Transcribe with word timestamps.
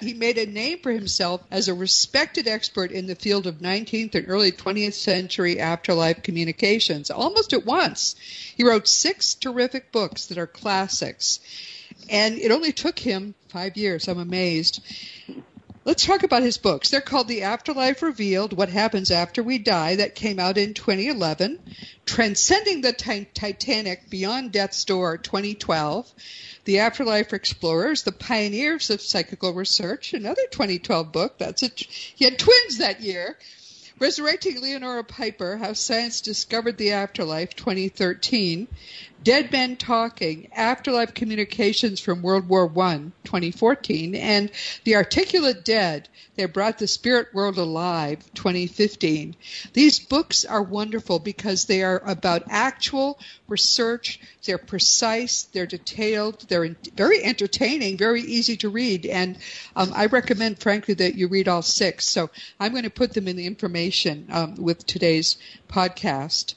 He 0.00 0.12
made 0.12 0.38
a 0.38 0.46
name 0.46 0.80
for 0.80 0.90
himself 0.92 1.42
as 1.50 1.68
a 1.68 1.74
respected 1.74 2.48
expert 2.48 2.90
in 2.90 3.06
the 3.06 3.14
field 3.14 3.46
of 3.46 3.58
19th 3.58 4.14
and 4.14 4.28
early 4.28 4.52
20th 4.52 4.94
century 4.94 5.60
afterlife 5.60 6.22
communications 6.22 7.10
almost 7.10 7.52
at 7.52 7.64
once. 7.64 8.16
He 8.56 8.64
wrote 8.64 8.88
six 8.88 9.34
terrific 9.34 9.92
books 9.92 10.26
that 10.26 10.38
are 10.38 10.46
classics, 10.46 11.40
and 12.08 12.38
it 12.38 12.50
only 12.50 12.72
took 12.72 12.98
him 12.98 13.34
five 13.48 13.76
years. 13.76 14.08
I'm 14.08 14.18
amazed. 14.18 14.80
Let's 15.86 16.06
talk 16.06 16.22
about 16.22 16.42
his 16.42 16.56
books. 16.56 16.88
They're 16.88 17.02
called 17.02 17.28
The 17.28 17.42
Afterlife 17.42 18.00
Revealed 18.00 18.54
What 18.54 18.70
Happens 18.70 19.10
After 19.10 19.42
We 19.42 19.58
Die, 19.58 19.96
that 19.96 20.14
came 20.14 20.38
out 20.38 20.56
in 20.56 20.72
2011. 20.72 21.58
Transcending 22.06 22.80
the 22.80 22.94
Titanic 22.94 24.08
Beyond 24.08 24.50
Death's 24.50 24.82
Door, 24.86 25.18
2012. 25.18 26.10
The 26.64 26.78
Afterlife 26.78 27.34
Explorers, 27.34 28.02
The 28.02 28.12
Pioneers 28.12 28.88
of 28.88 29.02
Psychical 29.02 29.52
Research, 29.52 30.14
another 30.14 30.46
2012 30.50 31.12
book. 31.12 31.36
That's 31.36 31.62
a, 31.62 31.70
he 31.76 32.24
had 32.24 32.38
twins 32.38 32.78
that 32.78 33.02
year. 33.02 33.36
Resurrecting 33.98 34.62
Leonora 34.62 35.04
Piper, 35.04 35.58
How 35.58 35.74
Science 35.74 36.22
Discovered 36.22 36.78
the 36.78 36.92
Afterlife, 36.92 37.54
2013. 37.56 38.68
Dead 39.24 39.50
Men 39.50 39.76
Talking, 39.76 40.48
Afterlife 40.52 41.14
Communications 41.14 41.98
from 41.98 42.20
World 42.20 42.46
War 42.46 42.70
I, 42.78 42.96
2014, 43.24 44.14
and 44.14 44.50
The 44.84 44.96
Articulate 44.96 45.64
Dead, 45.64 46.10
They 46.34 46.44
Brought 46.44 46.76
the 46.76 46.86
Spirit 46.86 47.28
World 47.32 47.56
Alive, 47.56 48.18
2015. 48.34 49.34
These 49.72 50.00
books 50.00 50.44
are 50.44 50.62
wonderful 50.62 51.18
because 51.20 51.64
they 51.64 51.82
are 51.82 52.02
about 52.04 52.42
actual 52.50 53.18
research. 53.48 54.20
They're 54.44 54.58
precise, 54.58 55.44
they're 55.44 55.64
detailed, 55.64 56.44
they're 56.48 56.76
very 56.94 57.24
entertaining, 57.24 57.96
very 57.96 58.20
easy 58.20 58.58
to 58.58 58.68
read, 58.68 59.06
and 59.06 59.38
um, 59.74 59.90
I 59.94 60.04
recommend, 60.04 60.58
frankly, 60.58 60.92
that 60.92 61.14
you 61.14 61.28
read 61.28 61.48
all 61.48 61.62
six. 61.62 62.06
So 62.06 62.28
I'm 62.60 62.72
going 62.72 62.84
to 62.84 62.90
put 62.90 63.14
them 63.14 63.26
in 63.26 63.36
the 63.36 63.46
information 63.46 64.26
um, 64.30 64.56
with 64.56 64.84
today's 64.84 65.38
podcast. 65.66 66.56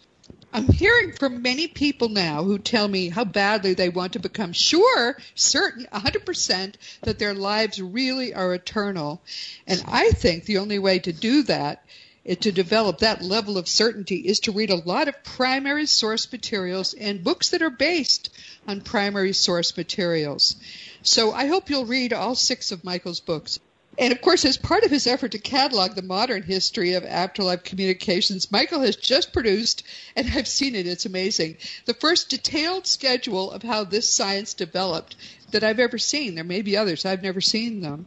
I'm 0.53 0.72
hearing 0.72 1.12
from 1.12 1.42
many 1.42 1.67
people 1.67 2.09
now 2.09 2.44
who 2.44 2.58
tell 2.58 2.88
me 2.88 3.09
how 3.09 3.26
badly 3.26 3.73
they 3.73 3.90
want 3.90 4.14
to 4.14 4.20
become 4.20 4.53
sure, 4.53 5.17
certain, 5.36 5.86
100% 5.92 6.76
that 7.02 7.20
their 7.20 7.34
lives 7.34 7.81
really 7.81 8.34
are 8.34 8.53
eternal. 8.53 9.22
And 9.68 9.84
I 9.86 10.12
think 10.12 10.45
the 10.45 10.59
only 10.59 10.80
way 10.80 11.00
to 11.00 11.12
do 11.12 11.44
that 11.44 11.84
eh, 12.25 12.36
to 12.36 12.52
develop 12.52 13.00
that 13.00 13.22
level 13.22 13.58
of 13.58 13.68
certainty 13.68 14.18
is 14.18 14.40
to 14.42 14.52
read 14.53 14.70
a 14.70 14.75
lot 14.75 15.08
of 15.08 15.23
primary 15.23 15.86
source 15.86 16.31
materials 16.31 16.94
and 16.94 17.23
books 17.23 17.50
that 17.50 17.62
are 17.62 17.70
based 17.70 18.30
on 18.68 18.81
primary 18.81 19.34
source 19.34 19.75
materials. 19.75 20.56
So 21.03 21.34
I 21.34 21.48
hope 21.48 21.70
you'll 21.70 21.86
read 21.86 22.14
all 22.14 22.36
six 22.36 22.72
of 22.72 22.84
Michael's 22.84 23.20
books. 23.20 23.59
And 24.00 24.12
of 24.12 24.22
course, 24.22 24.45
as 24.45 24.58
part 24.58 24.84
of 24.84 24.92
his 24.92 25.08
effort 25.08 25.31
to 25.31 25.40
catalog 25.40 25.95
the 25.95 26.03
modern 26.03 26.44
history 26.44 26.94
of 26.94 27.03
afterlife 27.03 27.64
communications, 27.64 28.52
Michael 28.52 28.81
has 28.81 28.95
just 28.95 29.34
produced, 29.34 29.81
and 30.16 30.30
I've 30.35 30.47
seen 30.47 30.75
it, 30.75 30.85
it's 30.85 31.08
amazing, 31.08 31.58
the 31.85 31.96
first 31.96 32.30
detailed 32.30 32.85
schedule 32.85 33.50
of 33.52 33.63
how 33.63 33.84
this 33.84 34.13
science 34.13 34.53
developed 34.53 35.16
that 35.52 35.63
I've 35.63 35.80
ever 35.80 35.97
seen. 35.97 36.35
There 36.35 36.44
may 36.44 36.62
be 36.62 36.78
others, 36.78 37.06
I've 37.06 37.24
never 37.24 37.41
seen 37.41 37.81
them. 37.81 38.06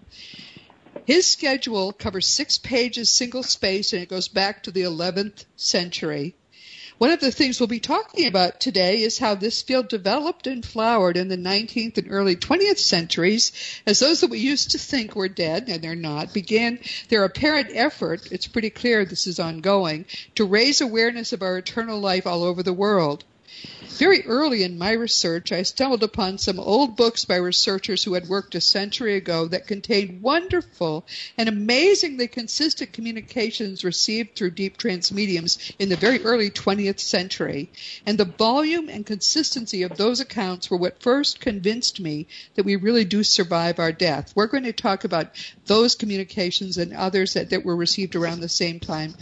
His 1.06 1.26
schedule 1.26 1.92
covers 1.92 2.28
six 2.28 2.56
pages, 2.56 3.10
single 3.10 3.42
space, 3.42 3.92
and 3.92 4.00
it 4.00 4.08
goes 4.08 4.28
back 4.28 4.62
to 4.62 4.70
the 4.70 4.82
11th 4.82 5.44
century. 5.56 6.36
One 7.00 7.12
of 7.12 7.20
the 7.20 7.32
things 7.32 7.58
we'll 7.58 7.66
be 7.66 7.80
talking 7.80 8.26
about 8.26 8.60
today 8.60 9.00
is 9.00 9.18
how 9.18 9.34
this 9.34 9.62
field 9.62 9.88
developed 9.88 10.46
and 10.46 10.62
flowered 10.62 11.16
in 11.16 11.28
the 11.28 11.38
19th 11.38 11.96
and 11.96 12.08
early 12.10 12.36
20th 12.36 12.76
centuries 12.76 13.52
as 13.86 14.00
those 14.00 14.20
that 14.20 14.28
we 14.28 14.38
used 14.38 14.72
to 14.72 14.78
think 14.78 15.16
were 15.16 15.26
dead, 15.26 15.70
and 15.70 15.82
they're 15.82 15.94
not, 15.94 16.34
began 16.34 16.78
their 17.08 17.24
apparent 17.24 17.68
effort, 17.72 18.30
it's 18.30 18.46
pretty 18.46 18.68
clear 18.68 19.06
this 19.06 19.26
is 19.26 19.40
ongoing, 19.40 20.04
to 20.34 20.44
raise 20.44 20.82
awareness 20.82 21.32
of 21.32 21.40
our 21.40 21.56
eternal 21.56 21.98
life 21.98 22.26
all 22.26 22.42
over 22.42 22.62
the 22.62 22.74
world. 22.74 23.24
Very 24.00 24.24
early 24.24 24.62
in 24.62 24.78
my 24.78 24.92
research, 24.92 25.52
I 25.52 25.62
stumbled 25.62 26.02
upon 26.02 26.38
some 26.38 26.58
old 26.58 26.96
books 26.96 27.26
by 27.26 27.36
researchers 27.36 28.02
who 28.02 28.14
had 28.14 28.28
worked 28.28 28.54
a 28.54 28.60
century 28.60 29.16
ago 29.16 29.46
that 29.48 29.66
contained 29.66 30.22
wonderful 30.22 31.06
and 31.36 31.50
amazingly 31.50 32.26
consistent 32.26 32.94
communications 32.94 33.84
received 33.84 34.36
through 34.36 34.52
deep 34.52 34.78
trance 34.78 35.12
mediums 35.12 35.58
in 35.78 35.90
the 35.90 35.96
very 35.96 36.22
early 36.22 36.48
20th 36.48 37.00
century. 37.00 37.68
And 38.06 38.16
the 38.16 38.24
volume 38.24 38.88
and 38.88 39.04
consistency 39.04 39.82
of 39.82 39.98
those 39.98 40.20
accounts 40.20 40.70
were 40.70 40.78
what 40.78 41.02
first 41.02 41.40
convinced 41.40 42.00
me 42.00 42.26
that 42.54 42.64
we 42.64 42.76
really 42.76 43.04
do 43.04 43.22
survive 43.22 43.78
our 43.78 43.92
death. 43.92 44.32
We're 44.34 44.46
going 44.46 44.64
to 44.64 44.72
talk 44.72 45.04
about 45.04 45.32
those 45.66 45.94
communications 45.94 46.78
and 46.78 46.94
others 46.94 47.34
that, 47.34 47.50
that 47.50 47.64
were 47.64 47.76
received 47.76 48.16
around 48.16 48.40
the 48.40 48.48
same 48.48 48.80
time 48.80 49.14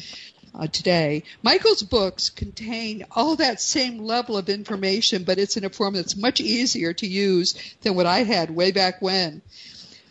uh, 0.55 0.67
today. 0.67 1.23
Michael's 1.43 1.83
books 1.83 2.31
contain 2.31 3.05
all 3.11 3.37
that 3.37 3.61
same 3.61 3.99
level 3.99 4.37
of 4.37 4.49
information, 4.49 5.25
but 5.25 5.39
it's 5.39 5.57
in 5.57 5.65
a 5.65 5.71
form 5.71 5.95
that's 5.95 6.17
much 6.17 6.41
easier 6.41 6.93
to 6.95 7.07
use 7.07 7.55
than 7.83 7.95
what 7.95 8.07
I 8.07 8.23
had 8.23 8.51
way 8.51 8.73
back 8.73 9.01
when. 9.01 9.43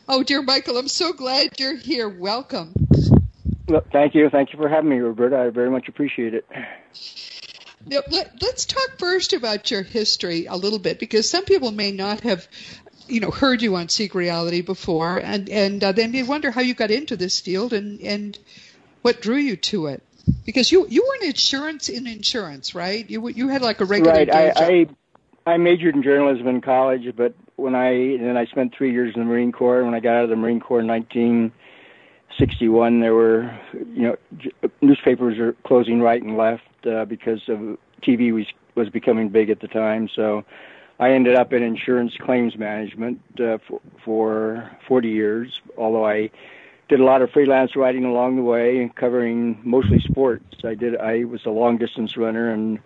Oh, 0.07 0.23
dear 0.23 0.41
Michael, 0.41 0.77
I'm 0.77 0.87
so 0.87 1.13
glad 1.13 1.59
you're 1.59 1.75
here. 1.75 2.07
Welcome. 2.07 2.73
Well, 3.67 3.83
thank 3.91 4.15
you. 4.15 4.29
Thank 4.29 4.53
you 4.53 4.57
for 4.57 4.69
having 4.69 4.89
me, 4.89 4.97
Roberta. 4.97 5.37
I 5.37 5.49
very 5.49 5.69
much 5.69 5.89
appreciate 5.89 6.33
it. 6.33 6.45
Now, 7.85 7.99
let, 8.09 8.43
us 8.43 8.65
talk 8.65 8.97
first 8.97 9.33
about 9.33 9.71
your 9.71 9.81
history 9.81 10.45
a 10.45 10.55
little 10.55 10.79
bit, 10.79 10.99
because 10.99 11.29
some 11.29 11.45
people 11.45 11.71
may 11.71 11.91
not 11.91 12.21
have 12.21 12.47
you 13.07 13.19
know 13.21 13.31
heard 13.31 13.61
you 13.61 13.75
on 13.75 13.89
Seek 13.89 14.13
Reality 14.13 14.61
before, 14.61 15.17
and 15.17 15.49
and 15.49 15.83
uh, 15.83 15.91
they 15.93 16.23
wonder 16.23 16.51
how 16.51 16.61
you 16.61 16.73
got 16.73 16.91
into 16.91 17.15
this 17.15 17.39
field 17.39 17.73
and 17.73 18.01
and 18.01 18.37
what 19.01 19.21
drew 19.21 19.37
you 19.37 19.55
to 19.55 19.87
it 19.87 20.03
because 20.45 20.71
you 20.71 20.87
you 20.89 21.03
were 21.03 21.15
in 21.21 21.27
insurance 21.29 21.89
in 21.89 22.07
insurance, 22.07 22.73
right? 22.73 23.07
You 23.09 23.27
you 23.29 23.49
had 23.49 23.61
like 23.61 23.81
a 23.81 23.85
regular 23.85 24.13
right. 24.13 24.33
I, 24.33 24.53
I 24.55 24.87
I 25.45 25.57
majored 25.57 25.95
in 25.95 26.03
journalism 26.03 26.47
in 26.47 26.61
college, 26.61 27.15
but 27.15 27.35
when 27.55 27.75
I 27.75 28.17
then 28.17 28.37
I 28.37 28.45
spent 28.45 28.75
three 28.75 28.91
years 28.91 29.13
in 29.15 29.21
the 29.21 29.25
Marine 29.25 29.51
Corps. 29.51 29.83
When 29.83 29.93
I 29.93 29.99
got 29.99 30.15
out 30.15 30.23
of 30.23 30.29
the 30.29 30.35
Marine 30.35 30.59
Corps 30.59 30.79
in 30.79 30.87
1961, 30.87 32.99
there 32.99 33.13
were 33.13 33.55
you 33.73 34.03
know 34.03 34.15
j- 34.37 34.51
newspapers 34.81 35.37
are 35.37 35.53
closing 35.65 36.01
right 36.01 36.21
and 36.21 36.37
left 36.37 36.63
uh, 36.85 37.05
because 37.05 37.47
of 37.49 37.77
TV 38.01 38.33
was 38.33 38.45
was 38.75 38.89
becoming 38.89 39.29
big 39.29 39.49
at 39.49 39.59
the 39.59 39.67
time. 39.67 40.07
So 40.07 40.45
I 40.99 41.11
ended 41.11 41.35
up 41.35 41.53
in 41.53 41.61
insurance 41.61 42.15
claims 42.17 42.57
management 42.57 43.21
uh, 43.39 43.59
for, 43.67 43.81
for 44.03 44.71
40 44.87 45.09
years, 45.09 45.61
although 45.77 46.05
I 46.05 46.31
did 46.89 46.99
a 46.99 47.03
lot 47.03 47.21
of 47.21 47.31
freelance 47.31 47.75
writing 47.75 48.05
along 48.05 48.37
the 48.37 48.41
way, 48.41 48.89
covering 48.95 49.59
mostly 49.63 49.99
sports. 49.99 50.45
I 50.63 50.75
did. 50.75 50.95
I 50.97 51.25
was 51.25 51.45
a 51.45 51.49
long 51.49 51.77
distance 51.77 52.17
runner 52.17 52.49
and 52.51 52.79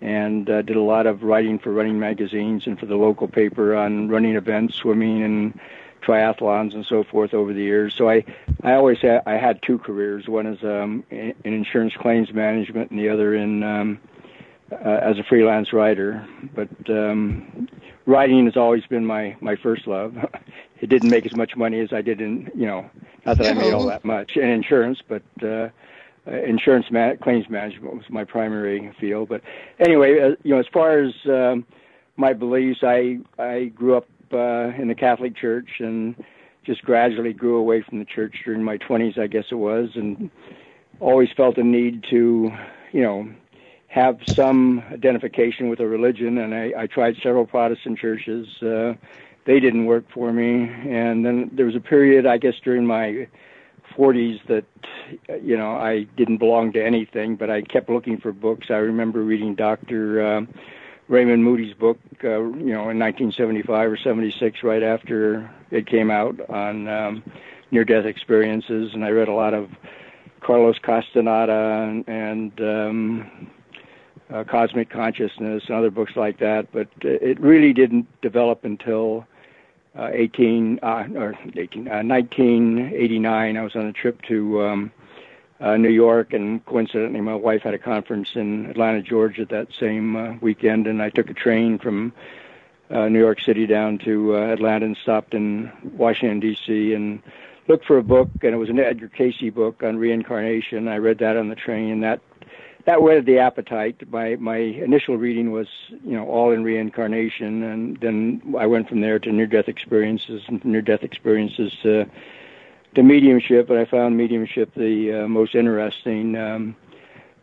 and 0.00 0.48
uh, 0.48 0.62
did 0.62 0.76
a 0.76 0.82
lot 0.82 1.06
of 1.06 1.22
writing 1.22 1.58
for 1.58 1.72
running 1.72 1.98
magazines 1.98 2.66
and 2.66 2.78
for 2.78 2.86
the 2.86 2.96
local 2.96 3.26
paper 3.26 3.74
on 3.74 4.08
running 4.08 4.36
events, 4.36 4.76
swimming 4.76 5.22
and 5.22 5.58
triathlons 6.02 6.74
and 6.74 6.86
so 6.86 7.02
forth 7.02 7.34
over 7.34 7.52
the 7.52 7.62
years. 7.62 7.94
So 7.94 8.08
I 8.08 8.24
I 8.62 8.74
always 8.74 8.98
had 8.98 9.22
I 9.26 9.34
had 9.34 9.62
two 9.62 9.78
careers. 9.78 10.28
One 10.28 10.46
is 10.46 10.62
um, 10.62 11.04
in 11.10 11.34
insurance 11.44 11.94
claims 11.96 12.32
management, 12.32 12.90
and 12.90 13.00
the 13.00 13.08
other 13.08 13.34
in 13.34 13.62
um, 13.62 14.00
uh, 14.72 14.76
as 15.02 15.18
a 15.18 15.24
freelance 15.24 15.72
writer. 15.72 16.26
But 16.54 16.68
um, 16.88 17.68
writing 18.08 18.46
has 18.46 18.56
always 18.56 18.84
been 18.86 19.06
my 19.06 19.36
my 19.40 19.54
first 19.54 19.86
love. 19.86 20.16
it 20.80 20.88
didn't 20.88 21.10
make 21.10 21.26
as 21.26 21.36
much 21.36 21.52
money 21.56 21.78
as 21.80 21.92
I 21.92 22.02
did 22.02 22.20
in 22.20 22.50
you 22.54 22.66
know 22.66 22.90
not 23.24 23.38
that 23.38 23.46
I 23.46 23.52
made 23.52 23.72
all 23.72 23.86
that 23.86 24.04
much 24.04 24.32
in 24.36 24.48
insurance, 24.48 24.98
but 25.06 25.22
uh, 25.42 25.68
uh, 26.26 26.42
insurance 26.46 26.86
ma- 26.90 27.14
claims 27.22 27.48
management 27.48 27.94
was 27.94 28.04
my 28.08 28.24
primary 28.24 28.90
field. 28.98 29.28
But 29.28 29.42
anyway, 29.78 30.18
uh, 30.20 30.36
you 30.42 30.54
know, 30.54 30.58
as 30.58 30.66
far 30.72 30.98
as 30.98 31.12
um, 31.26 31.66
my 32.16 32.32
beliefs, 32.32 32.80
I 32.82 33.18
I 33.38 33.66
grew 33.66 33.96
up 33.96 34.08
uh, 34.32 34.72
in 34.80 34.88
the 34.88 34.94
Catholic 34.94 35.36
Church 35.36 35.68
and 35.78 36.16
just 36.64 36.82
gradually 36.82 37.32
grew 37.32 37.56
away 37.56 37.82
from 37.82 37.98
the 37.98 38.04
church 38.04 38.34
during 38.44 38.62
my 38.62 38.76
20s, 38.76 39.18
I 39.18 39.26
guess 39.26 39.44
it 39.50 39.54
was, 39.54 39.88
and 39.94 40.30
always 41.00 41.30
felt 41.34 41.56
a 41.56 41.64
need 41.64 42.04
to, 42.10 42.50
you 42.92 43.00
know, 43.00 43.26
have 43.88 44.18
some 44.26 44.82
identification 44.92 45.68
with 45.68 45.80
a 45.80 45.86
religion. 45.86 46.38
And 46.38 46.54
I, 46.54 46.72
I 46.76 46.86
tried 46.86 47.16
several 47.22 47.46
Protestant 47.46 47.98
churches. 47.98 48.46
Uh, 48.62 48.94
they 49.44 49.60
didn't 49.60 49.86
work 49.86 50.04
for 50.12 50.32
me. 50.32 50.64
And 50.88 51.24
then 51.24 51.50
there 51.52 51.66
was 51.66 51.74
a 51.74 51.80
period, 51.80 52.26
I 52.26 52.38
guess, 52.38 52.54
during 52.62 52.86
my 52.86 53.26
40s 53.96 54.38
that 54.46 54.64
you 55.42 55.56
know 55.56 55.72
I 55.72 56.04
didn't 56.16 56.38
belong 56.38 56.72
to 56.72 56.84
anything, 56.84 57.36
but 57.36 57.50
I 57.50 57.62
kept 57.62 57.88
looking 57.88 58.18
for 58.18 58.32
books. 58.32 58.68
I 58.70 58.74
remember 58.74 59.22
reading 59.22 59.54
Dr. 59.54 60.22
Uh, 60.22 60.40
Raymond 61.08 61.42
Moody's 61.42 61.74
book, 61.74 61.98
uh, 62.22 62.28
you 62.28 62.72
know, 62.72 62.90
in 62.90 62.98
1975 62.98 63.92
or 63.92 63.96
76, 63.96 64.62
right 64.62 64.82
after 64.82 65.50
it 65.70 65.86
came 65.86 66.10
out 66.10 66.38
on 66.50 66.86
um, 66.86 67.22
near-death 67.70 68.04
experiences, 68.04 68.90
and 68.92 69.04
I 69.04 69.08
read 69.08 69.28
a 69.28 69.32
lot 69.32 69.54
of 69.54 69.70
Carlos 70.42 70.76
Castaneda 70.82 71.88
and, 71.88 72.04
and 72.06 72.60
um, 72.60 73.50
uh, 74.32 74.44
Cosmic 74.44 74.90
Consciousness 74.90 75.64
and 75.66 75.76
other 75.76 75.90
books 75.90 76.16
like 76.16 76.38
that. 76.38 76.70
But 76.72 76.88
it 77.00 77.40
really 77.40 77.72
didn't 77.72 78.06
develop 78.20 78.64
until 78.64 79.26
uh, 79.98 80.10
18 80.12 80.80
uh, 80.82 81.08
or 81.16 81.38
18 81.56 81.88
uh, 81.88 82.02
1989. 82.02 83.56
I 83.56 83.62
was 83.62 83.74
on 83.74 83.86
a 83.86 83.92
trip 83.92 84.22
to 84.22 84.62
um, 84.62 84.92
uh, 85.60 85.76
New 85.76 85.90
York, 85.90 86.32
and 86.32 86.64
coincidentally, 86.66 87.20
my 87.20 87.34
wife 87.34 87.62
had 87.62 87.74
a 87.74 87.78
conference 87.78 88.30
in 88.36 88.66
Atlanta, 88.66 89.02
Georgia, 89.02 89.44
that 89.46 89.68
same 89.78 90.16
uh, 90.16 90.34
weekend, 90.40 90.86
and 90.86 91.02
I 91.02 91.10
took 91.10 91.30
a 91.30 91.34
train 91.34 91.78
from 91.78 92.12
uh, 92.90 93.08
New 93.08 93.18
York 93.18 93.40
City 93.40 93.66
down 93.66 93.98
to 93.98 94.36
uh, 94.36 94.52
Atlanta 94.52 94.86
and 94.86 94.96
stopped 94.96 95.34
in 95.34 95.70
Washington 95.96 96.40
D.C. 96.40 96.94
and 96.94 97.22
looked 97.66 97.84
for 97.84 97.98
a 97.98 98.02
book, 98.02 98.30
and 98.42 98.54
it 98.54 98.56
was 98.56 98.70
an 98.70 98.78
Edgar 98.78 99.08
Cayce 99.08 99.52
book 99.52 99.82
on 99.82 99.98
reincarnation. 99.98 100.88
I 100.88 100.98
read 100.98 101.18
that 101.18 101.36
on 101.36 101.48
the 101.48 101.56
train, 101.56 101.90
and 101.90 102.02
that 102.04 102.20
that 102.88 103.02
whetted 103.02 103.26
the 103.26 103.38
appetite. 103.38 103.96
My 104.10 104.36
my 104.36 104.56
initial 104.56 105.18
reading 105.18 105.52
was 105.52 105.68
you 105.90 106.16
know 106.16 106.26
all 106.26 106.52
in 106.52 106.64
reincarnation, 106.64 107.62
and 107.62 107.98
then 108.00 108.54
I 108.58 108.64
went 108.64 108.88
from 108.88 109.02
there 109.02 109.18
to 109.18 109.30
near 109.30 109.46
death 109.46 109.68
experiences 109.68 110.40
and 110.48 110.64
near 110.64 110.80
death 110.80 111.02
experiences 111.02 111.70
to 111.82 112.06
to 112.94 113.02
mediumship. 113.02 113.68
And 113.68 113.78
I 113.78 113.84
found 113.84 114.16
mediumship 114.16 114.72
the 114.74 115.12
uh, 115.12 115.28
most 115.28 115.54
interesting. 115.54 116.34
Um, 116.34 116.76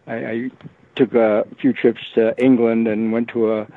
I, 0.07 0.15
I 0.15 0.51
took 0.95 1.13
a 1.13 1.45
few 1.61 1.73
trips 1.73 2.01
to 2.15 2.35
England 2.43 2.87
and 2.87 3.11
went 3.11 3.27
to 3.29 3.53
a 3.53 3.67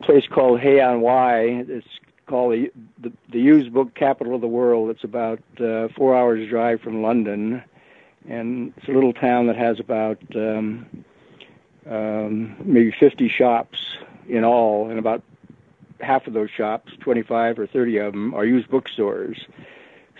place 0.00 0.26
called 0.26 0.60
Hay-on-Wye. 0.60 1.66
It's 1.68 1.86
called 2.24 2.54
the, 2.54 2.72
the 3.02 3.12
the 3.28 3.40
used 3.40 3.70
book 3.70 3.94
capital 3.94 4.34
of 4.34 4.40
the 4.40 4.48
world. 4.48 4.88
It's 4.88 5.04
about 5.04 5.40
uh, 5.60 5.88
four 5.94 6.16
hours 6.16 6.48
drive 6.48 6.80
from 6.80 7.02
London 7.02 7.62
and 8.28 8.72
it's 8.76 8.88
a 8.88 8.92
little 8.92 9.12
town 9.12 9.46
that 9.46 9.56
has 9.56 9.80
about 9.80 10.18
um, 10.34 11.04
um, 11.88 12.56
maybe 12.64 12.92
50 12.92 13.28
shops 13.28 13.78
in 14.28 14.44
all, 14.44 14.90
and 14.90 14.98
about 14.98 15.22
half 16.00 16.26
of 16.26 16.32
those 16.32 16.50
shops, 16.50 16.92
25 17.00 17.58
or 17.58 17.66
30 17.66 17.98
of 17.98 18.12
them, 18.12 18.34
are 18.34 18.44
used 18.44 18.68
bookstores. 18.68 19.46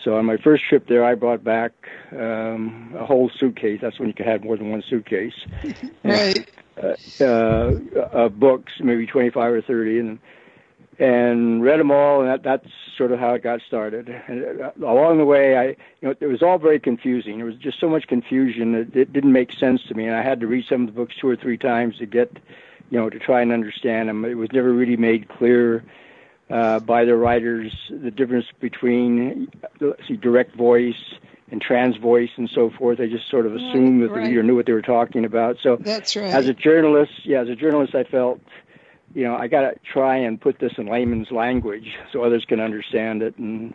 So 0.02 0.16
on 0.16 0.24
my 0.24 0.36
first 0.36 0.64
trip 0.64 0.86
there, 0.86 1.04
I 1.04 1.14
brought 1.14 1.42
back 1.42 1.72
um, 2.12 2.94
a 2.96 3.04
whole 3.04 3.28
suitcase. 3.28 3.80
That's 3.80 3.98
when 3.98 4.08
you 4.08 4.14
could 4.14 4.26
have 4.26 4.44
more 4.44 4.56
than 4.56 4.70
one 4.70 4.82
suitcase. 4.82 5.34
right. 6.04 6.48
Uh, 6.80 6.94
uh, 7.20 7.72
uh, 8.12 8.28
books, 8.28 8.74
maybe 8.80 9.06
25 9.06 9.52
or 9.52 9.62
30, 9.62 9.98
and 9.98 10.18
and 10.98 11.62
read 11.62 11.78
them 11.78 11.90
all, 11.90 12.20
and 12.20 12.30
that, 12.30 12.42
that's 12.42 12.66
sort 12.96 13.12
of 13.12 13.18
how 13.18 13.34
it 13.34 13.42
got 13.42 13.60
started. 13.66 14.08
And 14.08 14.62
uh, 14.62 14.70
along 14.78 15.18
the 15.18 15.24
way, 15.24 15.56
I, 15.56 15.64
you 15.68 15.76
know, 16.02 16.14
it 16.18 16.26
was 16.26 16.42
all 16.42 16.58
very 16.58 16.80
confusing. 16.80 17.36
There 17.36 17.46
was 17.46 17.56
just 17.56 17.78
so 17.78 17.88
much 17.88 18.06
confusion 18.06 18.72
that 18.72 18.96
it 18.96 19.12
didn't 19.12 19.32
make 19.32 19.52
sense 19.52 19.82
to 19.88 19.94
me, 19.94 20.06
and 20.06 20.16
I 20.16 20.22
had 20.22 20.40
to 20.40 20.46
read 20.46 20.64
some 20.68 20.82
of 20.82 20.86
the 20.86 20.92
books 20.92 21.14
two 21.20 21.28
or 21.28 21.36
three 21.36 21.58
times 21.58 21.98
to 21.98 22.06
get, 22.06 22.32
you 22.90 22.98
know, 22.98 23.10
to 23.10 23.18
try 23.18 23.42
and 23.42 23.52
understand 23.52 24.08
them. 24.08 24.24
It 24.24 24.34
was 24.34 24.50
never 24.52 24.72
really 24.72 24.96
made 24.96 25.28
clear 25.28 25.84
uh, 26.48 26.80
by 26.80 27.04
the 27.04 27.16
writers 27.16 27.74
the 27.90 28.10
difference 28.10 28.46
between, 28.60 29.48
see, 30.06 30.16
direct 30.16 30.56
voice 30.56 31.14
and 31.50 31.60
trance 31.60 31.96
voice 31.96 32.30
and 32.36 32.48
so 32.48 32.70
forth. 32.70 32.98
They 32.98 33.08
just 33.08 33.30
sort 33.30 33.46
of 33.46 33.54
assumed 33.54 34.02
that 34.02 34.08
right. 34.08 34.22
the 34.22 34.28
reader 34.28 34.42
knew 34.42 34.56
what 34.56 34.66
they 34.66 34.72
were 34.72 34.82
talking 34.82 35.24
about. 35.24 35.58
So, 35.62 35.76
that's 35.76 36.16
right. 36.16 36.32
As 36.32 36.48
a 36.48 36.54
journalist, 36.54 37.12
yeah, 37.24 37.40
as 37.40 37.48
a 37.48 37.54
journalist, 37.54 37.94
I 37.94 38.04
felt 38.04 38.40
you 39.14 39.24
know, 39.24 39.36
I 39.36 39.46
got 39.48 39.62
to 39.62 39.74
try 39.92 40.18
and 40.18 40.40
put 40.40 40.58
this 40.58 40.72
in 40.78 40.86
layman's 40.86 41.30
language 41.30 41.96
so 42.12 42.22
others 42.22 42.44
can 42.46 42.60
understand 42.60 43.22
it. 43.22 43.36
And 43.38 43.74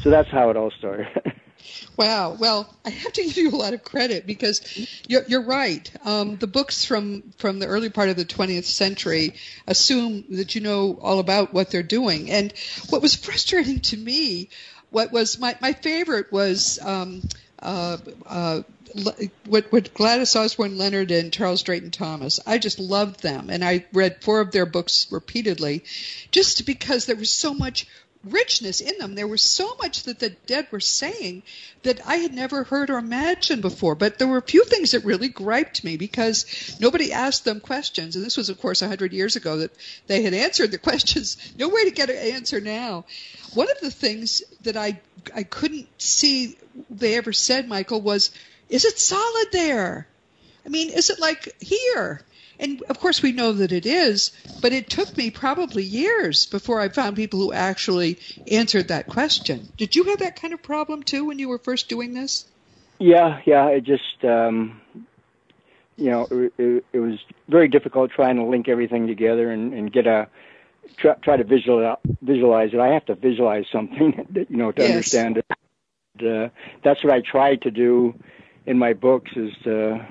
so 0.00 0.10
that's 0.10 0.30
how 0.30 0.50
it 0.50 0.56
all 0.56 0.70
started. 0.70 1.08
wow. 1.96 2.36
Well, 2.38 2.74
I 2.84 2.90
have 2.90 3.12
to 3.12 3.22
give 3.26 3.36
you 3.36 3.50
a 3.50 3.56
lot 3.56 3.74
of 3.74 3.84
credit 3.84 4.26
because 4.26 4.88
you're, 5.08 5.22
you're 5.28 5.44
right. 5.44 5.90
Um, 6.04 6.36
the 6.36 6.46
books 6.46 6.84
from, 6.84 7.32
from 7.38 7.58
the 7.58 7.66
early 7.66 7.90
part 7.90 8.08
of 8.08 8.16
the 8.16 8.24
20th 8.24 8.64
century 8.64 9.34
assume 9.66 10.24
that 10.30 10.54
you 10.54 10.60
know 10.60 10.98
all 11.00 11.18
about 11.18 11.52
what 11.52 11.70
they're 11.70 11.82
doing. 11.82 12.30
And 12.30 12.52
what 12.90 13.02
was 13.02 13.14
frustrating 13.14 13.80
to 13.80 13.96
me, 13.96 14.50
what 14.90 15.12
was 15.12 15.38
my, 15.38 15.56
my 15.60 15.72
favorite 15.72 16.32
was 16.32 16.78
um, 16.82 17.22
uh, 17.60 17.98
uh, 18.26 18.62
what, 19.46 19.94
Gladys 19.94 20.36
Osborne 20.36 20.78
Leonard 20.78 21.10
and 21.10 21.32
Charles 21.32 21.62
Drayton 21.62 21.90
Thomas. 21.90 22.40
I 22.46 22.58
just 22.58 22.78
loved 22.78 23.22
them, 23.22 23.50
and 23.50 23.64
I 23.64 23.84
read 23.92 24.22
four 24.22 24.40
of 24.40 24.52
their 24.52 24.66
books 24.66 25.06
repeatedly, 25.10 25.84
just 26.30 26.66
because 26.66 27.06
there 27.06 27.16
was 27.16 27.32
so 27.32 27.54
much 27.54 27.86
richness 28.24 28.80
in 28.80 28.98
them. 28.98 29.14
There 29.14 29.26
was 29.26 29.42
so 29.42 29.74
much 29.80 30.04
that 30.04 30.18
the 30.18 30.30
dead 30.30 30.68
were 30.70 30.80
saying 30.80 31.42
that 31.82 32.06
I 32.06 32.16
had 32.16 32.32
never 32.32 32.64
heard 32.64 32.90
or 32.90 32.98
imagined 32.98 33.62
before. 33.62 33.94
But 33.94 34.18
there 34.18 34.28
were 34.28 34.38
a 34.38 34.42
few 34.42 34.64
things 34.64 34.92
that 34.92 35.04
really 35.04 35.28
griped 35.28 35.82
me 35.82 35.96
because 35.96 36.76
nobody 36.80 37.12
asked 37.12 37.44
them 37.44 37.60
questions. 37.60 38.14
And 38.14 38.24
this 38.24 38.36
was, 38.36 38.48
of 38.48 38.60
course, 38.60 38.82
a 38.82 38.88
hundred 38.88 39.12
years 39.12 39.36
ago 39.36 39.58
that 39.58 39.72
they 40.06 40.22
had 40.22 40.34
answered 40.34 40.70
the 40.70 40.78
questions. 40.90 41.36
No 41.58 41.68
way 41.68 41.84
to 41.84 41.90
get 41.90 42.10
an 42.10 42.16
answer 42.16 42.60
now. 42.60 43.04
One 43.54 43.70
of 43.70 43.80
the 43.80 43.90
things 43.90 44.42
that 44.62 44.76
I 44.76 45.00
I 45.34 45.42
couldn't 45.42 45.88
see 46.00 46.56
they 46.90 47.16
ever 47.16 47.32
said, 47.32 47.68
Michael, 47.68 48.00
was 48.00 48.30
is 48.68 48.84
it 48.84 48.98
solid 48.98 49.48
there? 49.52 50.06
I 50.64 50.68
mean, 50.68 50.90
is 50.90 51.10
it 51.10 51.20
like 51.20 51.60
here? 51.60 52.22
And 52.58 52.82
of 52.82 53.00
course, 53.00 53.22
we 53.22 53.32
know 53.32 53.52
that 53.52 53.72
it 53.72 53.86
is, 53.86 54.30
but 54.60 54.72
it 54.72 54.88
took 54.88 55.16
me 55.16 55.30
probably 55.30 55.82
years 55.82 56.46
before 56.46 56.80
I 56.80 56.88
found 56.88 57.16
people 57.16 57.40
who 57.40 57.52
actually 57.52 58.18
answered 58.50 58.88
that 58.88 59.08
question. 59.08 59.68
Did 59.76 59.96
you 59.96 60.04
have 60.04 60.20
that 60.20 60.40
kind 60.40 60.54
of 60.54 60.62
problem 60.62 61.02
too 61.02 61.24
when 61.24 61.38
you 61.38 61.48
were 61.48 61.58
first 61.58 61.88
doing 61.88 62.14
this? 62.14 62.44
Yeah, 62.98 63.40
yeah. 63.46 63.66
It 63.66 63.82
just, 63.82 64.24
um, 64.24 64.80
you 65.96 66.10
know, 66.10 66.28
it, 66.30 66.52
it, 66.56 66.84
it 66.92 66.98
was 67.00 67.18
very 67.48 67.66
difficult 67.66 68.12
trying 68.12 68.36
to 68.36 68.44
link 68.44 68.68
everything 68.68 69.08
together 69.08 69.50
and, 69.50 69.72
and 69.72 69.92
get 69.92 70.06
a 70.06 70.28
try, 70.98 71.14
try 71.14 71.36
to 71.36 71.44
visualize 71.44 71.98
visualize 72.20 72.70
it. 72.72 72.78
I 72.78 72.94
have 72.94 73.06
to 73.06 73.16
visualize 73.16 73.64
something, 73.72 74.26
you 74.48 74.56
know, 74.56 74.70
to 74.70 74.82
yes. 74.82 74.90
understand 74.90 75.38
it. 75.38 75.46
Uh, 76.24 76.50
that's 76.84 77.02
what 77.02 77.12
I 77.12 77.20
tried 77.20 77.62
to 77.62 77.70
do 77.72 78.14
in 78.66 78.78
my 78.78 78.92
books 78.92 79.30
is 79.36 79.52
to 79.64 80.06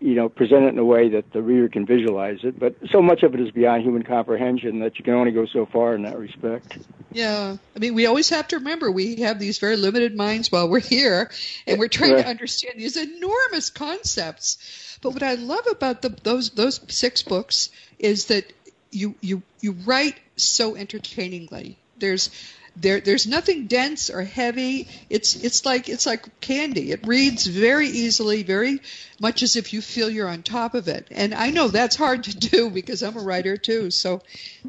you 0.00 0.14
know 0.14 0.28
present 0.28 0.64
it 0.64 0.68
in 0.68 0.78
a 0.78 0.84
way 0.84 1.08
that 1.10 1.32
the 1.32 1.40
reader 1.40 1.68
can 1.68 1.86
visualize 1.86 2.38
it. 2.42 2.58
But 2.58 2.74
so 2.90 3.00
much 3.00 3.22
of 3.22 3.34
it 3.34 3.40
is 3.40 3.50
beyond 3.50 3.84
human 3.84 4.02
comprehension 4.02 4.80
that 4.80 4.98
you 4.98 5.04
can 5.04 5.14
only 5.14 5.30
go 5.30 5.46
so 5.46 5.66
far 5.66 5.94
in 5.94 6.02
that 6.02 6.18
respect. 6.18 6.78
Yeah. 7.12 7.56
I 7.76 7.78
mean 7.78 7.94
we 7.94 8.06
always 8.06 8.28
have 8.30 8.48
to 8.48 8.56
remember 8.56 8.90
we 8.90 9.16
have 9.16 9.38
these 9.38 9.58
very 9.58 9.76
limited 9.76 10.16
minds 10.16 10.50
while 10.50 10.68
we're 10.68 10.80
here 10.80 11.30
and 11.66 11.78
we're 11.78 11.88
trying 11.88 12.14
right. 12.14 12.24
to 12.24 12.28
understand 12.28 12.74
these 12.78 12.96
enormous 12.96 13.70
concepts. 13.70 14.98
But 15.00 15.14
what 15.14 15.22
i 15.22 15.34
love 15.34 15.66
about 15.70 16.02
the, 16.02 16.10
those 16.10 16.50
those 16.50 16.80
six 16.88 17.22
books 17.22 17.70
is 17.98 18.26
that 18.26 18.52
you 18.90 19.14
you 19.20 19.42
you 19.60 19.72
write 19.72 20.16
so 20.36 20.76
entertainingly. 20.76 21.78
There's 21.98 22.30
there, 22.76 23.00
there's 23.00 23.26
nothing 23.26 23.66
dense 23.66 24.10
or 24.10 24.22
heavy. 24.22 24.88
It's 25.10 25.36
it's 25.36 25.64
like 25.64 25.88
it's 25.88 26.06
like 26.06 26.40
candy. 26.40 26.92
It 26.92 27.06
reads 27.06 27.46
very 27.46 27.88
easily, 27.88 28.42
very 28.42 28.80
much 29.20 29.42
as 29.42 29.56
if 29.56 29.72
you 29.72 29.82
feel 29.82 30.08
you're 30.10 30.28
on 30.28 30.42
top 30.42 30.74
of 30.74 30.88
it. 30.88 31.06
And 31.10 31.34
I 31.34 31.50
know 31.50 31.68
that's 31.68 31.96
hard 31.96 32.24
to 32.24 32.36
do 32.36 32.70
because 32.74 33.02
I'm 33.02 33.16
a 33.16 33.22
writer 33.22 33.56
too. 33.56 33.90
So 33.90 34.22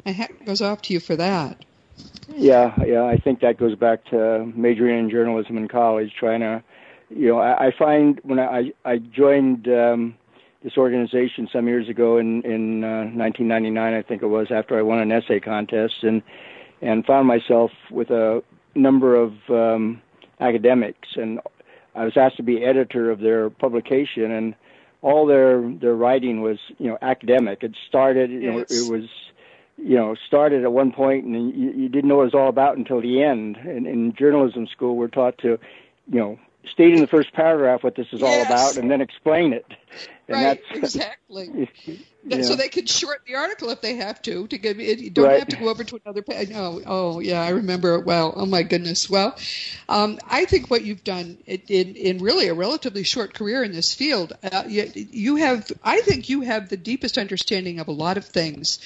my 0.04 0.12
hat 0.12 0.44
goes 0.44 0.60
off 0.60 0.82
to 0.82 0.92
you 0.92 1.00
for 1.00 1.16
that. 1.16 1.64
Yeah, 2.28 2.74
yeah. 2.84 3.04
I 3.04 3.16
think 3.16 3.40
that 3.40 3.58
goes 3.58 3.76
back 3.76 4.04
to 4.06 4.44
majoring 4.54 4.98
in 4.98 5.10
journalism 5.10 5.56
in 5.56 5.68
college, 5.68 6.12
trying 6.18 6.40
to, 6.40 6.62
you 7.10 7.28
know, 7.28 7.38
I, 7.38 7.66
I 7.66 7.70
find 7.70 8.20
when 8.22 8.38
I 8.38 8.72
I 8.84 8.98
joined. 8.98 9.68
Um, 9.68 10.16
this 10.62 10.78
organization 10.78 11.46
some 11.52 11.68
years 11.68 11.90
ago 11.90 12.16
in 12.16 12.40
in 12.40 12.82
uh, 12.82 13.04
1999, 13.12 13.92
I 13.92 14.00
think 14.00 14.22
it 14.22 14.26
was, 14.28 14.50
after 14.50 14.78
I 14.78 14.80
won 14.80 14.98
an 14.98 15.12
essay 15.12 15.38
contest, 15.38 16.02
and 16.02 16.22
and 16.82 17.04
found 17.06 17.26
myself 17.26 17.70
with 17.90 18.10
a 18.10 18.42
number 18.74 19.14
of 19.16 19.32
um, 19.48 20.00
academics, 20.40 21.08
and 21.16 21.40
I 21.94 22.04
was 22.04 22.16
asked 22.16 22.36
to 22.38 22.42
be 22.42 22.64
editor 22.64 23.10
of 23.10 23.20
their 23.20 23.50
publication, 23.50 24.30
and 24.30 24.54
all 25.02 25.26
their 25.26 25.62
their 25.80 25.94
writing 25.94 26.40
was 26.40 26.58
you 26.78 26.88
know 26.88 26.98
academic. 27.02 27.62
It 27.62 27.74
started, 27.88 28.30
you 28.30 28.50
know, 28.50 28.58
Yes. 28.58 28.70
it 28.86 28.90
was 28.92 29.04
you 29.76 29.96
know 29.96 30.14
started 30.26 30.64
at 30.64 30.72
one 30.72 30.92
point, 30.92 31.24
and 31.24 31.54
you, 31.56 31.70
you 31.72 31.88
didn't 31.88 32.08
know 32.08 32.16
what 32.16 32.22
it 32.22 32.34
was 32.34 32.34
all 32.34 32.48
about 32.48 32.76
until 32.76 33.00
the 33.00 33.22
end. 33.22 33.56
And 33.56 33.86
in 33.86 34.14
journalism 34.14 34.66
school, 34.66 34.96
we're 34.96 35.08
taught 35.08 35.38
to 35.38 35.58
you 36.10 36.18
know 36.18 36.38
state 36.72 36.92
in 36.94 37.00
the 37.00 37.06
first 37.06 37.32
paragraph 37.32 37.82
what 37.82 37.94
this 37.94 38.06
is 38.12 38.20
Yes. 38.20 38.22
all 38.22 38.42
about, 38.42 38.76
and 38.82 38.90
then 38.90 39.00
explain 39.00 39.52
it. 39.52 39.66
And 40.28 40.42
right, 40.42 40.60
that's 40.72 40.78
exactly. 40.94 41.68
you 42.26 42.42
So 42.42 42.56
they 42.56 42.68
can 42.68 42.86
shorten 42.86 43.22
the 43.26 43.34
article 43.34 43.68
if 43.70 43.82
they 43.82 43.96
have 43.96 44.22
to. 44.22 44.46
To 44.46 44.58
give 44.58 44.80
it, 44.80 44.98
you 44.98 45.10
don't 45.10 45.26
Right. 45.26 45.38
have 45.38 45.48
to 45.48 45.56
go 45.56 45.68
over 45.68 45.84
to 45.84 46.00
another 46.04 46.22
page. 46.22 46.50
Oh, 46.54 46.80
oh, 46.86 47.20
yeah, 47.20 47.42
I 47.42 47.50
remember 47.50 47.94
it 47.96 48.06
well. 48.06 48.32
Oh 48.34 48.46
my 48.46 48.62
goodness. 48.62 49.10
Well, 49.10 49.36
um, 49.88 50.18
I 50.28 50.46
think 50.46 50.70
what 50.70 50.84
you've 50.84 51.04
done 51.04 51.38
in, 51.46 51.60
in, 51.68 51.94
in 51.96 52.18
really 52.18 52.48
a 52.48 52.54
relatively 52.54 53.02
short 53.02 53.34
career 53.34 53.62
in 53.62 53.72
this 53.72 53.94
field, 53.94 54.32
uh, 54.42 54.64
you, 54.66 54.90
you 54.94 55.36
have. 55.36 55.70
I 55.82 56.00
think 56.00 56.28
you 56.30 56.40
have 56.40 56.70
the 56.70 56.78
deepest 56.78 57.18
understanding 57.18 57.78
of 57.78 57.88
a 57.88 57.92
lot 57.92 58.16
of 58.16 58.24
things. 58.24 58.78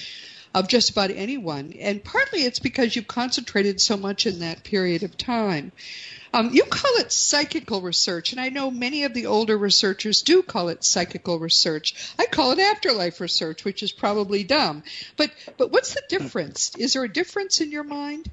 Of 0.51 0.67
just 0.67 0.89
about 0.89 1.11
anyone, 1.11 1.73
and 1.79 2.03
partly 2.03 2.39
it's 2.41 2.57
because 2.57 2.95
you've 2.95 3.07
concentrated 3.07 3.79
so 3.79 3.95
much 3.95 4.25
in 4.25 4.39
that 4.39 4.63
period 4.63 5.03
of 5.03 5.15
time. 5.15 5.71
Um, 6.33 6.51
you 6.53 6.63
call 6.63 6.91
it 6.97 7.11
psychical 7.11 7.81
research, 7.81 8.31
and 8.31 8.41
I 8.41 8.49
know 8.49 8.69
many 8.69 9.03
of 9.03 9.13
the 9.13 9.25
older 9.25 9.57
researchers 9.57 10.21
do 10.21 10.43
call 10.43 10.69
it 10.69 10.83
psychical 10.83 11.39
research. 11.39 12.13
I 12.19 12.25
call 12.25 12.51
it 12.51 12.59
afterlife 12.59 13.19
research, 13.19 13.65
which 13.65 13.81
is 13.81 13.91
probably 13.91 14.43
dumb. 14.43 14.83
But 15.17 15.31
but 15.57 15.71
what's 15.71 15.93
the 15.93 16.03
difference? 16.07 16.75
Is 16.75 16.93
there 16.93 17.03
a 17.03 17.11
difference 17.11 17.61
in 17.61 17.71
your 17.71 17.83
mind? 17.83 18.29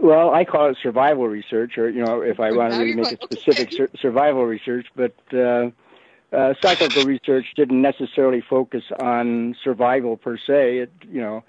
Well, 0.00 0.34
I 0.34 0.44
call 0.44 0.70
it 0.70 0.78
survival 0.82 1.28
research, 1.28 1.78
or 1.78 1.88
you 1.88 2.04
know, 2.04 2.22
if 2.22 2.40
I 2.40 2.52
want 2.52 2.72
to 2.72 2.78
really 2.78 2.94
make 2.94 3.12
it 3.12 3.22
specific, 3.22 3.68
okay. 3.68 3.76
sur- 3.76 3.90
survival 4.00 4.44
research. 4.44 4.86
But 4.96 5.14
uh, 5.32 5.70
uh, 6.32 6.54
psychical 6.60 7.04
research 7.04 7.46
didn't 7.54 7.80
necessarily 7.80 8.40
focus 8.40 8.82
on 8.98 9.54
survival 9.62 10.16
per 10.16 10.36
se. 10.36 10.78
It, 10.78 10.92
you 11.08 11.20
know, 11.20 11.44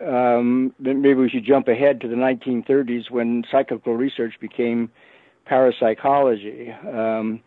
um, 0.00 0.74
then 0.78 1.00
maybe 1.00 1.20
we 1.20 1.28
should 1.28 1.44
jump 1.44 1.68
ahead 1.68 2.00
to 2.00 2.08
the 2.08 2.16
1930s 2.16 3.10
when 3.10 3.44
psychical 3.50 3.94
research 3.94 4.34
became 4.40 4.90
parapsychology. 5.46 6.70
Um, 6.70 7.40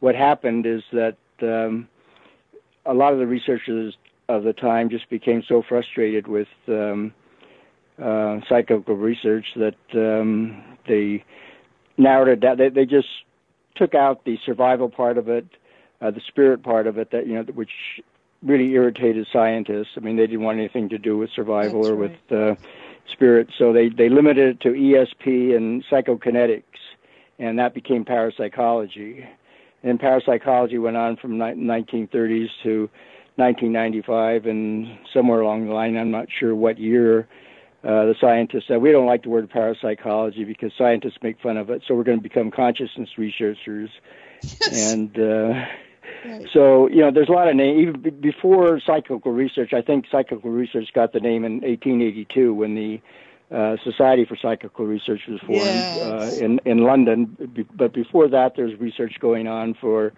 what 0.00 0.14
happened 0.14 0.66
is 0.66 0.82
that 0.92 1.16
um, 1.42 1.88
a 2.86 2.94
lot 2.94 3.12
of 3.12 3.18
the 3.18 3.26
researchers 3.26 3.96
of 4.28 4.44
the 4.44 4.52
time 4.52 4.88
just 4.90 5.08
became 5.10 5.42
so 5.46 5.62
frustrated 5.68 6.26
with 6.26 6.48
um, 6.68 7.12
uh, 8.02 8.38
psychical 8.48 8.96
research 8.96 9.46
that 9.56 9.76
um, 9.94 10.62
they 10.88 11.24
narrowed 11.98 12.28
it 12.28 12.40
down. 12.40 12.56
They, 12.56 12.68
they 12.68 12.86
just 12.86 13.08
took 13.76 13.94
out 13.94 14.24
the 14.24 14.38
survival 14.44 14.88
part 14.88 15.18
of 15.18 15.28
it, 15.28 15.46
uh, 16.00 16.10
the 16.10 16.20
spirit 16.28 16.62
part 16.62 16.86
of 16.86 16.98
it, 16.98 17.10
that 17.10 17.26
you 17.26 17.34
know, 17.34 17.42
which 17.54 17.70
really 18.42 18.72
irritated 18.72 19.26
scientists. 19.32 19.90
I 19.96 20.00
mean, 20.00 20.16
they 20.16 20.26
didn't 20.26 20.42
want 20.42 20.58
anything 20.58 20.88
to 20.90 20.98
do 20.98 21.16
with 21.16 21.30
survival 21.30 21.82
That's 21.82 21.92
or 21.92 21.96
with 21.96 22.32
uh, 22.32 22.54
spirit, 23.12 23.48
so 23.58 23.72
they 23.72 23.88
they 23.88 24.08
limited 24.08 24.56
it 24.56 24.60
to 24.60 24.70
ESP 24.70 25.56
and 25.56 25.84
psychokinetics, 25.90 26.62
and 27.38 27.58
that 27.58 27.74
became 27.74 28.04
parapsychology. 28.04 29.26
And 29.82 29.98
parapsychology 29.98 30.78
went 30.78 30.96
on 30.96 31.16
from 31.16 31.38
ni- 31.38 31.54
1930s 31.54 32.48
to 32.62 32.88
1995, 33.36 34.46
and 34.46 34.98
somewhere 35.12 35.40
along 35.40 35.66
the 35.66 35.72
line, 35.72 35.96
I'm 35.96 36.10
not 36.10 36.28
sure 36.38 36.54
what 36.54 36.78
year, 36.78 37.26
uh, 37.82 38.04
the 38.04 38.14
scientists 38.20 38.64
said, 38.68 38.80
we 38.80 38.92
don't 38.92 39.06
like 39.06 39.24
the 39.24 39.30
word 39.30 39.50
parapsychology 39.50 40.44
because 40.44 40.70
scientists 40.78 41.16
make 41.22 41.40
fun 41.40 41.56
of 41.56 41.70
it, 41.70 41.82
so 41.86 41.94
we're 41.94 42.04
going 42.04 42.18
to 42.18 42.22
become 42.22 42.50
consciousness 42.50 43.10
researchers. 43.18 43.90
Yes. 44.60 44.92
And 44.92 45.16
uh, 45.20 45.66
Right. 46.24 46.46
so, 46.52 46.88
you 46.88 46.98
know, 47.00 47.10
there's 47.10 47.28
a 47.28 47.32
lot 47.32 47.48
of 47.48 47.56
names. 47.56 47.80
Even 47.80 48.20
before 48.20 48.80
psychical 48.84 49.32
research, 49.32 49.72
I 49.72 49.82
think 49.82 50.06
psychical 50.10 50.50
research 50.50 50.92
got 50.94 51.12
the 51.12 51.20
name 51.20 51.44
in 51.44 51.54
1882 51.60 52.54
when 52.54 52.74
the 52.74 53.00
uh, 53.54 53.76
Society 53.84 54.24
for 54.24 54.36
Psychical 54.36 54.86
Research 54.86 55.20
was 55.28 55.40
formed 55.40 55.62
Yes. 55.62 55.96
uh, 55.98 56.36
in 56.40 56.58
in 56.64 56.78
London. 56.84 57.36
But 57.74 57.92
before 57.92 58.28
that, 58.28 58.54
there's 58.56 58.78
research 58.80 59.16
going 59.20 59.46
on 59.46 59.74
for 59.74 60.12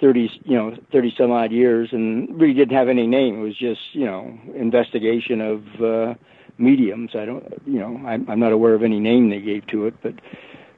30, 0.00 0.30
you 0.44 0.56
know, 0.56 0.76
30 0.92 1.14
some 1.18 1.30
odd 1.32 1.50
years, 1.52 1.88
and 1.92 2.40
really 2.40 2.54
didn't 2.54 2.76
have 2.76 2.88
any 2.88 3.06
name. 3.06 3.40
It 3.40 3.42
was 3.42 3.56
just, 3.56 3.80
you 3.92 4.04
know, 4.06 4.38
investigation 4.54 5.40
of 5.40 5.82
uh, 5.82 6.14
mediums. 6.58 7.10
I 7.14 7.24
don't, 7.24 7.44
you 7.66 7.80
know, 7.80 8.00
I'm, 8.06 8.28
I'm 8.30 8.38
not 8.40 8.52
aware 8.52 8.74
of 8.74 8.82
any 8.82 9.00
name 9.00 9.30
they 9.30 9.40
gave 9.40 9.66
to 9.68 9.86
it, 9.86 9.94
but 10.02 10.14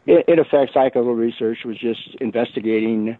in, 0.06 0.22
in 0.28 0.38
effect, 0.38 0.72
psychical 0.72 1.14
research 1.14 1.58
was 1.64 1.78
just 1.78 2.14
investigating 2.20 3.16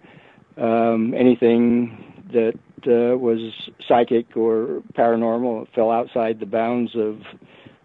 um, 0.56 1.14
anything 1.14 2.24
that 2.32 2.58
uh, 2.86 3.16
was 3.16 3.52
psychic 3.86 4.36
or 4.36 4.82
paranormal 4.94 5.68
fell 5.74 5.90
outside 5.90 6.40
the 6.40 6.46
bounds 6.46 6.94
of 6.96 7.20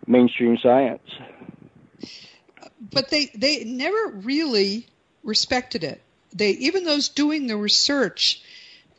mainstream 0.05 0.57
science. 0.57 1.09
but 2.91 3.09
they 3.09 3.25
they 3.35 3.63
never 3.63 4.07
really 4.17 4.87
respected 5.23 5.83
it. 5.83 6.01
They 6.33 6.51
even 6.51 6.83
those 6.83 7.09
doing 7.09 7.47
the 7.47 7.57
research, 7.57 8.41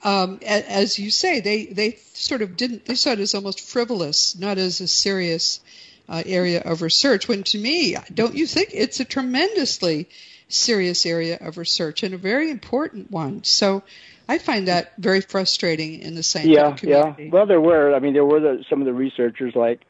um, 0.05 0.41
as 0.45 0.99
you 0.99 1.11
say, 1.11 1.41
they 1.41 1.67
they 1.67 1.99
sort 2.15 2.43
of 2.43 2.57
didn't. 2.57 2.85
They 2.87 2.95
saw 2.95 3.13
it 3.13 3.21
as 3.21 3.35
almost 3.35 3.61
frivolous, 3.61 4.39
not 4.39 4.59
as 4.59 4.81
a 4.81 4.89
serious 4.89 5.61
uh, 6.09 6.23
area 6.25 6.61
of 6.61 6.83
research. 6.83 7.29
When 7.29 7.43
to 7.45 7.59
me, 7.59 7.97
don't 8.13 8.35
you 8.35 8.47
think 8.47 8.71
it's 8.73 9.01
a 9.01 9.05
tremendously 9.05 10.09
serious 10.49 11.07
area 11.07 11.39
of 11.41 11.59
research 11.59 12.03
and 12.03 12.15
a 12.15 12.19
very 12.19 12.51
important 12.51 13.11
one? 13.11 13.45
So. 13.45 13.83
I 14.31 14.37
find 14.37 14.69
that 14.69 14.93
very 14.99 15.23
frustrating 15.23 16.01
in 16.01 16.15
the 16.15 16.23
scientific 16.23 16.55
yeah, 16.55 16.77
community. 16.77 17.25
yeah. 17.25 17.31
Well, 17.33 17.47
there 17.47 17.63
were. 17.63 17.95
I 17.95 17.99
mean, 17.99 18.13
there 18.13 18.27
were 18.27 18.41
the, 18.41 18.63
some 18.69 18.83
of 18.83 18.85
the 18.85 18.93
researchers 18.93 19.55
like 19.57 19.81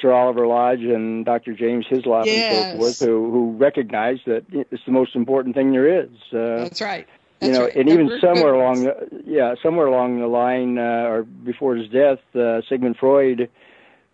Sir 0.00 0.12
Oliver 0.12 0.46
Lodge 0.46 0.80
and 0.82 1.24
Dr. 1.24 1.52
James 1.54 1.86
Hyslop 1.86 2.26
Yes. 2.26 2.72
and 2.72 2.72
so 2.72 2.86
forth 2.86 2.98
who 3.00 3.30
who 3.30 3.52
recognized 3.52 4.22
that 4.26 4.44
it's 4.52 4.84
the 4.84 4.92
most 4.92 5.14
important 5.14 5.54
thing 5.54 5.72
there 5.72 6.02
is. 6.02 6.10
Uh, 6.32 6.64
That's 6.64 6.80
right. 6.80 7.06
you 7.40 7.52
know, 7.52 7.64
right. 7.64 7.76
and 7.76 7.88
They're 7.88 8.00
even 8.00 8.18
somewhere 8.20 8.54
along, 8.54 8.84
the, 8.84 9.22
yeah, 9.26 9.54
somewhere 9.62 9.86
along 9.86 10.20
the 10.20 10.26
line, 10.26 10.78
uh, 10.78 11.08
or 11.08 11.22
before 11.22 11.76
his 11.76 11.88
death, 11.88 12.18
uh, 12.34 12.62
Sigmund 12.68 12.96
Freud, 12.98 13.48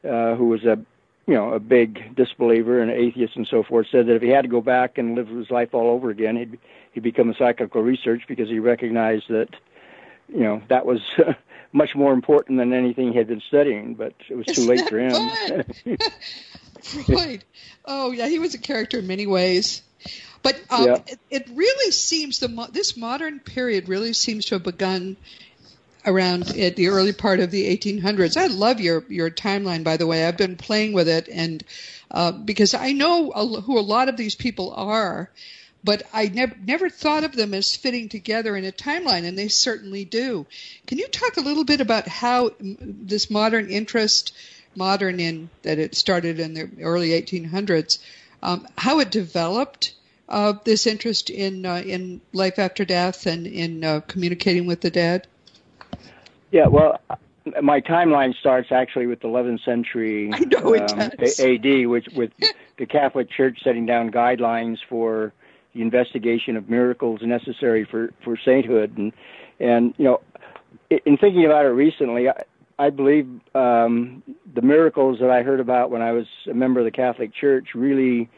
uh, 0.04 0.34
who 0.34 0.48
was 0.48 0.64
a, 0.64 0.78
you 1.26 1.34
know, 1.34 1.52
a 1.52 1.60
big 1.60 2.14
disbeliever 2.16 2.80
and 2.80 2.90
atheist 2.90 3.36
and 3.36 3.46
so 3.46 3.62
forth, 3.62 3.86
said 3.90 4.06
that 4.06 4.16
if 4.16 4.22
he 4.22 4.28
had 4.28 4.42
to 4.42 4.48
go 4.48 4.60
back 4.60 4.98
and 4.98 5.14
live 5.14 5.28
his 5.28 5.50
life 5.50 5.72
all 5.72 5.88
over 5.88 6.10
again, 6.10 6.36
he'd 6.36 6.58
he'd 6.92 7.02
become 7.02 7.30
a 7.30 7.34
psychical 7.34 7.82
research 7.82 8.22
because 8.28 8.48
he 8.48 8.58
recognized 8.58 9.24
that, 9.28 9.48
you 10.28 10.40
know, 10.40 10.62
that 10.68 10.86
was 10.86 11.00
much 11.72 11.94
more 11.94 12.12
important 12.12 12.58
than 12.58 12.72
anything 12.72 13.12
he 13.12 13.18
had 13.18 13.26
been 13.26 13.42
studying. 13.48 13.94
But 13.94 14.14
it 14.28 14.36
was 14.36 14.46
too 14.46 14.52
Isn't 14.62 14.66
late 14.66 14.88
for 14.88 14.98
him. 14.98 15.96
Freud. 17.06 17.44
Oh 17.86 18.12
yeah, 18.12 18.28
he 18.28 18.38
was 18.38 18.54
a 18.54 18.58
character 18.58 18.98
in 19.00 19.06
many 19.06 19.26
ways. 19.26 19.82
But 20.42 20.58
um, 20.70 20.84
Yeah. 20.86 20.98
it, 21.06 21.18
it 21.30 21.48
really 21.54 21.90
seems 21.90 22.38
the 22.38 22.48
mo- 22.48 22.68
this 22.70 22.96
modern 22.96 23.40
period 23.40 23.88
really 23.90 24.12
seems 24.14 24.46
to 24.46 24.54
have 24.56 24.62
begun 24.62 25.16
around 26.06 26.56
at 26.56 26.76
the 26.76 26.88
early 26.88 27.12
part 27.12 27.40
of 27.40 27.50
the 27.50 27.76
1800s. 27.76 28.36
I 28.36 28.46
love 28.46 28.80
your 28.80 29.04
your 29.08 29.30
timeline, 29.30 29.84
by 29.84 29.96
the 29.96 30.06
way. 30.06 30.24
I've 30.24 30.36
been 30.36 30.56
playing 30.56 30.92
with 30.92 31.08
it, 31.08 31.28
and 31.28 31.64
uh, 32.10 32.32
because 32.32 32.74
I 32.74 32.92
know 32.92 33.30
a, 33.30 33.60
who 33.60 33.78
a 33.78 33.80
lot 33.80 34.08
of 34.08 34.16
these 34.16 34.34
people 34.34 34.72
are, 34.76 35.30
but 35.82 36.02
I 36.12 36.26
never 36.26 36.54
never 36.64 36.90
thought 36.90 37.24
of 37.24 37.34
them 37.34 37.54
as 37.54 37.76
fitting 37.76 38.08
together 38.08 38.56
in 38.56 38.64
a 38.64 38.72
timeline, 38.72 39.24
and 39.24 39.38
they 39.38 39.48
certainly 39.48 40.04
do. 40.04 40.46
Can 40.86 40.98
you 40.98 41.08
talk 41.08 41.36
a 41.36 41.42
little 41.42 41.64
bit 41.64 41.80
about 41.80 42.06
how 42.06 42.50
this 42.60 43.30
modern 43.30 43.70
interest, 43.70 44.34
modern 44.74 45.20
in 45.20 45.48
that 45.62 45.78
it 45.78 45.94
started 45.94 46.38
in 46.38 46.54
the 46.54 46.68
early 46.82 47.10
1800s, 47.10 47.98
um, 48.42 48.66
how 48.76 49.00
it 49.00 49.10
developed? 49.10 49.94
Uh, 50.26 50.54
this 50.64 50.86
interest 50.86 51.28
in 51.28 51.66
uh, 51.66 51.82
in 51.84 52.18
life 52.32 52.58
after 52.58 52.86
death 52.86 53.26
and 53.26 53.46
in 53.46 53.84
uh, 53.84 54.00
communicating 54.00 54.66
with 54.66 54.80
the 54.80 54.90
dead. 54.90 55.26
Yeah, 56.54 56.68
well, 56.68 57.00
my 57.60 57.80
timeline 57.80 58.32
starts 58.38 58.70
actually 58.70 59.08
with 59.08 59.18
the 59.18 59.26
11th 59.26 59.64
century 59.64 60.32
um, 60.32 61.00
AD, 61.00 61.88
which 61.88 62.06
with 62.14 62.30
the 62.78 62.86
Catholic 62.86 63.28
Church 63.28 63.58
setting 63.64 63.86
down 63.86 64.12
guidelines 64.12 64.76
for 64.88 65.32
the 65.74 65.82
investigation 65.82 66.56
of 66.56 66.70
miracles 66.70 67.22
necessary 67.22 67.84
for 67.84 68.12
for 68.22 68.38
sainthood, 68.44 68.96
and 68.96 69.12
and 69.58 69.94
you 69.98 70.04
know, 70.04 70.20
in 70.90 71.16
thinking 71.16 71.44
about 71.44 71.64
it 71.64 71.70
recently, 71.70 72.28
I, 72.28 72.44
I 72.78 72.90
believe 72.90 73.28
um, 73.56 74.22
the 74.54 74.62
miracles 74.62 75.18
that 75.18 75.30
I 75.30 75.42
heard 75.42 75.58
about 75.58 75.90
when 75.90 76.02
I 76.02 76.12
was 76.12 76.26
a 76.48 76.54
member 76.54 76.78
of 76.78 76.84
the 76.84 76.92
Catholic 76.92 77.34
Church 77.34 77.74
really 77.74 78.30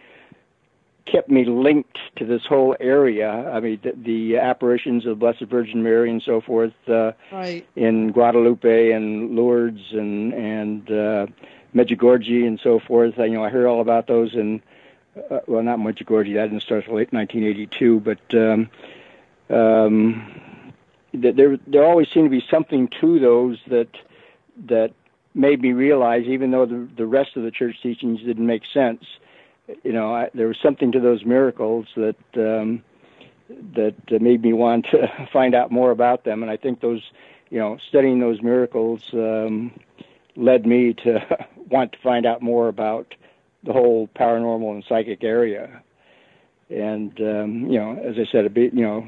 kept 1.07 1.31
me 1.31 1.45
linked 1.45 1.99
to 2.17 2.25
this 2.25 2.43
whole 2.47 2.77
area. 2.81 3.31
I 3.31 3.61
mean, 3.61 3.81
the, 3.83 3.93
the 3.97 4.37
apparitions 4.39 5.07
of 5.07 5.11
the 5.11 5.15
Blessed 5.17 5.43
Virgin 5.51 5.83
Mary 5.83 6.11
and 6.11 6.23
so 6.23 6.41
forth. 6.41 6.73
Uh, 6.89 7.13
Right. 7.33 7.67
in 7.77 8.13
Guadalupe 8.13 8.91
and 8.91 9.35
Lourdes 9.37 9.93
and 9.93 10.33
and 10.35 10.91
uh, 10.91 11.27
Medjugorje 11.75 12.47
and 12.47 12.59
so 12.63 12.79
forth. 12.81 13.19
I, 13.19 13.27
you 13.27 13.35
know, 13.35 13.45
I 13.45 13.51
heard 13.51 13.67
all 13.67 13.81
about 13.81 14.07
those 14.07 14.35
in 14.35 14.63
uh, 15.31 15.41
well, 15.47 15.63
not 15.63 15.79
Medjugorje. 15.79 16.35
That 16.35 16.51
didn't 16.51 16.63
start 16.63 16.81
until 16.85 16.97
late 16.97 17.13
1982, 17.13 18.01
but 18.01 18.35
um, 18.35 18.69
um, 19.51 20.83
th- 21.13 21.35
there 21.37 21.57
there 21.67 21.85
always 21.85 22.09
seemed 22.13 22.27
to 22.27 22.31
be 22.31 22.45
something 22.51 22.89
to 23.01 23.19
those 23.19 23.59
that 23.69 23.89
that 24.67 24.93
made 25.35 25.61
me 25.61 25.73
realize, 25.73 26.25
even 26.27 26.51
though 26.51 26.67
the 26.67 26.89
the 26.97 27.07
rest 27.07 27.37
of 27.37 27.43
the 27.43 27.51
church 27.51 27.77
teachings 27.83 28.21
didn't 28.23 28.47
make 28.47 28.63
sense, 28.73 29.05
you 29.83 29.93
know, 29.93 30.15
I, 30.15 30.31
there 30.35 30.49
was 30.49 30.59
something 30.63 30.93
to 30.93 31.01
those 31.01 31.25
miracles 31.25 31.87
that. 31.97 32.17
Um, 32.35 32.83
that 33.75 33.95
uh, 34.11 34.19
made 34.21 34.43
me 34.43 34.53
want 34.53 34.87
to 34.91 35.29
find 35.33 35.55
out 35.55 35.71
more 35.71 35.91
about 35.91 36.25
them. 36.25 36.43
And 36.43 36.51
I 36.51 36.57
think 36.57 36.81
those, 36.81 37.03
you 37.51 37.59
know, 37.59 37.79
studying 37.89 38.21
those 38.21 38.43
miracles 38.43 39.03
um, 39.13 39.73
led 40.37 40.67
me 40.67 40.95
to 41.05 41.21
want 41.71 41.93
to 41.93 41.99
find 41.99 42.27
out 42.27 42.43
more 42.43 42.69
about 42.69 43.15
the 43.65 43.73
whole 43.73 44.09
paranormal 44.17 44.73
and 44.73 44.85
psychic 44.89 45.25
area. 45.25 45.83
And 46.71 47.19
um, 47.21 47.67
you 47.71 47.79
know, 47.79 47.97
as 47.97 48.17
I 48.19 48.27
said, 48.31 48.45
a 48.45 48.51
bit, 48.51 48.75
you 48.75 48.83
know, 48.83 49.07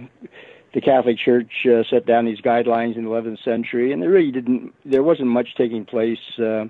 the 0.75 0.81
Catholic 0.81 1.19
Church 1.19 1.67
uh, 1.67 1.83
set 1.91 2.07
down 2.07 2.25
these 2.25 2.41
guidelines 2.41 2.97
in 2.97 3.05
the 3.05 3.11
11th 3.11 3.43
century, 3.43 3.93
and 3.93 4.01
there 4.01 4.11
really 4.11 4.31
didn't, 4.31 4.73
there 4.85 5.03
wasn't 5.03 5.29
much 5.29 5.55
taking 5.57 5.85
place. 5.85 6.21
Uh, 6.39 6.67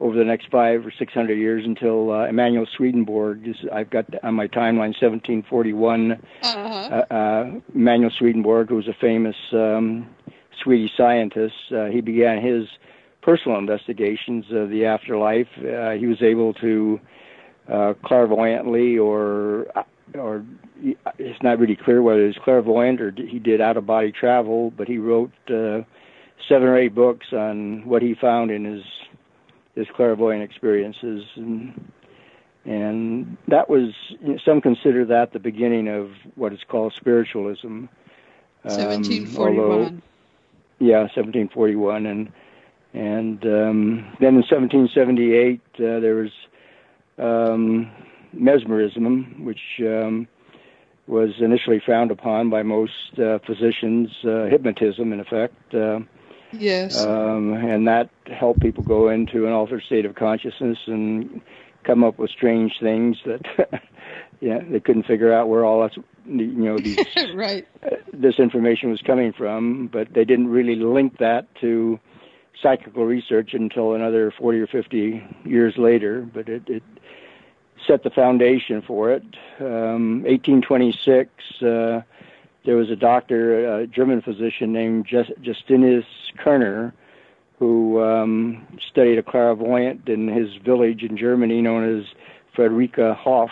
over 0.00 0.16
the 0.16 0.24
next 0.24 0.50
five 0.50 0.84
or 0.86 0.92
six 0.98 1.12
hundred 1.14 1.38
years 1.38 1.64
until 1.64 2.12
uh, 2.12 2.26
Emanuel 2.26 2.66
Swedenborg. 2.76 3.48
Is, 3.48 3.56
I've 3.72 3.90
got 3.90 4.06
on 4.22 4.34
my 4.34 4.46
timeline 4.46 4.94
1741. 5.00 6.12
Uh-huh. 6.12 6.48
Uh, 6.50 7.14
uh, 7.14 7.60
Emanuel 7.74 8.10
Swedenborg, 8.10 8.68
who 8.68 8.76
was 8.76 8.88
a 8.88 8.96
famous 9.00 9.36
um, 9.52 10.08
Swedish 10.62 10.96
scientist, 10.96 11.54
uh, 11.74 11.86
he 11.86 12.00
began 12.00 12.42
his 12.42 12.66
personal 13.22 13.58
investigations 13.58 14.44
of 14.50 14.70
the 14.70 14.84
afterlife. 14.84 15.48
Uh, 15.58 15.92
he 15.92 16.06
was 16.06 16.22
able 16.22 16.54
to 16.54 17.00
uh, 17.72 17.94
clairvoyantly 18.04 18.98
or 18.98 19.66
or 20.14 20.44
it's 21.18 21.42
not 21.42 21.58
really 21.58 21.74
clear 21.74 22.02
whether 22.02 22.22
it 22.22 22.28
was 22.28 22.38
clairvoyant 22.44 23.00
or 23.00 23.10
he 23.10 23.38
did 23.38 23.60
out 23.60 23.76
of 23.76 23.86
body 23.86 24.12
travel, 24.12 24.70
but 24.76 24.86
he 24.86 24.98
wrote 24.98 25.32
uh, 25.48 25.80
seven 26.48 26.68
or 26.68 26.78
eight 26.78 26.94
books 26.94 27.26
on 27.32 27.84
what 27.86 28.02
he 28.02 28.14
found 28.14 28.50
in 28.50 28.64
his 28.64 28.84
his 29.76 29.86
clairvoyant 29.94 30.42
experiences 30.42 31.24
and 31.36 31.92
and 32.64 33.36
that 33.46 33.70
was 33.70 33.94
you 34.20 34.32
know, 34.32 34.38
some 34.44 34.60
consider 34.60 35.04
that 35.04 35.32
the 35.32 35.38
beginning 35.38 35.86
of 35.86 36.10
what 36.34 36.52
is 36.52 36.58
called 36.68 36.92
spiritualism. 36.96 37.66
Um, 37.66 37.88
1741. 38.64 40.02
yeah, 40.80 41.02
1741, 41.02 42.06
and 42.06 42.32
and 42.92 43.44
um, 43.44 44.16
then 44.18 44.34
in 44.34 44.42
1778 44.42 45.60
uh, 45.74 46.00
there 46.00 46.16
was 46.16 46.32
um, 47.18 47.92
mesmerism, 48.32 49.44
which 49.44 49.60
um, 49.80 50.26
was 51.06 51.30
initially 51.38 51.80
frowned 51.84 52.10
upon 52.10 52.50
by 52.50 52.64
most 52.64 53.16
uh, 53.16 53.38
physicians. 53.46 54.08
Uh, 54.24 54.46
hypnotism, 54.46 55.12
in 55.12 55.20
effect. 55.20 55.72
Yes. 56.52 57.04
Um, 57.04 57.52
and 57.54 57.86
that 57.88 58.10
helped 58.26 58.60
people 58.60 58.84
go 58.84 59.08
into 59.08 59.46
an 59.46 59.52
altered 59.52 59.82
state 59.84 60.04
of 60.06 60.14
consciousness 60.14 60.78
and 60.86 61.40
come 61.84 62.02
up 62.02 62.18
with 62.18 62.30
strange 62.30 62.74
things 62.80 63.16
that 63.24 63.42
yeah 64.40 64.58
they 64.68 64.80
couldn't 64.80 65.06
figure 65.06 65.32
out 65.32 65.48
where 65.48 65.64
all 65.64 65.80
that's 65.80 65.96
you 66.26 66.46
know 66.46 66.78
these, 66.78 66.98
right 67.34 67.66
uh, 67.84 67.96
this 68.12 68.38
information 68.38 68.90
was 68.90 69.00
coming 69.02 69.32
from, 69.32 69.88
but 69.88 70.12
they 70.12 70.24
didn't 70.24 70.48
really 70.48 70.74
link 70.76 71.18
that 71.18 71.46
to 71.60 72.00
psychical 72.60 73.04
research 73.04 73.54
until 73.54 73.94
another 73.94 74.32
40 74.38 74.58
or 74.60 74.66
50 74.66 75.22
years 75.44 75.74
later. 75.76 76.22
But 76.22 76.48
it, 76.48 76.68
it 76.68 76.82
set 77.86 78.02
the 78.02 78.10
foundation 78.10 78.82
for 78.82 79.12
it. 79.12 79.22
Um, 79.60 80.22
1826. 80.22 81.30
Uh, 81.62 82.00
there 82.66 82.76
was 82.76 82.90
a 82.90 82.96
doctor, 82.96 83.78
a 83.80 83.86
German 83.86 84.20
physician 84.20 84.72
named 84.72 85.06
Just, 85.08 85.30
Justinus 85.40 86.04
Kerner, 86.36 86.92
who 87.58 88.02
um, 88.02 88.66
studied 88.90 89.18
a 89.18 89.22
clairvoyant 89.22 90.08
in 90.08 90.28
his 90.28 90.48
village 90.62 91.02
in 91.02 91.16
Germany 91.16 91.62
known 91.62 91.98
as 91.98 92.04
Frederica 92.54 93.16
Hauffe, 93.18 93.50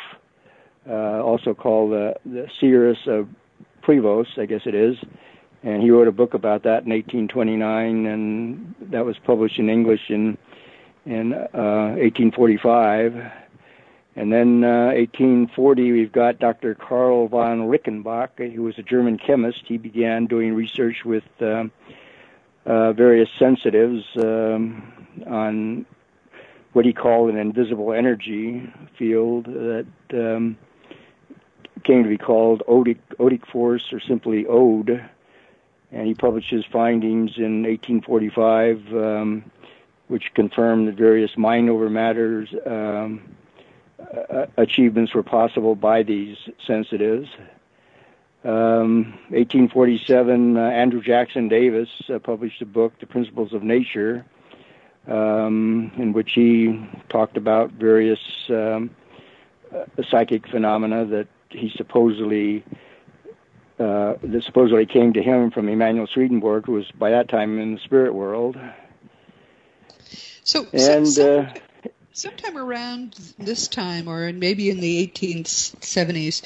uh, 0.88 1.22
also 1.22 1.54
called 1.54 1.92
uh, 1.92 2.12
the 2.26 2.46
Seeress 2.60 2.98
of 3.06 3.28
Prevorst, 3.82 4.38
I 4.38 4.46
guess 4.46 4.62
it 4.66 4.74
is. 4.74 4.96
And 5.62 5.82
he 5.82 5.90
wrote 5.90 6.08
a 6.08 6.12
book 6.12 6.34
about 6.34 6.64
that 6.64 6.84
in 6.84 6.90
1829, 6.90 8.06
and 8.06 8.74
that 8.90 9.06
was 9.06 9.16
published 9.24 9.58
in 9.58 9.70
English 9.70 10.10
in 10.10 10.36
in 11.06 11.32
uh, 11.32 11.96
1845. 11.96 13.14
And 14.16 14.32
then 14.32 14.62
uh, 14.62 14.94
1840, 14.94 15.92
we've 15.92 16.12
got 16.12 16.38
Dr. 16.38 16.74
Karl 16.74 17.26
von 17.26 17.62
Reichenbach, 17.62 18.54
who 18.54 18.62
was 18.62 18.78
a 18.78 18.82
German 18.82 19.18
chemist. 19.18 19.62
He 19.66 19.76
began 19.76 20.26
doing 20.26 20.54
research 20.54 21.04
with 21.04 21.24
uh, 21.40 21.64
uh, 22.64 22.92
various 22.92 23.28
sensitives 23.38 24.04
um, 24.16 24.92
on 25.26 25.84
what 26.74 26.84
he 26.84 26.92
called 26.92 27.30
an 27.30 27.38
invisible 27.38 27.92
energy 27.92 28.72
field 28.96 29.46
that 29.46 29.86
um, 30.12 30.56
came 31.82 32.04
to 32.04 32.08
be 32.08 32.18
called 32.18 32.62
odic, 32.68 32.98
odic 33.18 33.44
force 33.46 33.92
or 33.92 34.00
simply 34.00 34.46
ODE. 34.46 35.04
And 35.90 36.06
he 36.06 36.14
published 36.14 36.50
his 36.50 36.64
findings 36.72 37.32
in 37.36 37.62
1845, 37.62 38.92
um, 38.92 39.50
which 40.06 40.32
confirmed 40.34 40.86
that 40.88 40.94
various 40.94 41.36
mind 41.36 41.68
over 41.68 41.90
matters 41.90 42.52
um, 42.66 43.20
achievements 44.56 45.14
were 45.14 45.22
possible 45.22 45.74
by 45.74 46.02
these 46.02 46.36
sensitives. 46.66 47.28
Um, 48.44 49.14
1847, 49.30 50.56
uh, 50.56 50.60
Andrew 50.60 51.00
Jackson 51.02 51.48
Davis 51.48 51.88
uh, 52.12 52.18
published 52.18 52.60
a 52.60 52.66
book, 52.66 52.92
The 53.00 53.06
Principles 53.06 53.54
of 53.54 53.62
Nature, 53.62 54.26
um, 55.06 55.90
in 55.96 56.12
which 56.12 56.32
he 56.34 56.86
talked 57.08 57.38
about 57.38 57.72
various 57.72 58.18
um, 58.50 58.90
uh, 59.74 59.84
psychic 60.10 60.46
phenomena 60.46 61.06
that 61.06 61.26
he 61.48 61.72
supposedly 61.74 62.64
uh, 63.78 64.14
that 64.22 64.42
supposedly 64.44 64.86
came 64.86 65.12
to 65.14 65.22
him 65.22 65.50
from 65.50 65.68
Emanuel 65.68 66.06
Swedenborg, 66.06 66.66
who 66.66 66.72
was 66.72 66.90
by 66.92 67.10
that 67.10 67.28
time 67.28 67.58
in 67.58 67.74
the 67.74 67.80
spirit 67.80 68.14
world. 68.14 68.56
So, 70.44 70.66
and 70.72 71.08
so, 71.08 71.46
so, 71.46 71.60
sometime 72.14 72.56
around 72.56 73.12
this 73.38 73.66
time, 73.66 74.08
or 74.08 74.32
maybe 74.32 74.70
in 74.70 74.80
the 74.80 75.06
1870s, 75.08 76.42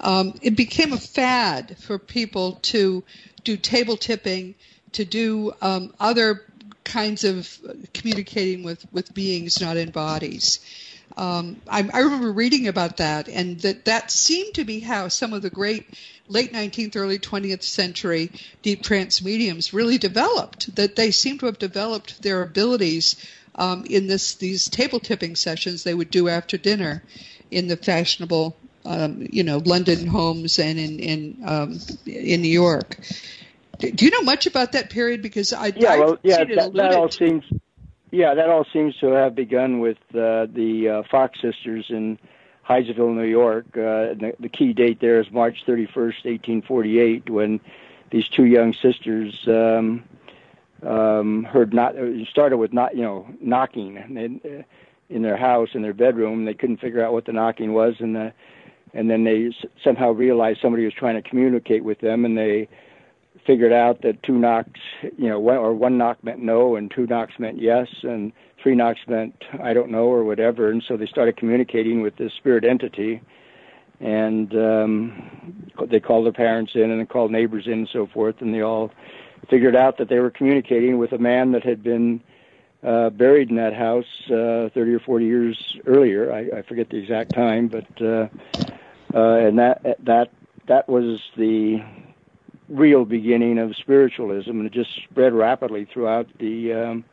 um, 0.00 0.34
it 0.42 0.56
became 0.56 0.92
a 0.92 0.98
fad 0.98 1.78
for 1.78 1.98
people 1.98 2.58
to 2.62 3.02
do 3.44 3.56
table 3.56 3.96
tipping, 3.96 4.54
to 4.92 5.04
do 5.04 5.52
um, 5.62 5.94
other 5.98 6.44
kinds 6.84 7.22
of 7.22 7.48
communicating 7.94 8.64
with, 8.64 8.84
with 8.92 9.14
beings 9.14 9.60
not 9.60 9.76
in 9.76 9.90
bodies. 9.90 10.58
Um, 11.16 11.60
I, 11.68 11.88
I 11.92 12.00
remember 12.00 12.32
reading 12.32 12.66
about 12.68 12.96
that, 12.96 13.28
and 13.28 13.60
that 13.60 13.84
that 13.84 14.10
seemed 14.10 14.54
to 14.54 14.64
be 14.64 14.80
how 14.80 15.08
some 15.08 15.32
of 15.34 15.42
the 15.42 15.50
great 15.50 15.86
late 16.28 16.52
19th, 16.52 16.96
early 16.96 17.18
20th 17.18 17.62
century 17.62 18.30
deep 18.62 18.82
trance 18.82 19.22
mediums 19.22 19.74
really 19.74 19.98
developed. 19.98 20.74
That 20.74 20.96
they 20.96 21.10
seem 21.10 21.38
to 21.38 21.46
have 21.46 21.58
developed 21.58 22.22
their 22.22 22.42
abilities 22.42 23.16
um, 23.54 23.84
in 23.88 24.06
this 24.06 24.36
these 24.36 24.68
table 24.68 25.00
tipping 25.00 25.36
sessions 25.36 25.84
they 25.84 25.94
would 25.94 26.10
do 26.10 26.28
after 26.28 26.56
dinner 26.56 27.02
in 27.50 27.68
the 27.68 27.76
fashionable 27.76 28.56
um, 28.84 29.26
you 29.30 29.42
know 29.42 29.58
London 29.64 30.06
homes 30.06 30.58
and 30.58 30.78
in 30.78 30.98
in 30.98 31.36
um, 31.44 31.78
in 32.06 32.42
New 32.42 32.48
York. 32.48 32.98
Do 33.78 34.04
you 34.04 34.10
know 34.10 34.22
much 34.22 34.46
about 34.46 34.72
that 34.72 34.90
period? 34.90 35.22
Because 35.22 35.52
I 35.52 35.72
yeah 35.76 35.96
well 35.96 36.18
yeah 36.22 36.44
that, 36.44 36.72
that, 36.74 36.94
all 36.94 37.10
seems 37.10 37.44
yeah 38.10 38.34
that 38.34 38.48
all 38.48 38.64
seems 38.72 38.96
to 38.98 39.08
have 39.08 39.34
begun 39.34 39.80
with 39.80 39.98
uh, 40.10 40.46
the 40.46 40.88
uh, 40.88 41.02
Fox 41.10 41.40
sisters 41.40 41.86
in 41.88 42.18
Hydesville, 42.68 43.14
New 43.14 43.24
York. 43.24 43.66
Uh, 43.74 44.14
the, 44.14 44.34
the 44.38 44.48
key 44.48 44.72
date 44.72 45.00
there 45.00 45.20
is 45.20 45.30
March 45.30 45.64
31st, 45.66 46.24
1848, 46.24 47.28
when 47.28 47.60
these 48.10 48.28
two 48.28 48.44
young 48.44 48.72
sisters 48.72 49.36
um, 49.48 50.04
um, 50.86 51.44
heard 51.44 51.72
not 51.72 51.94
it 51.96 52.26
started 52.28 52.56
with 52.56 52.72
not 52.72 52.96
you 52.96 53.02
know 53.02 53.26
knocking 53.40 53.96
in, 53.96 54.40
uh, 54.44 54.62
in 55.08 55.22
their 55.22 55.36
house 55.36 55.70
in 55.74 55.82
their 55.82 55.94
bedroom. 55.94 56.44
They 56.44 56.54
couldn't 56.54 56.80
figure 56.80 57.04
out 57.04 57.12
what 57.12 57.26
the 57.26 57.32
knocking 57.32 57.72
was, 57.72 57.94
and 58.00 58.14
the 58.14 58.32
and 58.94 59.10
then 59.10 59.24
they 59.24 59.54
somehow 59.82 60.10
realized 60.10 60.60
somebody 60.60 60.84
was 60.84 60.94
trying 60.94 61.20
to 61.20 61.28
communicate 61.28 61.84
with 61.84 62.00
them, 62.00 62.24
and 62.24 62.36
they 62.36 62.68
figured 63.46 63.72
out 63.72 64.02
that 64.02 64.22
two 64.22 64.38
knocks, 64.38 64.80
you 65.16 65.28
know, 65.28 65.40
one, 65.40 65.56
or 65.56 65.72
one 65.72 65.98
knock 65.98 66.22
meant 66.22 66.40
no, 66.40 66.76
and 66.76 66.90
two 66.94 67.06
knocks 67.06 67.32
meant 67.38 67.60
yes, 67.60 67.88
and 68.02 68.32
three 68.62 68.74
knocks 68.74 69.00
meant 69.08 69.34
I 69.62 69.72
don't 69.72 69.90
know 69.90 70.04
or 70.04 70.24
whatever, 70.24 70.70
and 70.70 70.82
so 70.86 70.96
they 70.96 71.06
started 71.06 71.36
communicating 71.36 72.02
with 72.02 72.16
this 72.16 72.32
spirit 72.34 72.64
entity, 72.64 73.20
and 74.00 74.54
um, 74.54 75.70
they 75.88 76.00
called 76.00 76.26
their 76.26 76.32
parents 76.32 76.72
in 76.74 76.90
and 76.90 77.00
they 77.00 77.06
called 77.06 77.30
neighbors 77.30 77.66
in 77.66 77.72
and 77.72 77.88
so 77.92 78.06
forth, 78.06 78.36
and 78.40 78.52
they 78.52 78.62
all 78.62 78.90
figured 79.48 79.76
out 79.76 79.98
that 79.98 80.08
they 80.08 80.18
were 80.18 80.30
communicating 80.30 80.98
with 80.98 81.12
a 81.12 81.18
man 81.18 81.52
that 81.52 81.64
had 81.64 81.82
been 81.82 82.22
uh, 82.82 83.10
buried 83.10 83.50
in 83.50 83.56
that 83.56 83.74
house 83.74 84.06
uh, 84.26 84.68
30 84.74 84.94
or 84.94 85.00
40 85.00 85.24
years 85.24 85.76
earlier. 85.86 86.32
I, 86.32 86.58
I 86.58 86.62
forget 86.62 86.90
the 86.90 86.96
exact 86.96 87.34
time, 87.34 87.68
but 87.68 87.86
uh, 88.00 88.28
uh, 89.14 89.34
and 89.36 89.58
that 89.58 89.98
that 90.04 90.30
that 90.66 90.88
was 90.88 91.20
the 91.36 91.82
real 92.68 93.04
beginning 93.04 93.58
of 93.58 93.76
spiritualism, 93.76 94.50
and 94.50 94.66
it 94.66 94.72
just 94.72 94.90
spread 95.04 95.32
rapidly 95.32 95.84
throughout 95.84 96.26
the 96.38 96.72
um, 96.72 97.04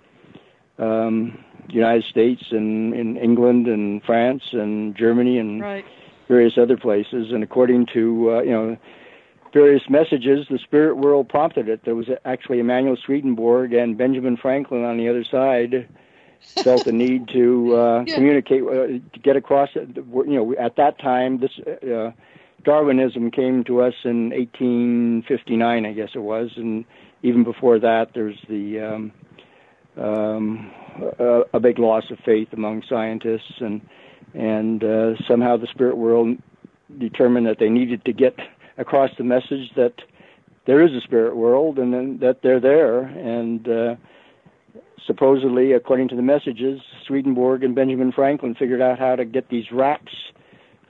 um, 0.80 1.44
United 1.68 2.06
States 2.06 2.46
and 2.52 2.94
in 2.94 3.18
England 3.18 3.68
and 3.68 4.04
France 4.04 4.44
and 4.54 4.96
Germany 4.96 5.38
and 5.38 5.62
right. 5.62 5.86
various 6.28 6.58
other 6.58 6.78
places. 6.78 7.32
And 7.32 7.44
according 7.44 7.88
to 7.88 8.32
uh, 8.32 8.42
you 8.42 8.52
know 8.52 8.78
various 9.54 9.84
messages, 9.90 10.48
the 10.50 10.60
spirit 10.60 10.96
world 10.96 11.30
prompted 11.30 11.70
it. 11.70 11.86
There 11.86 11.96
was 11.96 12.08
actually 12.26 12.60
Emanuel 12.60 12.98
Swedenborg 13.04 13.74
and 13.74 13.98
Benjamin 13.98 14.38
Franklin 14.38 14.84
on 14.84 14.98
the 14.98 15.10
other 15.10 15.24
side 15.24 15.88
felt 16.64 16.86
the 16.86 16.92
need 16.92 17.28
to 17.30 17.76
uh, 17.76 18.04
yeah. 18.06 18.16
communicate, 18.16 18.64
uh, 18.64 18.88
to 18.88 19.20
get 19.22 19.36
across. 19.36 19.70
You 19.76 20.26
know, 20.26 20.56
at 20.58 20.76
that 20.78 21.00
time, 21.00 21.40
this 21.40 21.52
uh, 21.68 22.12
Darwinism 22.64 23.32
came 23.32 23.64
to 23.66 23.82
us 23.82 23.94
in 24.04 24.30
1859, 24.30 25.86
I 25.86 25.94
guess 25.94 26.10
it 26.14 26.20
was, 26.20 26.52
and 26.56 26.86
even 27.24 27.44
before 27.44 27.80
that, 27.80 28.12
there's 28.14 28.38
the 28.48 28.80
um, 28.80 29.12
um, 29.98 30.72
a, 31.20 31.42
a 31.54 31.60
big 31.60 31.80
loss 31.80 32.10
of 32.12 32.20
faith 32.20 32.50
among 32.54 32.84
scientists, 32.88 33.60
and 33.60 33.82
and 34.34 34.84
uh, 34.84 35.16
somehow 35.28 35.58
the 35.58 35.68
spirit 35.68 35.98
world 35.98 36.38
determined 36.98 37.48
that 37.48 37.60
they 37.60 37.70
needed 37.70 38.04
to 38.06 38.14
get 38.14 38.36
across 38.80 39.12
the 39.18 39.24
message 39.24 39.72
that 39.76 39.94
there 40.66 40.82
is 40.82 40.92
a 40.94 41.02
spirit 41.02 41.36
world 41.36 41.78
and 41.78 41.94
then 41.94 42.18
that 42.20 42.42
they're 42.42 42.60
there 42.60 43.02
and 43.02 43.68
uh, 43.68 43.96
supposedly 45.06 45.74
according 45.74 46.08
to 46.08 46.16
the 46.16 46.22
messages 46.22 46.82
swedenborg 47.06 47.64
and 47.64 47.76
benjamin 47.76 48.12
franklin 48.12 48.56
figured 48.56 48.82
out 48.82 48.98
how 48.98 49.16
to 49.16 49.26
get 49.26 49.50
these 49.50 49.72
raps 49.72 50.14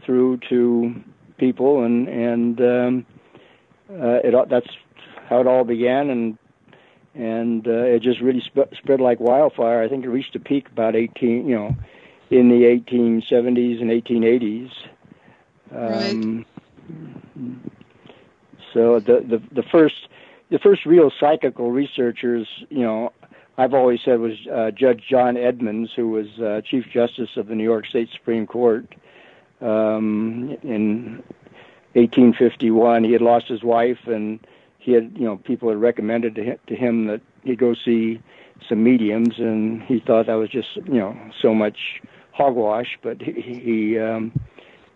through 0.06 0.38
to 0.50 0.94
people 1.38 1.84
and 1.84 2.08
and 2.08 2.62
um, 2.62 3.06
uh, 3.92 4.20
it 4.24 4.50
that's 4.50 4.70
how 5.28 5.42
it 5.42 5.48
all 5.48 5.64
began 5.64 6.10
and 6.10 6.38
and 7.16 7.68
uh, 7.68 7.84
it 7.84 8.02
just 8.02 8.22
really 8.22 8.42
sp- 8.46 8.72
spread 8.78 9.02
like 9.02 9.20
wildfire. 9.20 9.84
I 9.84 9.90
think 9.90 10.06
it 10.06 10.10
reached 10.10 10.36
a 10.36 10.40
peak 10.40 10.68
about 10.72 10.96
18, 10.96 11.48
you 11.48 11.56
know, 11.56 11.76
in 12.30 12.50
the 12.50 12.64
1870s 12.64 13.82
and 13.82 13.90
1880s. 13.90 14.72
Um, 15.72 16.46
right. 17.36 17.79
So 18.74 19.00
the, 19.00 19.22
the 19.28 19.42
the 19.62 19.64
first 19.64 20.08
the 20.50 20.60
first 20.60 20.86
real 20.86 21.12
psychical 21.20 21.72
researchers, 21.72 22.48
you 22.70 22.82
know, 22.82 23.12
I've 23.58 23.74
always 23.74 24.00
said 24.04 24.20
was 24.20 24.34
uh, 24.52 24.72
Judge 24.72 25.04
John 25.10 25.38
Edmonds, 25.38 25.92
who 25.96 26.10
was 26.10 26.28
uh, 26.40 26.62
Chief 26.64 26.86
Justice 26.92 27.32
of 27.36 27.48
the 27.48 27.56
New 27.56 27.64
York 27.64 27.86
State 27.86 28.10
Supreme 28.14 28.48
Court 28.48 28.86
um, 29.62 30.58
in 30.64 31.24
1851. 31.94 33.04
He 33.04 33.12
had 33.12 33.22
lost 33.22 33.48
his 33.48 33.64
wife, 33.64 34.00
and 34.06 34.40
he 34.78 34.94
had, 34.94 35.12
you 35.16 35.26
know, 35.26 35.38
people 35.38 35.70
had 35.70 35.78
recommended 35.78 36.36
to 36.36 36.44
him, 36.44 36.58
to 36.68 36.76
him 36.76 37.08
that 37.08 37.22
he 37.44 37.56
go 37.56 37.74
see 37.74 38.22
some 38.68 38.84
mediums, 38.84 39.38
and 39.38 39.82
he 39.84 40.00
thought 40.00 40.28
that 40.28 40.36
was 40.36 40.50
just, 40.50 40.76
you 40.78 41.00
know, 41.00 41.18
so 41.42 41.54
much 41.54 42.02
hogwash. 42.32 42.98
But 43.02 43.22
he, 43.22 43.42
he 43.42 44.00
um, 44.00 44.32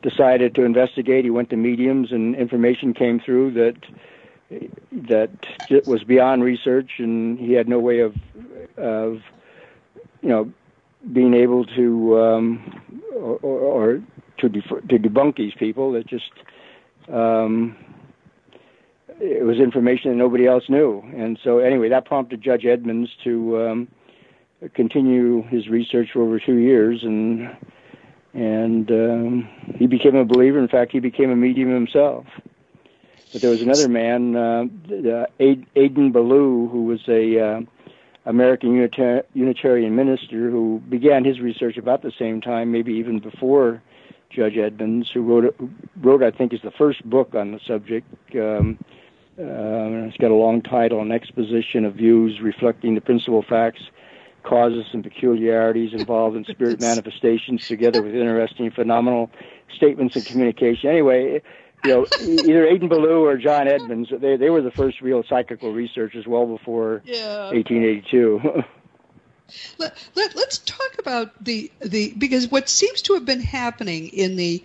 decided 0.04 0.54
to 0.56 0.64
investigate. 0.64 1.24
He 1.24 1.32
went 1.32 1.50
to 1.50 1.58
mediums, 1.58 2.12
and 2.12 2.36
information 2.36 2.94
came 2.94 3.20
through 3.20 3.52
that 3.54 3.76
that 4.92 5.32
it 5.70 5.88
was 5.88 6.04
beyond 6.04 6.44
research, 6.44 6.92
and 7.00 7.40
he 7.40 7.54
had 7.54 7.68
no 7.68 7.80
way 7.80 8.00
of 8.00 8.16
of 8.78 9.22
you 10.22 10.30
know 10.30 10.54
being 11.12 11.34
able 11.34 11.66
to 11.66 12.22
um, 12.22 13.02
or, 13.16 13.40
or 13.40 14.04
to 14.38 14.50
def- 14.50 14.88
to 14.90 15.00
debunk 15.00 15.38
these 15.38 15.54
people. 15.56 15.94
That 15.94 16.06
just 16.06 16.32
um, 17.12 17.76
it 19.20 19.44
was 19.44 19.58
information 19.58 20.12
that 20.12 20.18
nobody 20.18 20.46
else 20.46 20.70
knew, 20.70 21.02
and 21.16 21.40
so 21.44 21.60
anyway, 21.60 21.90
that 21.90 22.06
prompted 22.06 22.42
Judge 22.42 22.66
Edmonds 22.66 23.10
to 23.24 23.66
um, 23.66 23.88
continue 24.76 25.44
his 25.48 25.68
research 25.68 26.10
for 26.14 26.22
over 26.22 26.40
two 26.40 26.58
years, 26.58 27.04
and 27.04 27.56
and 28.34 28.90
um, 28.92 29.50
he 29.76 29.88
became 29.88 30.16
a 30.16 30.26
believer. 30.26 30.60
In 30.60 30.68
fact, 30.68 30.92
he 30.92 31.00
became 31.00 31.30
a 31.30 31.36
medium 31.36 31.72
himself. 31.72 32.26
But 33.32 33.42
there 33.42 33.52
was 33.52 33.62
another 33.62 33.88
man, 33.88 34.36
uh, 34.36 34.66
uh, 34.92 35.26
Adin 35.40 36.12
Ballou, 36.12 36.68
who 36.70 36.84
was 36.84 37.02
a 37.08 37.40
uh, 37.40 37.62
American 38.26 38.70
Unitar- 38.70 39.24
Unitarian 39.34 39.96
minister 39.96 40.50
who 40.50 40.82
began 40.90 41.26
his 41.26 41.40
research 41.40 41.78
about 41.78 42.04
the 42.04 42.12
same 42.18 42.42
time, 42.42 42.72
maybe 42.72 42.94
even 42.94 43.20
before 43.20 43.82
Judge 44.30 44.58
Edmonds, 44.58 45.10
who 45.12 45.22
wrote, 45.22 45.56
wrote 46.02 46.24
I 46.24 46.32
think, 46.32 46.54
is 46.54 46.62
the 46.62 46.72
first 46.72 47.08
book 47.08 47.36
on 47.36 47.52
the 47.52 47.60
subject. 47.66 48.08
Um, 48.36 48.78
uh, 49.40 50.06
it's 50.08 50.18
got 50.18 50.30
a 50.30 50.36
long 50.36 50.62
title, 50.62 51.02
An 51.02 51.12
Exposition 51.12 51.86
of 51.86 51.96
Views 51.96 52.40
Reflecting 52.40 52.94
the 52.94 53.02
Principal 53.02 53.42
Facts, 53.42 53.82
Causes, 54.44 54.86
and 54.94 55.04
Peculiarities 55.04 55.94
Involved 55.94 56.36
in 56.36 56.46
Spirit 56.46 56.80
Manifestations, 56.82 57.68
together 57.68 58.02
with 58.02 58.14
interesting 58.14 58.72
phenomenal 58.72 59.32
statements 59.76 60.16
and 60.16 60.26
communication. 60.26 60.90
Anyway, 60.90 61.42
you 61.84 61.92
know, 61.92 62.06
either 62.22 62.68
Adin 62.68 62.88
Ballou 62.88 63.26
or 63.26 63.38
John 63.38 63.68
Edmonds, 63.68 64.10
they 64.12 64.38
they 64.38 64.50
were 64.50 64.62
the 64.62 64.72
first 64.72 65.02
real 65.02 65.24
psychical 65.28 65.74
researchers 65.74 66.26
well 66.26 66.46
before 66.46 67.02
yeah. 67.06 67.52
1882. 67.52 68.64
let, 69.78 70.10
let, 70.16 70.36
let's 70.36 70.60
talk 70.60 70.98
about 71.00 71.44
the 71.44 71.72
the 71.82 72.14
because 72.18 72.50
what 72.50 72.70
seems 72.70 73.02
to 73.04 73.14
have 73.14 73.26
been 73.26 73.42
happening 73.42 74.08
in 74.08 74.36
the 74.36 74.64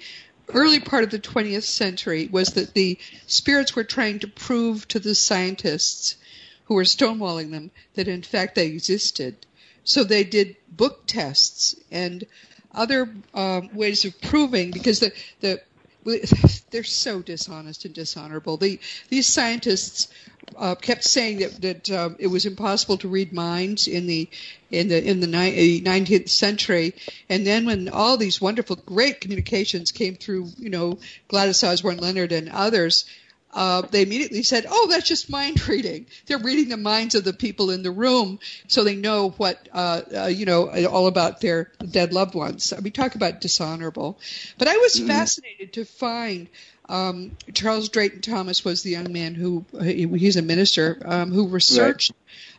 early 0.54 0.80
part 0.80 1.04
of 1.04 1.10
the 1.10 1.18
20th 1.18 1.64
century 1.64 2.28
was 2.30 2.54
that 2.54 2.74
the 2.74 2.98
spirits 3.26 3.76
were 3.76 3.84
trying 3.84 4.18
to 4.20 4.28
prove 4.28 4.88
to 4.88 4.98
the 4.98 5.14
scientists 5.14 6.16
who 6.64 6.74
were 6.74 6.84
stonewalling 6.84 7.50
them 7.50 7.70
that 7.94 8.08
in 8.08 8.22
fact 8.22 8.54
they 8.54 8.66
existed. 8.66 9.46
So 9.88 10.04
they 10.04 10.22
did 10.22 10.56
book 10.70 11.04
tests 11.06 11.74
and 11.90 12.24
other 12.74 13.08
um, 13.32 13.70
ways 13.72 14.04
of 14.04 14.20
proving 14.20 14.70
because 14.70 15.00
the 15.00 15.12
the 15.40 15.62
they're 16.70 16.84
so 16.84 17.22
dishonest 17.22 17.86
and 17.86 17.94
dishonorable. 17.94 18.58
The, 18.58 18.78
these 19.08 19.26
scientists 19.26 20.08
uh, 20.56 20.74
kept 20.74 21.04
saying 21.04 21.38
that 21.38 21.62
that 21.62 21.90
um, 21.90 22.16
it 22.18 22.26
was 22.26 22.44
impossible 22.44 22.98
to 22.98 23.08
read 23.08 23.32
minds 23.32 23.88
in 23.88 24.06
the 24.06 24.28
in 24.70 24.88
the 24.88 25.02
in 25.02 25.20
the 25.20 25.26
19th 25.26 26.24
uh, 26.24 26.28
century, 26.28 26.94
and 27.30 27.46
then 27.46 27.64
when 27.64 27.88
all 27.88 28.18
these 28.18 28.42
wonderful, 28.42 28.76
great 28.76 29.22
communications 29.22 29.90
came 29.90 30.16
through, 30.16 30.50
you 30.58 30.68
know, 30.68 30.98
Gladys 31.28 31.64
Osborne 31.64 31.96
Leonard 31.96 32.32
and 32.32 32.50
others, 32.50 33.06
uh, 33.52 33.82
they 33.82 34.02
immediately 34.02 34.42
said, 34.42 34.66
"Oh, 34.68 34.86
that's 34.90 35.08
just 35.08 35.30
mind 35.30 35.66
reading. 35.68 36.06
They're 36.26 36.38
reading 36.38 36.68
the 36.68 36.76
minds 36.76 37.14
of 37.14 37.24
the 37.24 37.32
people 37.32 37.70
in 37.70 37.82
the 37.82 37.90
room, 37.90 38.38
so 38.66 38.84
they 38.84 38.96
know 38.96 39.30
what 39.30 39.68
uh, 39.72 40.02
uh, 40.14 40.26
you 40.26 40.46
know 40.46 40.68
all 40.86 41.06
about 41.06 41.40
their 41.40 41.72
dead 41.90 42.12
loved 42.12 42.34
ones." 42.34 42.72
We 42.82 42.90
talk 42.90 43.14
about 43.14 43.40
dishonorable, 43.40 44.18
but 44.58 44.68
I 44.68 44.76
was 44.76 44.96
mm-hmm. 44.96 45.08
fascinated 45.08 45.72
to 45.74 45.84
find 45.84 46.48
um, 46.88 47.36
Charles 47.52 47.88
Drayton 47.88 48.20
Thomas 48.20 48.64
was 48.64 48.82
the 48.82 48.90
young 48.90 49.12
man 49.12 49.34
who 49.34 49.64
he's 49.80 50.36
a 50.36 50.42
minister 50.42 51.00
um, 51.04 51.32
who 51.32 51.48
researched 51.48 52.12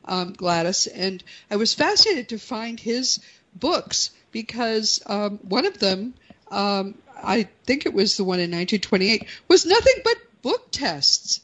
right. 0.08 0.22
um, 0.22 0.34
Gladys, 0.34 0.88
and 0.88 1.24
I 1.50 1.56
was 1.56 1.74
fascinated 1.74 2.30
to 2.30 2.40
find 2.40 2.80
his 2.80 3.20
books 3.56 4.12
because 4.32 5.02
um, 5.06 5.40
one 5.40 5.66
of 5.66 5.80
them, 5.80 6.14
um, 6.52 6.96
I 7.24 7.48
think 7.66 7.86
it 7.86 7.94
was 7.94 8.18
the 8.18 8.24
one 8.24 8.40
in 8.40 8.52
1928, 8.52 9.28
was 9.48 9.66
nothing 9.66 9.96
but 10.04 10.18
book 10.42 10.68
tests. 10.72 11.42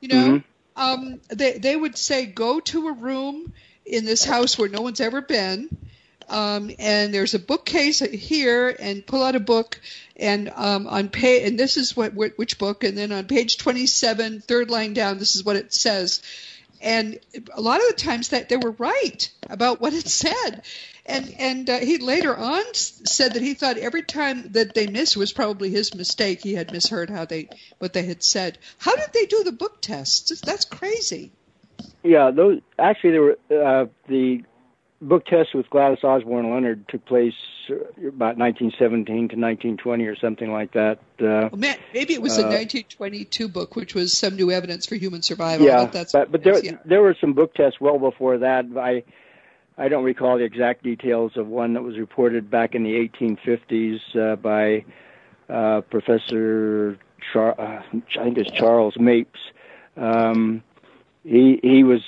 You 0.00 0.08
know, 0.08 0.28
mm-hmm. 0.28 0.80
um, 0.80 1.20
they 1.28 1.58
they 1.58 1.76
would 1.76 1.96
say 1.96 2.26
go 2.26 2.60
to 2.60 2.88
a 2.88 2.92
room 2.92 3.52
in 3.84 4.04
this 4.04 4.24
house 4.24 4.58
where 4.58 4.68
no 4.68 4.82
one's 4.82 5.00
ever 5.00 5.20
been, 5.20 5.68
um, 6.28 6.70
and 6.78 7.12
there's 7.12 7.34
a 7.34 7.38
bookcase 7.38 8.00
here, 8.00 8.68
and 8.78 9.06
pull 9.06 9.22
out 9.22 9.34
a 9.34 9.40
book, 9.40 9.80
and 10.16 10.52
um, 10.54 10.86
on 10.86 11.08
page 11.08 11.48
and 11.48 11.58
this 11.58 11.76
is 11.76 11.96
what 11.96 12.14
which 12.14 12.58
book, 12.58 12.84
and 12.84 12.96
then 12.96 13.12
on 13.12 13.24
page 13.26 13.58
27, 13.58 14.40
third 14.42 14.70
line 14.70 14.92
down, 14.92 15.18
this 15.18 15.36
is 15.36 15.44
what 15.44 15.56
it 15.56 15.72
says. 15.72 16.22
And 16.80 17.18
a 17.52 17.60
lot 17.60 17.80
of 17.80 17.88
the 17.88 17.94
times 17.94 18.28
that 18.28 18.48
they 18.48 18.56
were 18.56 18.70
right 18.72 19.30
about 19.50 19.80
what 19.80 19.94
it 19.94 20.06
said, 20.08 20.62
and 21.08 21.34
and 21.38 21.70
uh, 21.70 21.78
he 21.78 21.98
later 21.98 22.36
on 22.36 22.62
said 22.74 23.34
that 23.34 23.42
he 23.42 23.54
thought 23.54 23.78
every 23.78 24.02
time 24.02 24.52
that 24.52 24.74
they 24.74 24.86
missed 24.86 25.16
was 25.16 25.32
probably 25.32 25.70
his 25.70 25.94
mistake. 25.94 26.42
He 26.42 26.54
had 26.54 26.72
misheard 26.72 27.10
how 27.10 27.24
they 27.24 27.48
what 27.78 27.92
they 27.92 28.04
had 28.04 28.22
said. 28.22 28.58
How 28.78 28.94
did 28.94 29.12
they 29.12 29.26
do 29.26 29.42
the 29.42 29.52
book 29.52 29.80
tests? 29.80 30.40
That's 30.40 30.64
crazy. 30.64 31.32
Yeah, 32.02 32.30
those 32.30 32.60
actually 32.78 33.10
there 33.10 33.22
were 33.22 33.38
uh, 33.50 33.86
the 34.06 34.44
book 35.00 35.24
tests 35.26 35.54
with 35.54 35.70
Gladys 35.70 36.04
Osborne 36.04 36.50
Leonard 36.52 36.86
took 36.88 37.04
place 37.06 37.34
uh, 37.70 37.74
about 38.08 38.36
1917 38.36 39.04
to 39.06 39.22
1920 39.36 40.06
or 40.06 40.16
something 40.16 40.52
like 40.52 40.72
that. 40.72 40.98
Uh, 41.20 41.48
well, 41.52 41.76
maybe 41.94 42.14
it 42.14 42.22
was 42.22 42.36
a 42.36 42.42
1922 42.42 43.44
uh, 43.44 43.48
book, 43.48 43.76
which 43.76 43.94
was 43.94 44.12
some 44.12 44.36
new 44.36 44.50
evidence 44.50 44.86
for 44.86 44.96
human 44.96 45.22
survival. 45.22 45.66
Yeah, 45.66 45.86
but, 45.86 46.10
but, 46.12 46.32
but 46.32 46.44
there 46.44 46.62
yeah. 46.62 46.78
there 46.84 47.00
were 47.00 47.16
some 47.20 47.32
book 47.32 47.54
tests 47.54 47.80
well 47.80 47.98
before 47.98 48.38
that. 48.38 48.66
I 48.76 49.04
I 49.78 49.88
don't 49.88 50.02
recall 50.02 50.38
the 50.38 50.44
exact 50.44 50.82
details 50.82 51.36
of 51.36 51.46
one 51.46 51.74
that 51.74 51.82
was 51.82 51.98
reported 51.98 52.50
back 52.50 52.74
in 52.74 52.82
the 52.82 53.08
1850s 53.20 54.16
uh, 54.16 54.36
by 54.36 54.84
uh, 55.48 55.82
Professor 55.82 56.98
Char- 57.32 57.58
uh, 57.60 57.82
I 58.18 58.24
think 58.24 58.38
it's 58.38 58.50
Charles 58.50 58.98
Mapes. 58.98 59.38
Um, 59.96 60.64
he 61.22 61.60
he 61.62 61.84
was 61.84 62.00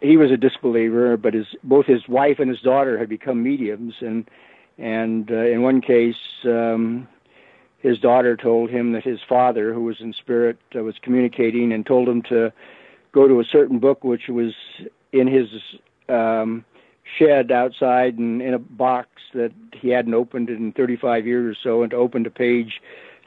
he 0.00 0.16
was 0.16 0.30
a 0.30 0.38
disbeliever, 0.38 1.18
but 1.18 1.34
his 1.34 1.46
both 1.62 1.84
his 1.84 2.08
wife 2.08 2.38
and 2.38 2.48
his 2.48 2.60
daughter 2.60 2.98
had 2.98 3.10
become 3.10 3.42
mediums, 3.42 3.94
and 4.00 4.28
and 4.78 5.30
uh, 5.30 5.34
in 5.34 5.62
one 5.62 5.82
case, 5.82 6.16
um, 6.44 7.06
his 7.80 7.98
daughter 7.98 8.36
told 8.36 8.70
him 8.70 8.92
that 8.92 9.04
his 9.04 9.20
father, 9.28 9.74
who 9.74 9.84
was 9.84 10.00
in 10.00 10.14
spirit, 10.14 10.58
uh, 10.74 10.82
was 10.82 10.94
communicating 11.02 11.72
and 11.72 11.84
told 11.84 12.08
him 12.08 12.22
to 12.22 12.52
go 13.12 13.28
to 13.28 13.40
a 13.40 13.44
certain 13.44 13.78
book 13.78 14.02
which 14.02 14.28
was 14.28 14.54
in 15.12 15.26
his 15.26 15.48
um, 16.08 16.64
shed 17.18 17.50
outside 17.52 18.18
and 18.18 18.42
in 18.42 18.54
a 18.54 18.58
box 18.58 19.08
that 19.34 19.52
he 19.72 19.90
hadn't 19.90 20.14
opened 20.14 20.48
in 20.50 20.72
35 20.72 21.26
years 21.26 21.56
or 21.56 21.60
so, 21.62 21.82
and 21.82 21.90
to 21.90 21.96
open 21.96 22.24
to 22.24 22.30
page 22.30 22.80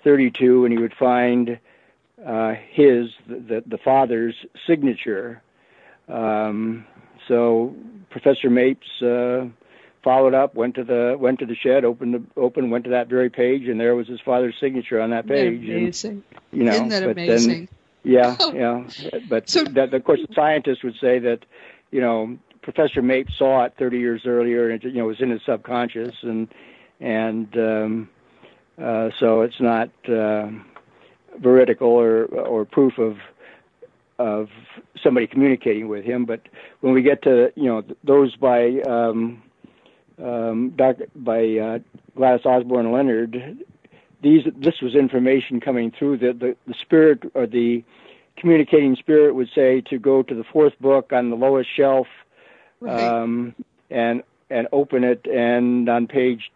32, 0.03 0.65
and 0.65 0.73
he 0.73 0.79
would 0.79 0.93
find 0.93 1.59
uh, 2.25 2.53
his 2.69 3.09
the, 3.27 3.63
the 3.65 3.77
father's 3.77 4.35
signature. 4.67 5.41
Um, 6.07 6.85
so 7.27 7.75
Professor 8.09 8.49
Mapes 8.49 9.01
uh, 9.01 9.45
followed 10.03 10.33
up, 10.33 10.55
went 10.55 10.75
to 10.75 10.83
the 10.83 11.15
went 11.19 11.39
to 11.39 11.45
the 11.45 11.55
shed, 11.55 11.85
opened 11.85 12.13
the 12.13 12.23
opened, 12.39 12.71
went 12.71 12.83
to 12.85 12.89
that 12.91 13.07
very 13.07 13.29
page, 13.29 13.67
and 13.67 13.79
there 13.79 13.95
was 13.95 14.07
his 14.07 14.19
father's 14.21 14.55
signature 14.59 14.99
on 14.99 15.11
that 15.11 15.27
page. 15.27 15.63
amazing. 15.63 16.23
And, 16.31 16.59
you 16.59 16.63
know, 16.65 16.71
Isn't 16.71 16.89
that 16.89 17.03
amazing? 17.03 17.49
Then, 17.49 17.69
yeah, 18.03 18.35
yeah. 18.53 19.19
But 19.29 19.49
So- 19.49 19.63
that, 19.65 19.93
of 19.93 20.03
course, 20.03 20.21
the 20.27 20.33
scientists 20.33 20.83
would 20.83 20.95
say 20.99 21.19
that, 21.19 21.45
you 21.91 22.01
know, 22.01 22.37
Professor 22.61 23.01
Mapes 23.01 23.37
saw 23.37 23.63
it 23.63 23.73
30 23.77 23.97
years 23.97 24.21
earlier, 24.25 24.69
and 24.69 24.83
it, 24.83 24.87
you 24.87 24.99
know, 24.99 25.05
was 25.05 25.21
in 25.21 25.29
his 25.29 25.41
subconscious, 25.45 26.15
and 26.21 26.47
and 26.99 27.57
um, 27.57 28.09
uh, 28.81 29.09
so 29.19 29.41
it's 29.41 29.59
not 29.59 29.89
uh, 30.09 30.49
veridical 31.39 31.89
or 31.89 32.25
or 32.25 32.65
proof 32.65 32.97
of 32.97 33.17
of 34.17 34.49
somebody 35.01 35.25
communicating 35.25 35.87
with 35.87 36.03
him. 36.03 36.25
But 36.25 36.41
when 36.81 36.93
we 36.93 37.01
get 37.01 37.21
to 37.23 37.51
you 37.55 37.65
know 37.65 37.83
those 38.03 38.35
by 38.35 38.81
um, 38.81 39.41
um, 40.23 40.71
Dr. 40.75 41.07
by 41.15 41.57
uh, 41.57 41.79
Gladys 42.15 42.45
Osborne 42.45 42.91
Leonard, 42.91 43.65
these 44.21 44.43
this 44.57 44.81
was 44.81 44.95
information 44.95 45.59
coming 45.59 45.91
through 45.97 46.17
the, 46.17 46.33
the 46.33 46.55
the 46.67 46.75
spirit 46.79 47.23
or 47.33 47.47
the 47.47 47.83
communicating 48.37 48.95
spirit 48.95 49.35
would 49.35 49.49
say 49.53 49.81
to 49.81 49.97
go 49.99 50.23
to 50.23 50.33
the 50.33 50.45
fourth 50.45 50.73
book 50.79 51.11
on 51.11 51.29
the 51.29 51.35
lowest 51.35 51.69
shelf 51.75 52.07
Right. 52.79 52.99
um, 53.21 53.55
and 53.89 54.23
and 54.49 54.67
open 54.71 55.03
it, 55.03 55.25
and 55.27 55.87
on 55.89 56.07
page 56.07 56.51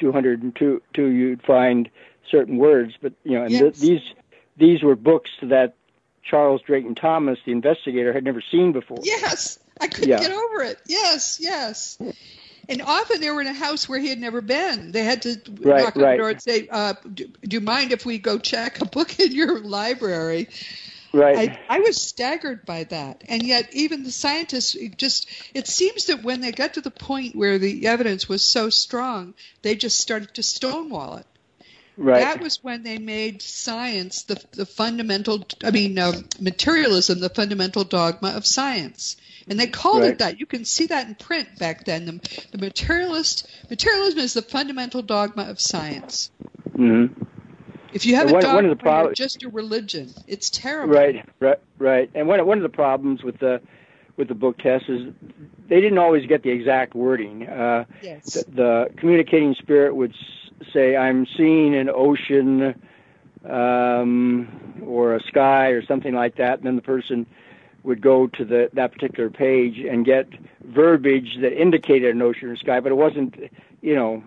202 0.00 0.82
two, 0.94 1.06
you'd 1.06 1.42
find 1.42 1.88
certain 2.30 2.56
words. 2.56 2.94
But 3.00 3.12
you 3.24 3.38
know, 3.38 3.44
and 3.44 3.50
th- 3.50 3.74
these 3.78 4.00
these 4.56 4.82
were 4.82 4.96
books 4.96 5.30
that 5.42 5.74
Charles 6.22 6.60
Drayton 6.62 6.94
Thomas, 6.94 7.38
the 7.46 7.52
investigator, 7.52 8.12
had 8.12 8.24
never 8.24 8.40
seen 8.40 8.72
before. 8.72 8.98
Yes, 9.02 9.58
I 9.80 9.88
couldn't 9.88 10.10
Yeah. 10.10 10.20
get 10.20 10.32
over 10.32 10.62
it. 10.62 10.78
Yes, 10.86 11.38
yes. 11.40 11.98
And 12.70 12.82
often 12.82 13.22
they 13.22 13.30
were 13.30 13.40
in 13.40 13.46
a 13.46 13.54
house 13.54 13.88
where 13.88 13.98
he 13.98 14.08
had 14.08 14.18
never 14.18 14.42
been. 14.42 14.92
They 14.92 15.02
had 15.04 15.22
to 15.22 15.40
Right, 15.60 15.84
knock 15.84 15.96
on 15.96 16.02
right. 16.02 16.10
the 16.12 16.16
door 16.18 16.28
and 16.30 16.42
say, 16.42 16.68
uh, 16.70 16.92
do, 17.14 17.24
"Do 17.42 17.54
you 17.56 17.62
mind 17.62 17.92
if 17.92 18.04
we 18.04 18.18
go 18.18 18.38
check 18.38 18.82
a 18.82 18.84
book 18.84 19.18
in 19.20 19.32
your 19.32 19.60
library?" 19.60 20.48
Right. 21.12 21.56
I, 21.68 21.76
I 21.76 21.80
was 21.80 22.00
staggered 22.00 22.66
by 22.66 22.84
that, 22.84 23.24
and 23.28 23.42
yet 23.42 23.68
even 23.72 24.02
the 24.04 24.10
scientists 24.12 24.76
just 24.96 25.28
it 25.54 25.66
seems 25.66 26.06
that 26.06 26.22
when 26.22 26.40
they 26.40 26.52
got 26.52 26.74
to 26.74 26.80
the 26.80 26.90
point 26.90 27.34
where 27.36 27.58
the 27.58 27.86
evidence 27.86 28.28
was 28.28 28.44
so 28.44 28.70
strong, 28.70 29.34
they 29.62 29.74
just 29.74 29.98
started 30.00 30.34
to 30.34 30.42
stonewall 30.42 31.16
it. 31.16 31.26
right. 31.96 32.16
That 32.20 32.40
was 32.40 32.58
when 32.62 32.82
they 32.82 32.98
made 32.98 33.42
science 33.42 34.24
the 34.24 34.42
the 34.52 34.66
fundamental. 34.66 35.46
I 35.64 35.70
mean, 35.70 35.98
uh, 35.98 36.12
materialism 36.40 37.20
the 37.20 37.30
fundamental 37.30 37.84
dogma 37.84 38.30
of 38.30 38.46
science, 38.46 39.16
and 39.48 39.58
they 39.58 39.66
called 39.66 40.02
Right. 40.02 40.12
it 40.12 40.18
that. 40.18 40.38
You 40.40 40.46
can 40.46 40.64
see 40.64 40.86
that 40.86 41.08
in 41.08 41.14
print 41.14 41.58
back 41.58 41.84
then. 41.84 42.04
The, 42.06 42.20
the 42.52 42.58
materialist 42.58 43.46
materialism 43.70 44.18
is 44.20 44.34
the 44.34 44.42
fundamental 44.42 45.02
dogma 45.02 45.44
of 45.44 45.60
science. 45.60 46.30
hmm 46.76 47.06
If 47.92 48.04
you 48.06 48.14
have 48.16 48.24
And 48.26 48.30
a 48.30 48.34
one- 48.34 48.42
dogma, 48.42 48.54
one 48.56 48.64
of 48.66 48.70
the 48.70 48.82
prob- 48.82 49.14
just 49.14 49.42
a 49.44 49.48
religion. 49.48 50.10
It's 50.26 50.50
terrible. 50.50 50.94
Right, 50.94 51.24
right, 51.40 51.58
right. 51.78 52.10
And 52.14 52.28
one 52.28 52.44
one 52.46 52.58
of 52.58 52.62
the 52.62 52.68
problems 52.68 53.22
with 53.22 53.38
the 53.38 53.60
with 54.16 54.28
the 54.28 54.34
book 54.34 54.58
test 54.58 54.88
is 54.88 55.12
they 55.68 55.80
didn't 55.80 55.98
always 55.98 56.26
get 56.26 56.42
the 56.42 56.50
exact 56.50 56.94
wording. 56.94 57.46
Uh, 57.48 57.84
Yes. 58.02 58.34
the, 58.34 58.44
the 58.50 58.90
communicating 58.96 59.54
spirit 59.54 59.94
would 59.96 60.12
say, 60.72 60.96
"I'm 60.96 61.26
seeing 61.36 61.74
an 61.74 61.88
ocean." 61.88 62.74
Um, 63.44 64.82
or 64.84 65.14
a 65.14 65.22
sky 65.22 65.68
or 65.68 65.82
something 65.84 66.12
like 66.14 66.36
that, 66.36 66.58
and 66.58 66.66
then 66.66 66.76
the 66.76 66.82
person 66.82 67.24
would 67.84 68.00
go 68.00 68.26
to 68.26 68.44
the 68.44 68.68
that 68.72 68.92
particular 68.92 69.30
page 69.30 69.78
and 69.78 70.04
get 70.04 70.28
verbiage 70.64 71.36
that 71.40 71.52
indicated 71.58 72.10
an 72.14 72.20
ocean 72.20 72.48
or 72.50 72.56
sky, 72.56 72.80
but 72.80 72.90
it 72.90 72.96
wasn't, 72.96 73.36
you 73.80 73.94
know, 73.94 74.22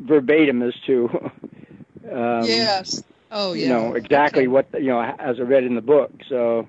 verbatim 0.00 0.62
as 0.62 0.74
to 0.86 1.30
um, 2.10 2.44
yes. 2.44 3.02
Oh 3.30 3.52
yeah. 3.52 3.62
you 3.62 3.68
know 3.68 3.94
exactly 3.94 4.42
Okay. 4.42 4.48
what 4.48 4.66
you 4.74 4.88
know 4.88 5.00
as 5.00 5.38
I 5.38 5.42
read 5.42 5.64
in 5.64 5.74
the 5.74 5.80
book. 5.80 6.10
So 6.28 6.68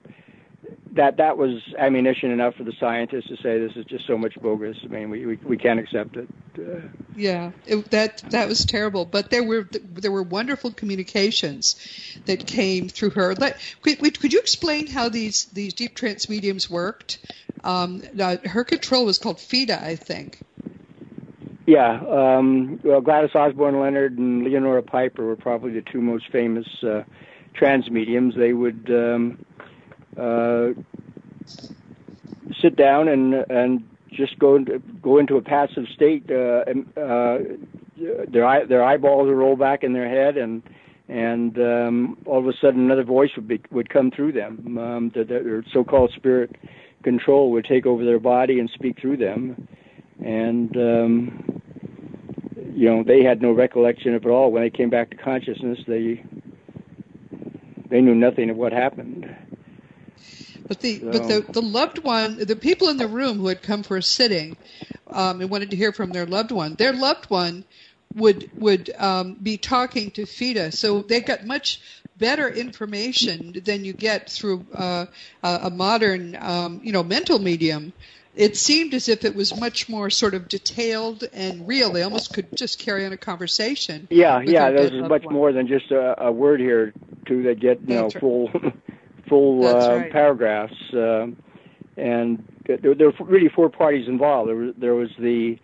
that 0.93 1.17
that 1.17 1.38
was 1.38 1.62
ammunition 1.77 2.32
enough 2.32 2.56
for 2.56 2.63
the 2.63 2.73
scientists 2.80 3.27
to 3.27 3.38
say 3.38 3.60
this 3.60 3.75
is 3.75 3.86
just 3.86 4.06
so 4.06 4.17
much 4.17 4.36
bogus. 4.41 4.77
I 4.84 4.88
mean, 4.88 5.10
we 5.10 5.25
we, 5.25 5.36
we 5.38 5.58
can't 5.58 5.80
accept 5.80 6.17
it. 6.17 6.27
Uh, 6.58 6.88
Yeah, 7.15 7.51
it, 7.65 7.89
that 7.91 8.23
that 8.30 8.47
was 8.47 8.65
terrible. 8.65 9.06
But 9.06 9.30
there 9.30 9.43
were 9.43 9.67
there 9.71 10.12
were 10.12 10.23
wonderful 10.23 10.71
communications 10.71 11.75
that 12.25 12.45
came 12.45 12.89
through 12.89 13.12
her. 13.12 13.36
Let, 13.36 13.58
could, 13.82 14.19
could 14.19 14.34
you 14.34 14.39
explain 14.39 14.88
how 14.88 15.10
these 15.10 15.45
these 15.45 15.73
deep 15.73 15.95
trance 15.95 16.30
mediums 16.30 16.69
worked? 16.69 17.19
Um, 17.63 18.04
uh, 18.19 18.38
her 18.45 18.63
control 18.63 19.06
was 19.06 19.17
called 19.17 19.38
Feda, 19.38 19.82
I 19.82 19.95
think. 19.95 20.39
Yeah, 21.71 22.01
um, 22.10 22.81
well, 22.84 22.99
Gladys 22.99 23.34
Osborne 23.34 23.79
Leonard 23.79 24.17
and 24.17 24.43
Leonora 24.43 24.84
Piper 24.84 25.25
were 25.25 25.38
probably 25.38 25.71
the 25.71 25.81
two 25.81 26.01
most 26.01 26.29
famous 26.29 26.67
uh, 26.84 27.03
trance 27.53 27.89
mediums. 27.89 28.36
They 28.36 28.51
would 28.51 28.89
um, 28.89 29.45
uh, 30.19 30.71
sit 32.62 32.75
down 32.75 33.07
and 33.07 33.36
and 33.49 33.88
just 34.12 34.38
go 34.38 34.57
into, 34.57 34.79
go 35.01 35.17
into 35.17 35.38
a 35.38 35.41
passive 35.41 35.86
state. 35.95 36.29
Uh, 36.29 36.65
and, 36.67 36.97
uh, 36.97 37.38
their 38.27 38.45
eye, 38.45 38.65
their 38.65 38.84
eyeballs 38.84 39.27
would 39.27 39.38
roll 39.38 39.55
back 39.55 39.86
in 39.86 39.93
their 39.93 40.10
head, 40.10 40.36
and 40.36 40.62
and 41.07 41.57
um, 41.57 42.17
all 42.25 42.39
of 42.39 42.47
a 42.47 42.53
sudden 42.60 42.81
another 42.81 43.05
voice 43.05 43.29
would 43.38 43.47
be, 43.47 43.62
would 43.71 43.89
come 43.89 44.12
through 44.12 44.34
them. 44.34 44.77
Um, 44.77 45.12
their, 45.15 45.23
their 45.23 45.63
so-called 45.71 46.12
spirit 46.17 46.53
control 47.03 47.49
would 47.51 47.63
take 47.63 47.86
over 47.86 48.03
their 48.03 48.19
body 48.19 48.60
and 48.60 48.69
speak 48.71 48.99
through 48.99 49.15
them, 49.15 49.69
and 50.19 50.75
um, 50.75 51.61
you 52.73 52.89
know 52.89 53.03
they 53.03 53.23
had 53.23 53.41
no 53.41 53.51
recollection 53.51 54.15
of 54.15 54.25
it 54.25 54.29
all. 54.29 54.51
When 54.51 54.63
they 54.63 54.69
came 54.69 54.89
back 54.89 55.10
to 55.12 55.17
consciousness, 55.17 55.79
they 55.88 56.23
they 57.89 58.01
knew 58.01 58.15
nothing 58.15 58.49
of 58.49 58.57
what 58.57 58.71
happened. 58.71 59.29
But 60.67 60.79
the 60.79 60.99
but 60.99 61.27
the 61.27 61.45
the 61.51 61.62
loved 61.62 61.99
one, 62.03 62.38
the 62.38 62.55
people 62.55 62.89
in 62.89 62.97
the 62.97 63.07
room 63.07 63.38
who 63.38 63.47
had 63.47 63.62
come 63.62 63.84
for 63.84 63.97
a 63.97 64.03
sitting, 64.03 64.55
um, 65.07 65.41
and 65.41 65.49
wanted 65.49 65.71
to 65.71 65.75
hear 65.75 65.91
from 65.91 66.12
their 66.12 66.25
loved 66.25 66.51
one, 66.51 66.75
their 66.75 66.93
loved 66.93 67.29
one 67.29 67.65
would 68.15 68.49
would 68.57 68.89
um, 68.97 69.36
be 69.41 69.57
talking 69.57 70.12
to 70.12 70.23
Feda, 70.23 70.73
so 70.73 71.01
they 71.01 71.21
got 71.21 71.45
much 71.45 71.81
better 72.17 72.47
information 72.49 73.53
than 73.65 73.84
you 73.84 73.93
get 73.93 74.29
through 74.29 74.65
uh, 74.73 75.05
a, 75.43 75.60
a 75.63 75.69
modern, 75.69 76.38
um, 76.39 76.79
you 76.84 76.91
know, 76.91 77.03
mental 77.03 77.39
medium. 77.39 77.93
It 78.36 78.56
seemed 78.56 78.94
as 78.94 79.10
if 79.10 79.26
it 79.26 79.36
was 79.36 79.60
much 79.60 79.89
more 79.89 80.10
sort 80.10 80.34
of 80.34 80.48
detailed 80.48 81.26
and 81.34 81.67
real. 81.67 81.91
They 81.91 82.02
almost 82.04 82.34
could 82.34 82.56
just 82.56 82.80
carry 82.80 83.06
on 83.06 83.12
a 83.12 83.17
conversation. 83.17 84.08
Yeah, 84.10 84.41
yeah, 84.41 84.72
their 84.72 84.89
there's 84.89 85.10
much 85.10 85.26
one. 85.26 85.34
more 85.34 85.52
than 85.52 85.67
just 85.67 85.91
a, 85.91 86.24
a 86.24 86.32
word 86.32 86.62
here 86.62 86.94
too 87.26 87.44
that 87.44 87.60
get 87.60 87.82
you 87.82 87.88
That's 87.88 88.15
know 88.15 88.41
right. 88.44 88.52
full 88.54 88.72
full 89.28 89.67
uh, 89.67 89.98
right. 89.98 90.12
paragraphs, 90.12 90.94
uh, 90.94 91.28
and 91.98 92.44
there, 92.67 92.96
there 92.96 93.12
were 93.12 93.26
really 93.26 93.50
four 93.50 93.70
parties 93.70 94.08
involved. 94.08 94.50
There 94.50 94.56
was 94.56 94.74
there 94.78 94.96
was 94.96 95.10
the 95.20 95.58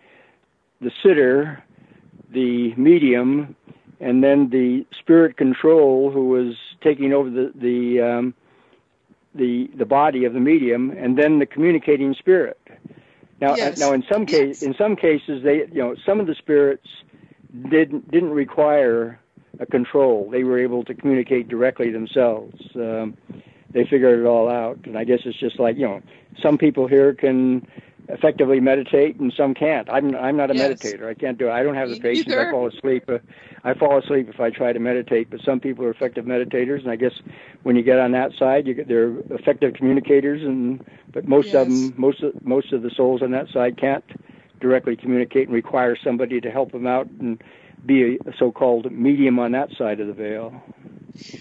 the 0.80 0.90
sitter, 1.02 1.62
the 2.30 2.74
medium, 2.74 3.56
and 4.00 4.22
then 4.22 4.50
the 4.50 4.86
spirit 4.98 5.36
control 5.36 6.10
who 6.10 6.28
was 6.28 6.54
taking 6.82 7.12
over 7.12 7.30
the 7.30 7.52
the 7.54 8.00
um, 8.02 8.34
the 9.34 9.70
the 9.76 9.86
body 9.86 10.24
of 10.24 10.34
the 10.34 10.40
medium, 10.40 10.90
and 10.90 11.18
then 11.18 11.38
the 11.38 11.46
communicating 11.46 12.14
spirit. 12.14 12.57
Now, 13.40 13.54
Yes. 13.56 13.78
now 13.78 13.92
in 13.92 14.02
some 14.10 14.26
case, 14.26 14.60
Yes. 14.60 14.62
in 14.62 14.74
some 14.74 14.96
cases, 14.96 15.42
they 15.42 15.58
you 15.66 15.80
know 15.82 15.94
some 16.04 16.20
of 16.20 16.26
the 16.26 16.34
spirits 16.34 16.86
didn't 17.70 18.10
didn't 18.10 18.30
require 18.30 19.18
a 19.60 19.66
control. 19.66 20.28
They 20.30 20.44
were 20.44 20.58
able 20.58 20.84
to 20.84 20.94
communicate 20.94 21.48
directly 21.48 21.90
themselves. 21.90 22.60
Um, 22.74 23.16
they 23.70 23.84
figured 23.84 24.20
it 24.20 24.26
all 24.26 24.48
out, 24.48 24.78
and 24.84 24.96
I 24.98 25.04
guess 25.04 25.20
it's 25.24 25.38
just 25.38 25.58
like 25.58 25.76
you 25.76 25.86
know, 25.86 26.02
some 26.42 26.58
people 26.58 26.86
here 26.86 27.14
can 27.14 27.66
effectively 28.08 28.58
meditate 28.58 29.20
and 29.20 29.32
some 29.36 29.54
can't. 29.54 29.88
I'm 29.90 30.14
I'm 30.16 30.36
not 30.36 30.50
a 30.50 30.54
Yes. 30.54 30.80
meditator. 30.80 31.06
I 31.08 31.14
can't 31.14 31.38
do 31.38 31.48
it. 31.48 31.52
I 31.52 31.62
don't 31.62 31.74
have 31.74 31.90
the 31.90 32.00
patience. 32.00 32.34
I 32.34 32.50
fall 32.50 32.66
asleep. 32.66 33.04
Uh, 33.08 33.18
I 33.64 33.74
fall 33.74 33.98
asleep 33.98 34.28
if 34.28 34.40
I 34.40 34.50
try 34.50 34.72
to 34.72 34.78
meditate. 34.78 35.30
But 35.30 35.40
some 35.40 35.60
people 35.60 35.84
are 35.84 35.90
effective 35.90 36.24
meditators, 36.24 36.80
and 36.80 36.90
I 36.90 36.96
guess 36.96 37.12
when 37.62 37.76
you 37.76 37.82
get 37.82 37.98
on 37.98 38.12
that 38.12 38.32
side, 38.38 38.66
you 38.66 38.74
get 38.74 38.88
they're 38.88 39.18
effective 39.30 39.74
communicators. 39.74 40.42
And 40.42 40.84
but 41.12 41.26
most 41.26 41.54
of 41.54 41.68
them, 41.68 41.94
most 41.96 42.22
of 42.22 42.44
most 42.44 42.72
of 42.72 42.82
the 42.82 42.90
souls 42.90 43.22
on 43.22 43.32
that 43.32 43.48
side 43.48 43.76
can't 43.76 44.04
directly 44.60 44.96
communicate 44.96 45.48
and 45.48 45.54
require 45.54 45.96
somebody 45.96 46.40
to 46.40 46.50
help 46.50 46.72
them 46.72 46.86
out 46.86 47.08
and 47.20 47.42
be 47.86 48.16
a 48.16 48.36
so-called 48.38 48.90
medium 48.90 49.38
on 49.38 49.52
that 49.52 49.70
side 49.78 50.00
of 50.00 50.08
the 50.08 50.12
veil. 50.12 50.60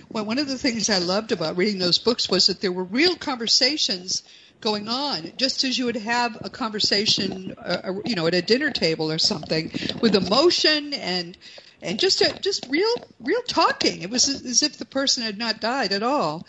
Well, 0.09 0.25
one 0.25 0.39
of 0.39 0.47
the 0.47 0.57
things 0.57 0.89
I 0.89 0.99
loved 0.99 1.31
about 1.31 1.57
reading 1.57 1.79
those 1.79 1.97
books 1.97 2.29
was 2.29 2.47
that 2.47 2.61
there 2.61 2.71
were 2.71 2.83
real 2.83 3.15
conversations 3.15 4.23
going 4.61 4.87
on, 4.87 5.33
just 5.37 5.63
as 5.63 5.77
you 5.77 5.85
would 5.85 5.95
have 5.97 6.37
a 6.41 6.49
conversation, 6.49 7.55
uh, 7.57 7.93
you 8.05 8.15
know, 8.15 8.25
at 8.27 8.33
a 8.33 8.41
dinner 8.41 8.71
table 8.71 9.11
or 9.11 9.19
something, 9.19 9.71
with 10.01 10.15
emotion 10.15 10.93
and 10.93 11.37
and 11.81 11.99
just 11.99 12.21
a, 12.21 12.39
just 12.41 12.67
real 12.69 12.89
real 13.19 13.41
talking. 13.47 14.01
It 14.01 14.09
was 14.09 14.27
as 14.29 14.63
if 14.63 14.77
the 14.77 14.85
person 14.85 15.23
had 15.23 15.37
not 15.37 15.59
died 15.59 15.91
at 15.91 16.03
all. 16.03 16.45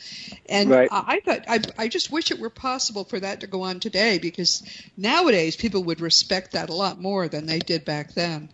And 0.48 0.70
right. 0.70 0.88
I, 0.90 1.04
I 1.16 1.20
thought 1.20 1.44
I 1.48 1.84
I 1.84 1.88
just 1.88 2.10
wish 2.10 2.30
it 2.30 2.38
were 2.38 2.50
possible 2.50 3.04
for 3.04 3.20
that 3.20 3.40
to 3.40 3.46
go 3.46 3.62
on 3.62 3.80
today 3.80 4.18
because 4.18 4.62
nowadays 4.96 5.56
people 5.56 5.84
would 5.84 6.00
respect 6.00 6.52
that 6.52 6.70
a 6.70 6.74
lot 6.74 7.00
more 7.00 7.28
than 7.28 7.46
they 7.46 7.58
did 7.58 7.84
back 7.84 8.14
then. 8.14 8.48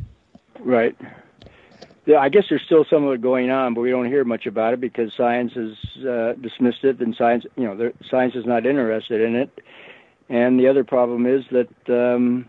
Right. 0.61 0.97
Yeah, 2.07 2.19
I 2.19 2.29
guess 2.29 2.45
there's 2.51 2.63
still 2.67 2.85
some 2.91 3.05
of 3.05 3.15
it 3.15 3.23
going 3.23 3.51
on, 3.51 3.73
but 3.73 3.81
we 3.81 3.91
don't 3.91 4.07
hear 4.07 4.25
much 4.25 4.47
about 4.47 4.75
it 4.75 4.81
because 4.81 5.11
science 5.17 5.53
has 5.55 6.07
uh, 6.07 6.33
dismissed 6.35 6.85
it, 6.85 7.01
and 7.01 7.17
science, 7.17 7.47
you 7.57 7.65
know, 7.65 7.93
science 8.11 8.35
is 8.35 8.45
not 8.45 8.67
interested 8.67 9.23
in 9.23 9.37
it. 9.37 9.51
And 10.29 10.61
the 10.61 10.69
other 10.69 10.85
problem 10.85 11.27
is 11.27 11.45
that 11.51 11.69
um, 11.89 12.47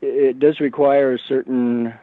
it 0.00 0.38
does 0.38 0.60
require 0.60 1.14
a 1.14 1.18
certain 1.18 1.94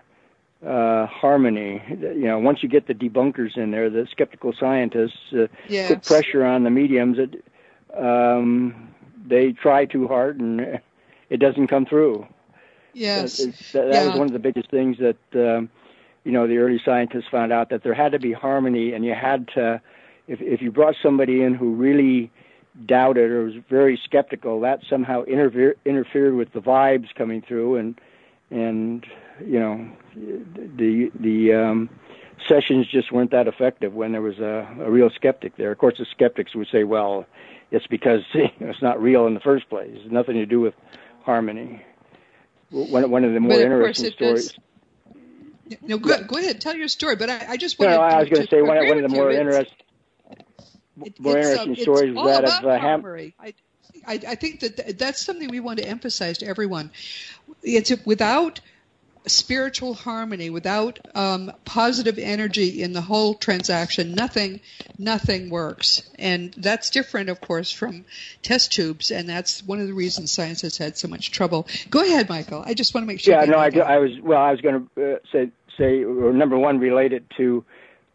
uh, 0.66 1.06
harmony. 1.08 1.82
You 1.90 2.26
know, 2.26 2.40
once 2.40 2.64
you 2.64 2.70
get 2.70 2.88
the 2.88 2.94
debunkers 2.94 3.58
in 3.58 3.72
there, 3.72 3.90
the 3.90 4.08
skeptical 4.12 4.54
scientists 4.58 5.34
uh, 5.34 5.48
yes. 5.68 5.90
put 5.90 6.04
pressure 6.04 6.46
on 6.46 6.64
the 6.64 6.70
mediums. 6.70 7.18
That 7.18 8.02
um, 8.02 8.90
they 9.26 9.52
try 9.52 9.86
too 9.86 10.08
hard, 10.08 10.40
and 10.40 10.80
it 11.30 11.38
doesn't 11.38 11.68
come 11.68 11.86
through. 11.86 12.28
Yes, 12.94 13.38
that, 13.38 13.74
that 13.74 13.94
yeah. 13.94 14.08
was 14.08 14.18
one 14.18 14.28
of 14.28 14.34
the 14.34 14.40
biggest 14.40 14.70
things 14.70 14.98
that. 15.00 15.18
Um, 15.34 15.70
you 16.24 16.32
know, 16.32 16.48
the 16.48 16.58
early 16.58 16.80
scientists 16.84 17.26
found 17.30 17.52
out 17.52 17.70
that 17.70 17.84
there 17.84 17.94
had 17.94 18.14
to 18.14 18.20
be 18.20 18.32
harmony, 18.32 18.94
and 18.94 19.04
you 19.04 19.14
had 19.14 19.48
to, 19.56 19.82
if 20.28 20.42
if 20.42 20.62
you 20.62 20.72
brought 20.72 20.96
somebody 21.04 21.42
in 21.42 21.54
who 21.54 21.76
really 21.76 22.32
doubted 22.86 23.30
or 23.30 23.44
was 23.44 23.56
very 23.70 24.00
skeptical, 24.04 24.62
that 24.62 24.80
somehow 24.90 25.24
interfere, 25.24 25.76
interfered 25.86 26.36
with 26.36 26.52
the 26.54 26.62
vibes 26.62 27.14
coming 27.16 27.42
through, 27.42 27.76
and 27.76 28.00
and 28.52 29.06
you 29.46 29.60
know, 29.60 29.86
the 30.16 31.12
the 31.20 31.54
um, 31.54 31.90
sessions 32.48 32.88
just 32.92 33.12
weren't 33.12 33.32
that 33.32 33.48
effective 33.48 33.94
when 33.94 34.12
there 34.12 34.22
was 34.22 34.40
a, 34.40 34.68
a 34.82 34.92
real 34.92 35.10
skeptic 35.16 35.58
there. 35.58 35.72
Of 35.72 35.78
course, 35.78 35.96
the 35.98 36.06
skeptics 36.12 36.56
would 36.56 36.68
say, 36.72 36.84
well, 36.84 37.26
it's 37.72 37.88
because 37.88 38.22
it's 38.34 38.82
not 38.82 39.02
real 39.02 39.28
in 39.28 39.34
the 39.34 39.40
first 39.40 39.70
place. 39.70 39.92
It's 39.94 40.12
nothing 40.12 40.36
to 40.36 40.46
do 40.46 40.60
with 40.60 40.74
harmony. 41.24 41.84
One 42.70 43.10
one 43.12 43.24
of 43.24 43.34
the 43.34 43.40
more 43.40 43.60
interesting 43.60 44.12
stories. 44.12 44.50
Does 44.50 44.60
no, 45.82 45.98
go, 45.98 46.24
go 46.24 46.38
ahead, 46.38 46.60
tell 46.60 46.76
your 46.76 46.88
story. 46.88 47.16
But 47.16 47.30
I, 47.30 47.46
I 47.52 47.58
just 47.58 47.80
wanted 47.80 47.94
no, 47.94 48.02
I 48.02 48.20
was 48.20 48.30
going 48.30 48.44
to 48.44 48.50
say 48.50 48.62
one, 48.62 48.88
one 48.88 48.98
of 48.98 49.04
the 49.04 49.16
more 49.16 49.32
interesting, 49.32 49.78
it, 51.04 51.20
more 51.20 51.38
interesting 51.38 51.74
uh, 51.74 51.82
stories 51.82 52.16
was 52.16 52.26
that 52.26 52.44
of 52.44 52.66
uh, 52.66 52.80
Ham. 52.80 53.06
I, 53.06 53.54
I, 54.06 54.14
I 54.28 54.36
think 54.36 54.60
that 54.62 54.78
th- 54.78 54.98
that's 54.98 55.26
something 55.26 55.50
we 55.50 55.60
want 55.60 55.80
to 55.80 55.88
emphasize 55.88 56.40
to 56.40 56.48
everyone. 56.48 56.92
It's 57.62 57.92
without 58.06 58.60
spiritual 59.26 59.94
harmony, 59.94 60.50
without 60.50 61.00
um, 61.16 61.52
positive 61.66 62.18
energy 62.18 62.82
in 62.82 62.94
the 62.94 63.02
whole 63.02 63.34
transaction, 63.36 64.14
nothing, 64.14 64.60
nothing 64.98 65.50
works. 65.50 66.04
And 66.20 66.54
that's 66.58 66.90
different, 66.90 67.30
of 67.30 67.42
course, 67.42 67.72
from 67.72 68.06
test 68.42 68.72
tubes, 68.72 69.12
and 69.12 69.28
that's 69.28 69.64
one 69.64 69.80
of 69.80 69.88
the 69.88 69.94
reasons 69.94 70.32
science 70.32 70.62
has 70.62 70.78
had 70.78 70.98
so 70.98 71.08
much 71.08 71.32
trouble. 71.32 71.68
Go 71.90 72.02
ahead, 72.02 72.30
Michael. 72.30 72.64
I 72.66 72.74
just 72.74 72.94
want 72.94 73.04
to 73.04 73.08
make 73.08 73.20
sure. 73.20 73.36
Yeah, 73.36 73.46
no, 73.46 73.58
I. 73.58 73.70
I 73.70 73.98
was 74.00 74.12
well. 74.22 74.42
I 74.42 74.52
was 74.52 74.62
going 74.62 74.90
to 74.96 75.16
uh, 75.16 75.18
say 75.32 75.50
say 75.78 76.04
or 76.04 76.34
number 76.34 76.58
one 76.58 76.80
related 76.80 77.26
to 77.38 77.64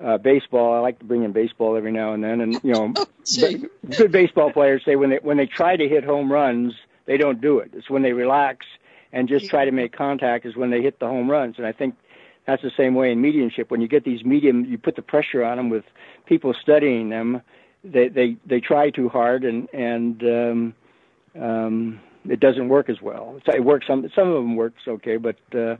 uh, 0.00 0.18
baseball. 0.18 0.74
I 0.74 0.78
like 0.80 0.98
to 1.00 1.04
bring 1.04 1.24
in 1.24 1.32
baseball 1.32 1.76
every 1.76 1.92
now 1.92 2.12
and 2.12 2.22
then, 2.22 2.40
and 2.40 2.54
you 2.62 2.72
know, 2.72 2.94
Oh, 3.40 3.54
good 3.96 4.10
baseball 4.12 4.50
players 4.50 4.82
say 4.84 4.96
when 4.96 5.10
they 5.10 5.18
when 5.22 5.36
they 5.36 5.46
try 5.46 5.76
to 5.76 5.88
hit 5.88 6.04
home 6.04 6.32
runs, 6.32 6.74
they 7.06 7.16
don't 7.16 7.40
do 7.40 7.58
it. 7.58 7.72
It's 7.74 7.90
when 7.90 8.02
they 8.02 8.12
relax 8.12 8.64
and 9.12 9.28
just 9.28 9.48
try 9.48 9.64
to 9.64 9.72
make 9.72 9.96
contact 9.96 10.46
is 10.46 10.56
when 10.56 10.70
they 10.70 10.82
hit 10.82 10.98
the 10.98 11.06
home 11.06 11.30
runs. 11.30 11.56
And 11.58 11.66
I 11.66 11.72
think 11.72 11.94
that's 12.46 12.62
the 12.62 12.70
same 12.76 12.94
way 12.94 13.12
in 13.12 13.20
mediumship. 13.20 13.70
When 13.70 13.80
you 13.80 13.88
get 13.88 14.04
these 14.04 14.24
medium, 14.24 14.64
you 14.64 14.78
put 14.78 14.96
the 14.96 15.02
pressure 15.02 15.44
on 15.44 15.56
them 15.56 15.68
with 15.68 15.84
people 16.26 16.54
studying 16.60 17.10
them. 17.10 17.42
They 17.84 18.08
they 18.08 18.36
they 18.46 18.60
try 18.60 18.90
too 18.90 19.08
hard, 19.08 19.44
and 19.44 19.68
and 19.72 20.22
um, 20.22 20.74
um, 21.40 22.00
it 22.28 22.40
doesn't 22.40 22.68
work 22.68 22.88
as 22.88 23.00
well. 23.00 23.38
It 23.46 23.64
works 23.64 23.86
some 23.86 24.08
some 24.14 24.28
of 24.28 24.34
them 24.34 24.56
works 24.56 24.82
okay, 24.88 25.16
but 25.16 25.36
uh, 25.54 25.76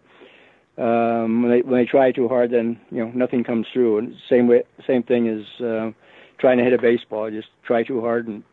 um, 0.80 1.42
when 1.42 1.50
they 1.50 1.62
when 1.62 1.80
they 1.80 1.86
try 1.86 2.12
too 2.12 2.28
hard, 2.28 2.50
then 2.50 2.78
you 2.90 3.04
know 3.04 3.10
nothing 3.14 3.44
comes 3.44 3.66
through. 3.72 3.98
And 3.98 4.14
same 4.28 4.46
way, 4.46 4.62
same 4.86 5.02
thing 5.02 5.28
as 5.28 5.64
uh, 5.64 5.90
trying 6.38 6.58
to 6.58 6.64
hit 6.64 6.72
a 6.72 6.78
baseball. 6.78 7.30
Just 7.30 7.48
try 7.64 7.82
too 7.82 8.00
hard, 8.00 8.28
and 8.28 8.44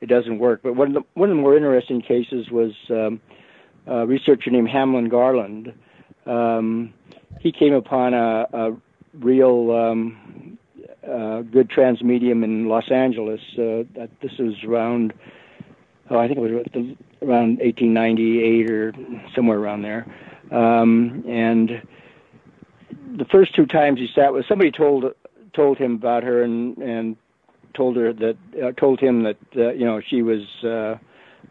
it 0.00 0.06
doesn't 0.06 0.38
work. 0.38 0.60
But 0.62 0.76
one 0.76 0.88
of 0.88 0.94
the 0.94 1.02
one 1.14 1.30
of 1.30 1.36
the 1.36 1.42
more 1.42 1.56
interesting 1.56 2.02
cases 2.02 2.50
was 2.50 2.72
um, 2.90 3.20
a 3.86 4.06
researcher 4.06 4.50
named 4.50 4.68
Hamlin 4.68 5.08
Garland. 5.08 5.72
Um, 6.26 6.94
he 7.40 7.52
came 7.52 7.74
upon 7.74 8.14
a, 8.14 8.46
a 8.52 8.76
real 9.14 9.70
um, 9.72 10.58
uh, 11.08 11.42
good 11.42 11.68
trance 11.68 12.02
medium 12.02 12.44
in 12.44 12.68
Los 12.68 12.90
Angeles. 12.90 13.40
Uh, 13.54 13.84
that 13.96 14.10
this 14.20 14.32
was 14.38 14.54
around, 14.64 15.12
oh, 16.10 16.18
I 16.18 16.28
think 16.28 16.38
it 16.38 16.42
was 16.42 16.66
around 17.22 17.58
1898 17.58 18.70
or 18.70 18.92
somewhere 19.34 19.58
around 19.58 19.82
there. 19.82 20.06
Um, 20.50 21.24
and 21.26 21.82
the 23.16 23.24
first 23.26 23.54
two 23.54 23.66
times 23.66 23.98
he 23.98 24.08
sat 24.14 24.32
with 24.32 24.46
somebody 24.46 24.70
told 24.70 25.04
told 25.54 25.78
him 25.78 25.94
about 25.94 26.22
her 26.22 26.42
and 26.42 26.76
and 26.78 27.16
told 27.74 27.96
her 27.96 28.12
that 28.12 28.36
uh, 28.62 28.72
told 28.72 29.00
him 29.00 29.22
that 29.22 29.36
uh, 29.56 29.72
you 29.72 29.84
know 29.84 30.00
she 30.00 30.22
was 30.22 30.42
uh, 30.62 30.68
uh, 30.68 30.98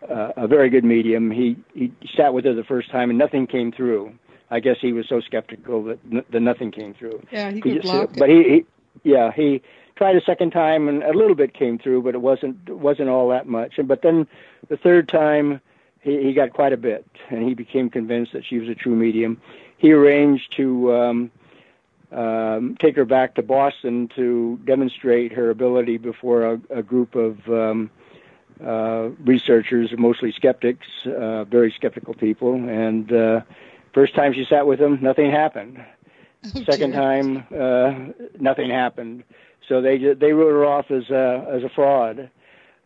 a 0.10 0.48
very 0.48 0.70
good 0.70 0.84
medium. 0.84 1.32
He 1.32 1.58
he 1.74 1.92
sat 2.16 2.34
with 2.34 2.46
her 2.46 2.54
the 2.54 2.64
first 2.64 2.90
time 2.92 3.10
and 3.10 3.20
nothing 3.20 3.48
came 3.48 3.72
through. 3.72 4.14
I 4.50 4.60
guess 4.60 4.78
he 4.82 4.92
was 4.92 5.08
so 5.08 5.22
skeptical 5.22 5.84
that 5.86 6.00
n- 6.12 6.26
that 6.30 6.40
nothing 6.42 6.72
came 6.72 6.94
through. 6.94 7.22
Yeah, 7.32 7.52
he 7.52 7.62
could 7.62 7.82
just, 7.82 7.84
block 7.84 8.10
but 8.18 8.30
he, 8.30 8.44
he 8.44 8.66
yeah 9.04 9.32
he 9.32 9.62
tried 9.96 10.16
a 10.16 10.22
second 10.22 10.52
time 10.52 10.88
and 10.88 11.04
a 11.04 11.14
little 11.14 11.36
bit 11.36 11.54
came 11.54 11.78
through, 11.78 12.02
but 12.02 12.16
it 12.16 12.22
wasn't 12.22 12.70
wasn't 12.70 13.10
all 13.10 13.30
that 13.30 13.48
much. 13.48 13.78
And 13.78 13.88
but 13.88 14.02
then 14.02 14.28
the 14.70 14.78
third 14.78 15.08
time 15.08 15.62
he, 16.02 16.24
he 16.24 16.34
got 16.34 16.54
quite 16.54 16.74
a 16.74 16.78
bit, 16.78 17.06
and 17.30 17.48
he 17.48 17.54
became 17.54 17.90
convinced 17.90 18.34
that 18.34 18.44
she 18.46 18.58
was 18.58 18.68
a 18.68 18.76
true 18.76 18.96
medium. 18.96 19.40
He 19.78 19.92
arranged 19.94 20.54
to 20.58 20.94
um, 20.94 21.32
um, 22.12 22.76
take 22.80 22.96
her 22.96 23.06
back 23.06 23.36
to 23.36 23.42
Boston 23.42 24.10
to 24.16 24.60
demonstrate 24.66 25.32
her 25.32 25.50
ability 25.50 25.98
before 25.98 26.54
a, 26.54 26.62
a 26.70 26.84
group 26.84 27.16
of 27.16 27.38
um, 27.48 27.90
researchers, 28.60 29.92
mostly 29.98 30.32
skeptics, 30.32 30.88
uh, 31.06 31.46
very 31.46 31.72
skeptical 31.72 32.14
people. 32.14 32.56
And 32.56 33.12
uh, 33.12 33.42
first 33.94 34.16
time 34.16 34.34
she 34.34 34.46
sat 34.46 34.68
with 34.68 34.80
them, 34.80 35.00
nothing 35.02 35.32
happened. 35.32 35.84
Second 36.66 36.94
time, 36.94 37.46
uh, 37.58 37.94
nothing 38.40 38.70
happened. 38.70 39.24
So 39.68 39.82
they 39.82 39.98
they 39.98 40.34
wrote 40.34 40.52
her 40.52 40.66
off 40.66 40.90
as 40.90 41.10
a 41.10 41.48
as 41.50 41.64
a 41.64 41.70
fraud. 41.70 42.30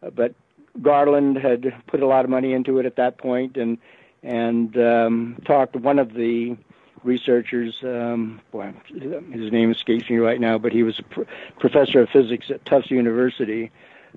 Uh, 0.03 0.09
but 0.09 0.35
Garland 0.81 1.37
had 1.37 1.73
put 1.87 2.01
a 2.01 2.05
lot 2.05 2.25
of 2.25 2.29
money 2.29 2.53
into 2.53 2.79
it 2.79 2.85
at 2.85 2.97
that 2.97 3.17
point, 3.17 3.55
and 3.57 3.77
and 4.23 4.77
um, 4.77 5.41
talked 5.45 5.73
to 5.73 5.79
one 5.79 5.99
of 5.99 6.13
the 6.13 6.57
researchers. 7.03 7.75
Um, 7.83 8.41
boy, 8.51 8.73
his 8.87 9.51
name 9.51 9.71
escapes 9.71 10.09
me 10.09 10.17
right 10.17 10.39
now, 10.39 10.57
but 10.57 10.73
he 10.73 10.83
was 10.83 10.99
a 10.99 11.03
pr- 11.03 11.21
professor 11.59 12.01
of 12.01 12.09
physics 12.09 12.47
at 12.49 12.65
Tufts 12.65 12.91
University. 12.91 13.71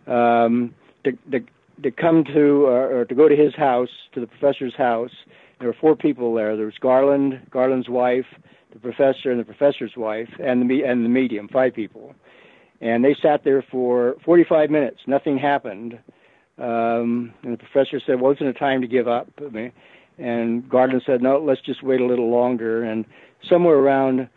Um, 0.07 0.75
to, 1.05 1.13
to 1.31 1.41
to 1.83 1.91
come 1.91 2.25
to 2.25 2.67
uh, 2.67 2.95
or 2.95 3.05
to 3.05 3.15
go 3.15 3.29
to 3.29 3.37
his 3.37 3.55
house, 3.55 3.89
to 4.15 4.21
the 4.21 4.27
professor's 4.27 4.75
house. 4.75 5.13
There 5.59 5.69
were 5.69 5.77
four 5.81 5.97
people 5.97 6.35
there. 6.35 6.57
There 6.57 6.67
was 6.67 6.79
Garland, 6.81 7.41
Garland's 7.51 7.89
wife, 7.89 8.27
the 8.73 8.79
professor, 8.79 9.31
and 9.31 9.41
the 9.41 9.45
professor's 9.45 9.93
wife, 9.97 10.29
and 10.43 10.61
the 10.61 10.65
me- 10.65 10.85
and 10.85 11.05
the 11.05 11.09
medium. 11.09 11.49
Five 11.49 11.75
people, 11.75 12.15
and 12.81 13.05
they 13.05 13.17
sat 13.21 13.45
there 13.45 13.65
for 13.71 14.17
45 14.25 14.71
minutes. 14.71 14.99
Nothing 15.07 15.39
happened. 15.39 15.99
Um, 16.59 17.33
and 17.45 17.53
the 17.53 17.59
professor 17.59 18.01
said, 18.05 18.21
"Well, 18.21 18.33
isn't 18.33 18.47
it 18.47 18.59
time 18.59 18.81
to 18.81 18.89
give 18.89 19.07
up?" 19.07 19.29
I 19.39 19.49
mean, 19.49 19.73
and 20.19 20.69
Garland 20.69 21.03
said, 21.07 21.23
"No, 21.23 21.39
let's 21.39 21.61
just 21.61 21.83
wait 21.83 22.01
a 22.01 22.07
little 22.07 22.31
longer." 22.31 22.83
And 22.83 23.05
somewhere 23.49 23.77
around 23.77 24.29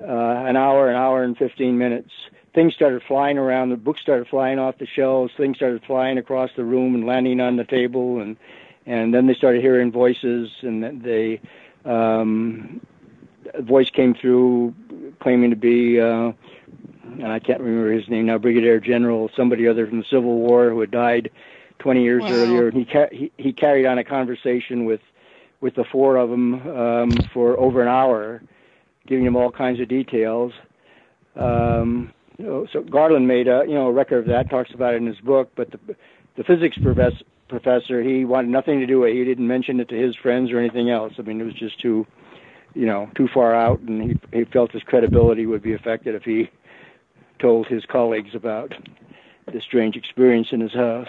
uh, 0.00 0.46
an 0.48 0.56
hour, 0.56 0.90
an 0.90 0.96
hour 0.96 1.22
and 1.22 1.36
15 1.36 1.78
minutes, 1.78 2.10
things 2.54 2.74
started 2.74 3.02
flying 3.06 3.38
around. 3.38 3.70
The 3.70 3.76
books 3.76 4.00
started 4.00 4.28
flying 4.28 4.58
off 4.58 4.78
the 4.78 4.86
shelves. 4.86 5.32
Things 5.36 5.56
started 5.56 5.82
flying 5.86 6.18
across 6.18 6.50
the 6.56 6.64
room 6.64 6.94
and 6.94 7.06
landing 7.06 7.40
on 7.40 7.56
the 7.56 7.64
table. 7.64 8.20
And 8.20 8.36
and 8.86 9.14
then 9.14 9.26
they 9.26 9.34
started 9.34 9.62
hearing 9.62 9.92
voices, 9.92 10.50
and 10.62 10.82
then 10.82 11.02
they 11.04 11.40
um, 11.88 12.80
a 13.54 13.62
voice 13.62 13.90
came 13.90 14.14
through 14.14 14.74
claiming 15.20 15.50
to 15.50 15.56
be. 15.56 16.00
Uh, 16.00 16.32
and 17.04 17.28
I 17.30 17.38
can't 17.38 17.60
remember 17.60 17.92
his 17.92 18.08
name 18.08 18.26
now, 18.26 18.38
Brigadier 18.38 18.80
General, 18.80 19.30
somebody 19.36 19.68
other 19.68 19.86
from 19.86 19.98
the 19.98 20.04
Civil 20.08 20.38
War 20.38 20.70
who 20.70 20.80
had 20.80 20.90
died 20.90 21.30
20 21.80 22.02
years 22.02 22.22
Wow. 22.22 22.32
earlier. 22.32 22.68
And 22.68 22.76
he, 22.76 22.84
ca- 22.84 23.10
he 23.12 23.30
he 23.36 23.52
carried 23.52 23.86
on 23.86 23.98
a 23.98 24.04
conversation 24.04 24.84
with 24.84 25.00
with 25.60 25.74
the 25.74 25.84
four 25.92 26.16
of 26.16 26.30
them 26.30 26.54
um, 26.76 27.10
for 27.32 27.58
over 27.58 27.82
an 27.82 27.88
hour, 27.88 28.42
giving 29.06 29.24
them 29.24 29.36
all 29.36 29.50
kinds 29.50 29.78
of 29.80 29.88
details. 29.88 30.52
Um, 31.36 32.12
so 32.38 32.82
Garland 32.88 33.28
made 33.28 33.48
a 33.48 33.64
you 33.66 33.74
know 33.74 33.88
a 33.88 33.92
record 33.92 34.20
of 34.20 34.26
that, 34.26 34.50
talks 34.50 34.72
about 34.72 34.94
it 34.94 34.98
in 34.98 35.06
his 35.06 35.20
book. 35.20 35.50
But 35.54 35.70
the 35.70 35.96
the 36.36 36.44
physics 36.44 36.76
professor, 36.78 37.24
professor 37.48 38.02
he 38.02 38.24
wanted 38.24 38.50
nothing 38.50 38.80
to 38.80 38.86
do 38.86 39.00
with 39.00 39.10
it. 39.10 39.16
He 39.16 39.24
didn't 39.24 39.46
mention 39.46 39.80
it 39.80 39.88
to 39.90 39.96
his 39.96 40.16
friends 40.16 40.50
or 40.50 40.58
anything 40.58 40.90
else. 40.90 41.14
I 41.18 41.22
mean, 41.22 41.40
it 41.40 41.44
was 41.44 41.54
just 41.54 41.80
too 41.80 42.06
you 42.74 42.86
know 42.86 43.10
too 43.14 43.28
far 43.28 43.54
out, 43.54 43.80
and 43.80 44.02
he 44.02 44.18
he 44.32 44.44
felt 44.44 44.72
his 44.72 44.82
credibility 44.82 45.46
would 45.46 45.62
be 45.62 45.74
affected 45.74 46.14
if 46.14 46.22
he 46.24 46.50
told 47.38 47.66
his 47.66 47.84
colleagues 47.86 48.34
about 48.34 48.72
this 49.52 49.64
strange 49.64 49.96
experience 49.96 50.48
in 50.52 50.60
his 50.60 50.72
house. 50.72 51.08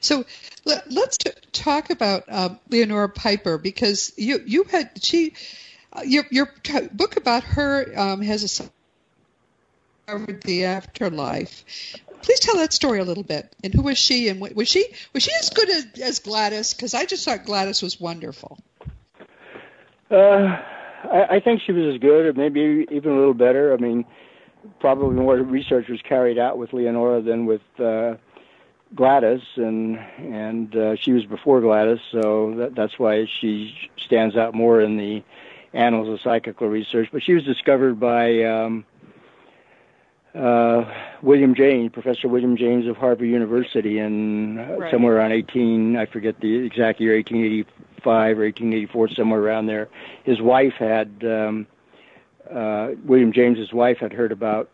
So 0.00 0.24
let, 0.64 0.86
us 0.86 1.16
t- 1.18 1.30
talk 1.52 1.90
about 1.90 2.24
uh, 2.28 2.54
Leonora 2.70 3.08
Piper 3.08 3.58
because 3.58 4.12
you 4.16 4.40
you 4.46 4.64
had 4.64 4.90
she 5.02 5.34
uh, 5.92 6.02
your 6.04 6.24
your 6.30 6.52
book 6.92 7.16
about 7.16 7.44
her 7.44 7.98
um, 7.98 8.22
has 8.22 8.42
a 8.42 8.48
the 10.16 10.64
afterlife. 10.64 11.64
Please 12.22 12.40
tell 12.40 12.56
that 12.56 12.72
story 12.72 13.00
a 13.00 13.04
little 13.04 13.22
bit. 13.22 13.54
And 13.62 13.72
who 13.72 13.82
was 13.82 13.98
she? 13.98 14.28
And 14.28 14.40
was 14.40 14.68
she 14.68 14.86
was 15.12 15.22
she 15.22 15.30
as 15.38 15.50
good 15.50 15.70
as, 15.70 15.86
as 16.02 16.18
Gladys? 16.18 16.74
Because 16.74 16.94
I 16.94 17.04
just 17.04 17.24
thought 17.24 17.44
Gladys 17.44 17.82
was 17.82 18.00
wonderful. 18.00 18.58
Uh, 20.10 20.56
I, 21.04 21.26
I 21.30 21.40
think 21.40 21.60
she 21.64 21.72
was 21.72 21.94
as 21.94 22.00
good, 22.00 22.26
or 22.26 22.32
maybe 22.32 22.86
even 22.90 23.12
a 23.12 23.16
little 23.16 23.34
better. 23.34 23.72
I 23.72 23.76
mean, 23.76 24.04
probably 24.80 25.16
more 25.16 25.36
research 25.36 25.88
was 25.88 26.00
carried 26.02 26.38
out 26.38 26.58
with 26.58 26.72
Leonora 26.72 27.22
than 27.22 27.46
with 27.46 27.62
uh, 27.78 28.14
Gladys, 28.94 29.42
and 29.56 29.98
and 30.18 30.74
uh, 30.74 30.96
she 30.96 31.12
was 31.12 31.24
before 31.26 31.60
Gladys, 31.60 32.00
so 32.10 32.54
that, 32.56 32.74
that's 32.74 32.98
why 32.98 33.26
she 33.40 33.74
stands 33.98 34.36
out 34.36 34.54
more 34.54 34.80
in 34.80 34.96
the 34.96 35.22
annals 35.72 36.08
of 36.08 36.20
psychical 36.20 36.68
research. 36.68 37.10
But 37.12 37.22
she 37.22 37.34
was 37.34 37.44
discovered 37.44 38.00
by 38.00 38.44
um, 38.44 38.84
uh, 40.34 40.84
William 41.22 41.54
James, 41.54 41.90
Professor 41.92 42.28
William 42.28 42.56
James 42.56 42.86
of 42.86 42.96
Harvard 42.96 43.28
University, 43.28 43.98
in 43.98 44.58
uh, 44.58 44.76
right. 44.78 44.90
somewhere 44.90 45.16
around 45.16 45.32
18, 45.32 45.96
I 45.96 46.06
forget 46.06 46.40
the 46.40 46.66
exact 46.66 47.00
year, 47.00 47.14
1885 47.14 48.38
or 48.38 48.44
1884, 48.44 49.08
somewhere 49.10 49.40
around 49.40 49.66
there. 49.66 49.88
His 50.24 50.40
wife 50.40 50.74
had. 50.74 51.24
Um, 51.24 51.66
uh, 52.50 52.92
William 53.04 53.32
James's 53.32 53.72
wife 53.72 53.98
had 53.98 54.12
heard 54.12 54.32
about 54.32 54.70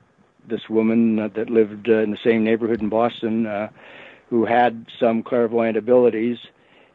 this 0.47 0.69
woman 0.69 1.19
uh, 1.19 1.29
that 1.29 1.51
lived 1.51 1.89
uh, 1.89 1.99
in 1.99 2.11
the 2.11 2.19
same 2.23 2.45
neighborhood 2.45 2.81
in 2.81 2.89
Boston, 2.89 3.47
uh, 3.47 3.69
who 4.31 4.45
had 4.45 4.87
some 4.99 5.23
clairvoyant 5.23 5.77
abilities, 5.77 6.39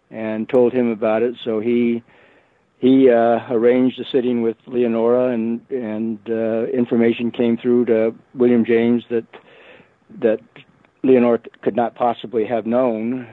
and 0.09 0.47
told 0.47 0.73
him 0.73 0.89
about 0.89 1.21
it. 1.21 1.35
So 1.43 1.59
he 1.59 2.03
he 2.79 3.09
uh, 3.09 3.39
arranged 3.51 3.99
a 3.99 4.05
sitting 4.11 4.41
with 4.41 4.57
Leonora, 4.65 5.33
and 5.33 5.61
and 5.69 6.19
uh, 6.29 6.65
information 6.67 7.29
came 7.29 7.57
through 7.57 7.85
to 7.85 8.15
William 8.33 8.65
James 8.65 9.03
that 9.09 9.27
that 10.21 10.39
Leonora 11.03 11.39
could 11.61 11.75
not 11.75 11.95
possibly 11.95 12.45
have 12.45 12.65
known. 12.65 13.27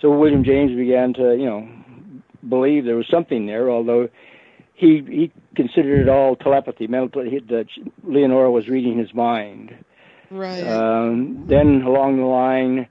So 0.00 0.10
William 0.10 0.44
James 0.44 0.76
began 0.76 1.14
to 1.14 1.36
you 1.36 1.46
know 1.46 1.68
believe 2.48 2.84
there 2.84 2.96
was 2.96 3.08
something 3.10 3.46
there, 3.46 3.70
although 3.70 4.08
he 4.74 5.02
he 5.08 5.32
considered 5.56 6.02
it 6.02 6.08
all 6.08 6.36
telepathy. 6.36 6.86
Mental, 6.86 7.22
that 7.22 7.66
Leonora 8.04 8.50
was 8.50 8.68
reading 8.68 8.98
his 8.98 9.12
mind. 9.14 9.74
Right. 10.30 10.62
Um, 10.62 11.44
then 11.48 11.82
along 11.82 12.18
the 12.18 12.24
line, 12.24 12.86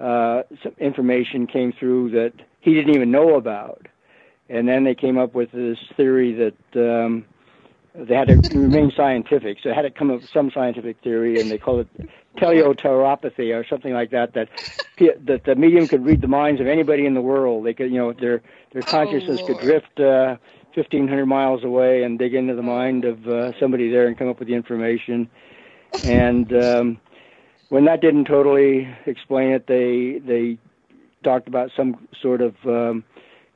uh, 0.00 0.42
some 0.62 0.74
information 0.78 1.46
came 1.46 1.72
through 1.72 2.10
that 2.10 2.32
he 2.60 2.72
didn't 2.72 2.94
even 2.94 3.10
know 3.10 3.36
about, 3.36 3.86
and 4.48 4.68
then 4.68 4.84
they 4.84 4.94
came 4.94 5.18
up 5.18 5.34
with 5.34 5.52
this 5.52 5.78
theory 5.96 6.32
that 6.34 7.00
um, 7.00 7.24
they 7.94 8.14
had 8.14 8.28
to 8.28 8.58
remain 8.58 8.92
scientific. 8.96 9.58
So 9.62 9.70
it 9.70 9.74
had 9.74 9.82
to 9.82 9.90
come 9.90 10.10
up 10.10 10.20
with 10.20 10.30
some 10.30 10.50
scientific 10.50 10.98
theory, 11.02 11.40
and 11.40 11.50
they 11.50 11.58
call 11.58 11.80
it 11.80 11.88
telepathy 12.36 13.52
or 13.52 13.66
something 13.66 13.92
like 13.92 14.10
that. 14.10 14.34
That 14.34 14.48
that 15.26 15.44
the 15.44 15.54
medium 15.54 15.86
could 15.86 16.04
read 16.04 16.20
the 16.20 16.28
minds 16.28 16.60
of 16.60 16.66
anybody 16.66 17.06
in 17.06 17.14
the 17.14 17.20
world. 17.20 17.66
They 17.66 17.74
could, 17.74 17.90
you 17.90 17.98
know, 17.98 18.12
their 18.12 18.42
their 18.72 18.82
oh, 18.86 18.90
consciousness 18.90 19.40
oh, 19.42 19.46
could 19.46 19.58
drift. 19.60 20.00
Uh, 20.00 20.36
1,500 20.74 21.26
miles 21.26 21.64
away 21.64 22.04
and 22.04 22.18
dig 22.18 22.34
into 22.34 22.54
the 22.54 22.62
mind 22.62 23.04
of 23.04 23.26
uh, 23.26 23.58
somebody 23.58 23.90
there 23.90 24.06
and 24.06 24.16
come 24.16 24.28
up 24.28 24.38
with 24.38 24.46
the 24.46 24.54
information. 24.54 25.28
And 26.04 26.52
um, 26.52 27.00
when 27.68 27.84
that 27.86 28.00
didn't 28.00 28.26
totally 28.26 28.88
explain 29.06 29.50
it, 29.50 29.66
they 29.66 30.20
they 30.24 30.58
talked 31.24 31.48
about 31.48 31.70
some 31.76 32.06
sort 32.20 32.40
of 32.40 32.54
um, 32.64 33.04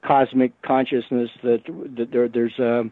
cosmic 0.04 0.60
consciousness 0.62 1.30
that 1.42 1.62
that 1.96 2.10
there, 2.10 2.28
there's 2.28 2.58
a 2.58 2.80
uh, 2.80 2.84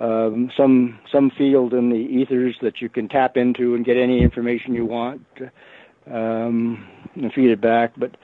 um, 0.00 0.50
some 0.56 0.98
some 1.10 1.30
field 1.30 1.74
in 1.74 1.90
the 1.90 1.96
ethers 1.96 2.56
that 2.62 2.80
you 2.80 2.88
can 2.88 3.08
tap 3.08 3.36
into 3.36 3.74
and 3.74 3.84
get 3.84 3.96
any 3.96 4.22
information 4.22 4.74
you 4.74 4.86
want 4.86 5.26
um, 6.10 6.86
and 7.14 7.32
feed 7.32 7.50
it 7.50 7.60
back. 7.60 7.92
But 7.96 8.16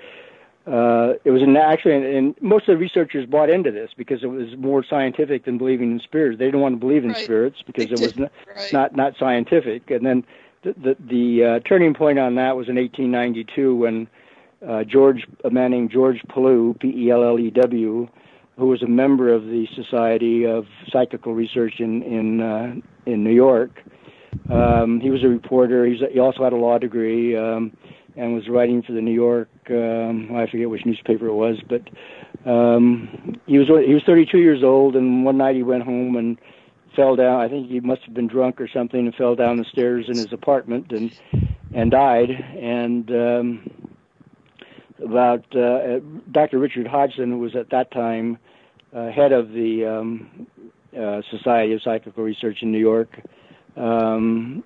uh, 0.66 1.14
it 1.24 1.30
was 1.30 1.42
an 1.42 1.56
actually, 1.56 2.16
and 2.16 2.34
most 2.40 2.68
of 2.68 2.74
the 2.74 2.78
researchers 2.78 3.26
bought 3.26 3.50
into 3.50 3.70
this 3.70 3.90
because 3.96 4.22
it 4.22 4.28
was 4.28 4.56
more 4.56 4.84
scientific 4.84 5.44
than 5.44 5.58
believing 5.58 5.92
in 5.92 6.00
spirits. 6.00 6.38
They 6.38 6.46
didn't 6.46 6.60
want 6.60 6.74
to 6.74 6.80
believe 6.80 7.04
in 7.04 7.10
right. 7.10 7.24
spirits 7.24 7.62
because 7.66 7.86
it 7.86 8.00
was 8.00 8.16
not, 8.16 8.32
right. 8.54 8.72
not 8.72 8.96
not 8.96 9.14
scientific. 9.18 9.90
And 9.90 10.04
then 10.06 10.24
the 10.62 10.72
the, 10.72 10.96
the 11.00 11.44
uh, 11.44 11.60
turning 11.68 11.94
point 11.94 12.18
on 12.18 12.34
that 12.36 12.56
was 12.56 12.68
in 12.68 12.76
1892 12.76 13.76
when 13.76 14.08
uh, 14.66 14.84
George 14.84 15.26
a 15.44 15.50
man 15.50 15.70
named 15.70 15.90
George 15.90 16.20
Pellew, 16.28 16.74
P-E-L-L-E-W, 16.78 18.08
who 18.56 18.66
was 18.66 18.82
a 18.82 18.88
member 18.88 19.32
of 19.32 19.44
the 19.44 19.66
Society 19.74 20.44
of 20.44 20.66
Psychical 20.90 21.34
Research 21.34 21.74
in 21.78 22.02
in 22.02 22.40
uh, 22.40 22.74
in 23.06 23.24
New 23.24 23.34
York. 23.34 23.82
Um, 24.50 25.00
he 25.00 25.10
was 25.10 25.24
a 25.24 25.28
reporter. 25.28 25.86
He's, 25.86 26.00
he 26.12 26.18
also 26.18 26.44
had 26.44 26.52
a 26.52 26.56
law 26.56 26.78
degree. 26.78 27.36
Um, 27.36 27.72
and 28.18 28.34
was 28.34 28.48
writing 28.48 28.82
for 28.82 28.92
the 28.92 29.00
New 29.00 29.12
York. 29.12 29.48
Um, 29.70 30.34
I 30.34 30.50
forget 30.50 30.68
which 30.68 30.84
newspaper 30.84 31.28
it 31.28 31.34
was, 31.34 31.58
but 31.68 31.82
um, 32.50 33.40
he 33.46 33.58
was 33.58 33.68
he 33.68 33.94
was 33.94 34.02
32 34.04 34.38
years 34.38 34.62
old, 34.62 34.96
and 34.96 35.24
one 35.24 35.38
night 35.38 35.54
he 35.54 35.62
went 35.62 35.84
home 35.84 36.16
and 36.16 36.36
fell 36.96 37.14
down. 37.14 37.40
I 37.40 37.48
think 37.48 37.70
he 37.70 37.78
must 37.78 38.02
have 38.02 38.14
been 38.14 38.26
drunk 38.26 38.60
or 38.60 38.68
something, 38.68 39.06
and 39.06 39.14
fell 39.14 39.36
down 39.36 39.56
the 39.56 39.64
stairs 39.64 40.06
in 40.08 40.16
his 40.16 40.32
apartment 40.32 40.90
and 40.90 41.16
and 41.72 41.92
died. 41.92 42.30
And 42.30 43.10
um, 43.10 43.70
about 45.02 45.44
uh, 45.56 46.00
Dr. 46.30 46.58
Richard 46.58 46.86
Hodgson, 46.86 47.30
who 47.30 47.38
was 47.38 47.54
at 47.56 47.70
that 47.70 47.90
time 47.90 48.38
uh, 48.94 49.10
head 49.10 49.32
of 49.32 49.52
the 49.52 49.84
um, 49.84 50.46
uh, 50.98 51.22
Society 51.30 51.72
of 51.74 51.82
Psychical 51.82 52.24
Research 52.24 52.62
in 52.62 52.72
New 52.72 52.78
York, 52.78 53.20
um, 53.76 54.64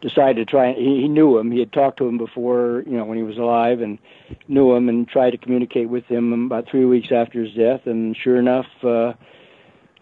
decided 0.00 0.36
to 0.36 0.50
try. 0.50 0.72
He, 0.72 1.02
he 1.02 1.08
knew 1.08 1.38
him. 1.38 1.50
He 1.50 1.58
had 1.58 1.72
talked 1.72 1.98
to 1.98 2.06
him 2.06 2.18
before, 2.18 2.84
you 2.86 2.96
know, 2.96 3.04
when 3.04 3.18
he 3.18 3.24
was 3.24 3.36
alive, 3.36 3.80
and 3.80 3.98
knew 4.46 4.74
him, 4.74 4.88
and 4.88 5.08
tried 5.08 5.30
to 5.30 5.38
communicate 5.38 5.88
with 5.88 6.04
him 6.04 6.32
about 6.46 6.68
three 6.70 6.84
weeks 6.84 7.08
after 7.12 7.42
his 7.42 7.54
death. 7.54 7.86
And 7.86 8.16
sure 8.16 8.38
enough, 8.38 8.66
uh, 8.82 9.14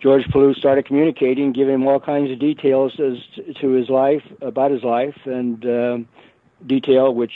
George 0.00 0.24
Pellew 0.28 0.54
started 0.54 0.86
communicating, 0.86 1.52
giving 1.52 1.74
him 1.74 1.86
all 1.86 1.98
kinds 1.98 2.30
of 2.30 2.38
details 2.38 2.92
as 3.00 3.16
to 3.60 3.70
his 3.70 3.88
life, 3.88 4.22
about 4.42 4.70
his 4.70 4.82
life, 4.82 5.16
and 5.24 5.64
uh, 5.64 5.98
detail 6.66 7.14
which 7.14 7.32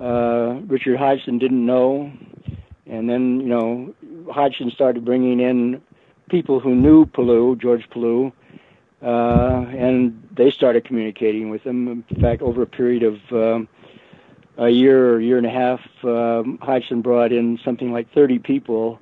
uh, 0.00 0.60
Richard 0.66 0.98
Hodgson 0.98 1.38
didn't 1.38 1.64
know. 1.64 2.12
And 2.86 3.08
then, 3.10 3.40
you 3.40 3.48
know, 3.48 3.94
Hodgson 4.30 4.70
started 4.70 5.04
bringing 5.04 5.40
in 5.40 5.82
people 6.30 6.60
who 6.60 6.74
knew 6.74 7.06
Pellew, 7.06 7.56
George 7.56 7.88
Pellew, 7.90 8.32
uh, 9.02 9.66
and 9.76 10.28
they 10.32 10.50
started 10.50 10.84
communicating 10.84 11.50
with 11.50 11.62
him. 11.62 12.04
In 12.08 12.20
fact, 12.20 12.42
over 12.42 12.62
a 12.62 12.66
period 12.66 13.02
of 13.02 13.18
um, 13.32 13.68
a 14.56 14.68
year 14.68 15.14
or 15.14 15.20
year 15.20 15.36
and 15.38 15.46
a 15.46 15.50
half, 15.50 15.80
um, 16.04 16.58
Hodgson 16.62 17.02
brought 17.02 17.32
in 17.32 17.58
something 17.64 17.92
like 17.92 18.12
30 18.12 18.38
people 18.38 18.98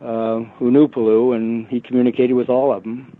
uh, 0.00 0.40
who 0.58 0.70
knew 0.70 0.88
Pellew, 0.88 1.32
and 1.32 1.66
he 1.68 1.80
communicated 1.80 2.34
with 2.34 2.48
all 2.48 2.72
of 2.72 2.82
them. 2.84 3.16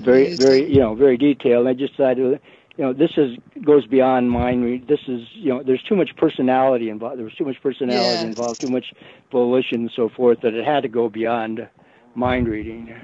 Very, 0.00 0.34
very, 0.34 0.68
you 0.72 0.80
know, 0.80 0.94
very 0.94 1.16
detailed. 1.16 1.66
And 1.66 1.68
I 1.68 1.72
just 1.78 1.92
decided, 1.96 2.40
you 2.78 2.84
know, 2.84 2.92
this 2.92 3.10
is 3.16 3.36
goes 3.64 3.86
beyond 3.86 4.30
mind. 4.30 4.86
This 4.86 5.00
is, 5.08 5.22
you 5.34 5.48
know, 5.48 5.64
there's 5.64 5.82
too 5.82 5.96
much 5.96 6.16
personality 6.16 6.90
involved. 6.90 7.18
There 7.18 7.24
was 7.24 7.34
too 7.34 7.44
much 7.44 7.60
personality 7.60 7.98
yes. 7.98 8.22
involved, 8.22 8.60
too 8.60 8.68
much 8.68 8.94
volition 9.32 9.80
and 9.80 9.90
so 9.94 10.08
forth 10.08 10.42
that 10.42 10.54
it 10.54 10.64
had 10.64 10.84
to 10.84 10.88
go 10.88 11.08
beyond 11.08 11.68
mind 12.14 12.46
reading. 12.46 12.94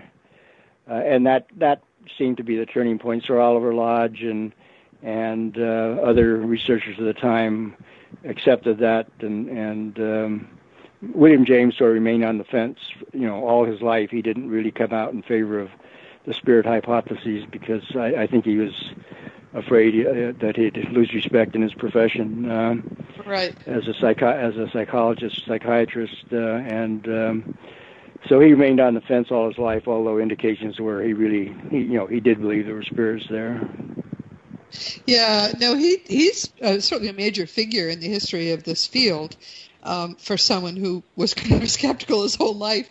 Uh, 0.88 0.92
and 0.94 1.26
that 1.26 1.48
that 1.56 1.82
seemed 2.16 2.36
to 2.36 2.44
be 2.44 2.56
the 2.56 2.66
turning 2.66 3.00
point. 3.00 3.24
Sir 3.26 3.40
Oliver 3.40 3.74
Lodge 3.74 4.22
and 4.22 4.52
and 5.02 5.58
uh, 5.58 6.00
other 6.02 6.36
researchers 6.36 6.96
of 7.00 7.04
the 7.04 7.12
time 7.12 7.74
accepted 8.24 8.78
that, 8.78 9.08
and 9.20 9.48
and 9.48 9.98
um, 9.98 10.48
William 11.14 11.44
James 11.44 11.76
sort 11.76 11.90
of 11.90 11.94
remained 11.94 12.24
on 12.24 12.38
the 12.38 12.44
fence. 12.44 12.78
You 13.12 13.26
know, 13.26 13.44
all 13.44 13.64
his 13.64 13.82
life 13.82 14.10
he 14.10 14.22
didn't 14.22 14.50
really 14.50 14.70
come 14.70 14.92
out 14.92 15.12
in 15.12 15.22
favor 15.22 15.58
of 15.58 15.70
the 16.26 16.32
spirit 16.32 16.64
hypotheses 16.64 17.44
because 17.50 17.82
I, 17.96 18.14
I 18.22 18.26
think 18.28 18.44
he 18.44 18.56
was 18.56 18.72
afraid 19.54 20.06
uh, 20.06 20.32
that 20.40 20.56
he'd 20.56 20.76
lose 20.90 21.12
respect 21.14 21.54
in 21.54 21.62
his 21.62 21.74
profession. 21.74 22.50
Um, 22.50 22.96
right. 23.24 23.54
As 23.66 23.86
a 23.88 23.94
psycho- 23.94 24.36
as 24.36 24.56
a 24.56 24.68
psychologist, 24.70 25.42
psychiatrist, 25.46 26.24
uh, 26.32 26.36
and 26.36 27.06
um, 27.08 27.58
so 28.28 28.40
he 28.40 28.50
remained 28.50 28.80
on 28.80 28.94
the 28.94 29.00
fence 29.00 29.30
all 29.30 29.48
his 29.48 29.58
life, 29.58 29.86
although 29.86 30.18
indications 30.18 30.80
were 30.80 31.02
he 31.02 31.12
really, 31.12 31.54
he, 31.70 31.78
you 31.78 31.98
know, 31.98 32.06
he 32.06 32.20
did 32.20 32.40
believe 32.40 32.66
there 32.66 32.74
were 32.74 32.82
spirits 32.82 33.26
there. 33.30 33.60
Yeah, 35.06 35.52
no, 35.60 35.76
he 35.76 36.02
he's 36.06 36.52
uh, 36.60 36.80
certainly 36.80 37.10
a 37.10 37.14
major 37.14 37.46
figure 37.46 37.88
in 37.88 38.00
the 38.00 38.08
history 38.08 38.50
of 38.50 38.64
this 38.64 38.86
field. 38.86 39.36
Um, 39.86 40.14
for 40.14 40.38
someone 40.38 40.76
who 40.76 41.02
was 41.14 41.34
kind 41.34 41.62
of 41.62 41.70
skeptical 41.70 42.22
his 42.22 42.34
whole 42.34 42.54
life, 42.54 42.88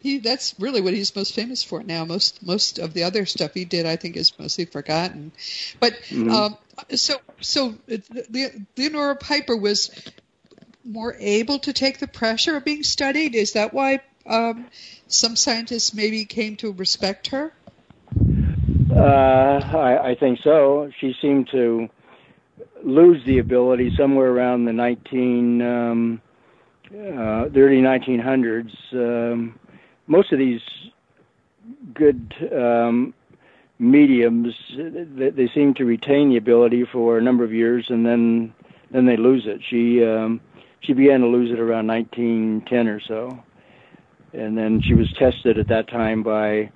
he 0.00 0.18
that's 0.18 0.54
really 0.60 0.80
what 0.80 0.94
he's 0.94 1.14
most 1.16 1.34
famous 1.34 1.64
for 1.64 1.82
now. 1.82 2.04
Most 2.04 2.46
most 2.46 2.78
of 2.78 2.94
the 2.94 3.02
other 3.02 3.26
stuff 3.26 3.52
he 3.54 3.64
did, 3.64 3.84
I 3.84 3.96
think, 3.96 4.16
is 4.16 4.38
mostly 4.38 4.64
forgotten. 4.64 5.32
But 5.80 5.94
mm-hmm. 6.08 6.30
um, 6.30 6.56
so 6.94 7.16
so 7.40 7.74
Leonora 8.76 9.16
Piper 9.16 9.56
was 9.56 9.90
more 10.84 11.16
able 11.18 11.58
to 11.60 11.72
take 11.72 11.98
the 11.98 12.06
pressure 12.06 12.56
of 12.56 12.64
being 12.64 12.84
studied. 12.84 13.34
Is 13.34 13.54
that 13.54 13.74
why 13.74 14.00
um, 14.24 14.66
some 15.08 15.36
scientists 15.36 15.94
maybe 15.94 16.24
came 16.24 16.56
to 16.56 16.72
respect 16.72 17.28
her? 17.28 17.52
Uh, 18.90 19.60
I, 19.76 20.10
I 20.10 20.14
think 20.14 20.38
so. 20.42 20.90
She 21.00 21.14
seemed 21.20 21.48
to 21.50 21.88
lose 22.82 23.24
the 23.26 23.38
ability 23.38 23.94
somewhere 23.96 24.30
around 24.30 24.64
the 24.64 24.72
19 24.72 25.62
um, 25.62 26.22
uh, 26.96 27.48
the 27.48 27.60
early 27.60 27.82
1900s. 27.82 28.72
Um, 28.92 29.58
most 30.06 30.32
of 30.32 30.38
these 30.38 30.62
good 31.92 32.34
um, 32.52 33.12
mediums 33.78 34.54
they, 34.76 35.30
they 35.30 35.48
seem 35.48 35.74
to 35.74 35.84
retain 35.84 36.30
the 36.30 36.36
ability 36.36 36.84
for 36.84 37.18
a 37.18 37.22
number 37.22 37.44
of 37.44 37.52
years 37.52 37.86
and 37.90 38.06
then 38.06 38.54
then 38.90 39.06
they 39.06 39.16
lose 39.16 39.46
it. 39.46 39.60
She 39.68 40.04
um, 40.04 40.40
she 40.80 40.92
began 40.92 41.20
to 41.20 41.26
lose 41.26 41.50
it 41.50 41.58
around 41.58 41.86
1910 41.88 42.88
or 42.88 43.00
so, 43.00 43.42
and 44.32 44.56
then 44.56 44.80
she 44.80 44.94
was 44.94 45.12
tested 45.12 45.58
at 45.58 45.68
that 45.68 45.88
time 45.88 46.22
by 46.22 46.70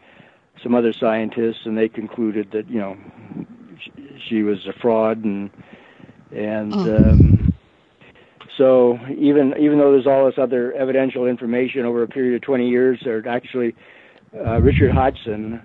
some 0.62 0.74
other 0.74 0.92
scientists, 0.92 1.64
and 1.64 1.78
they 1.78 1.88
concluded 1.88 2.50
that 2.52 2.68
you 2.68 2.80
know 2.80 2.96
she, 4.18 4.42
was 4.42 4.66
a 4.66 4.72
fraud, 4.72 5.24
and 5.24 5.50
and 6.32 6.74
oh. 6.74 6.96
um, 6.96 7.39
so 8.56 8.98
even 9.18 9.54
even 9.58 9.78
though 9.78 9.92
there's 9.92 10.06
all 10.06 10.26
this 10.26 10.38
other 10.38 10.72
evidential 10.72 11.26
information 11.26 11.84
over 11.84 12.02
a 12.02 12.08
period 12.08 12.34
of 12.34 12.42
20 12.42 12.68
years, 12.68 13.00
there 13.04 13.26
actually 13.28 13.74
uh, 14.34 14.60
Richard 14.60 14.92
Hodgson, 14.92 15.60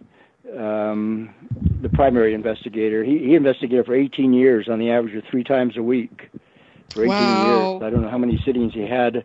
um, 0.57 1.33
the 1.81 1.89
primary 1.89 2.33
investigator, 2.33 3.03
he, 3.03 3.19
he 3.19 3.35
investigated 3.35 3.85
for 3.85 3.95
18 3.95 4.33
years 4.33 4.67
on 4.69 4.79
the 4.79 4.89
average 4.89 5.15
of 5.15 5.23
three 5.29 5.43
times 5.43 5.77
a 5.77 5.83
week 5.83 6.29
for 6.93 7.03
18 7.03 7.07
wow. 7.07 7.45
years. 7.45 7.83
I 7.83 7.89
don't 7.89 8.01
know 8.01 8.09
how 8.09 8.17
many 8.17 8.41
sittings 8.45 8.73
he 8.73 8.87
had 8.87 9.23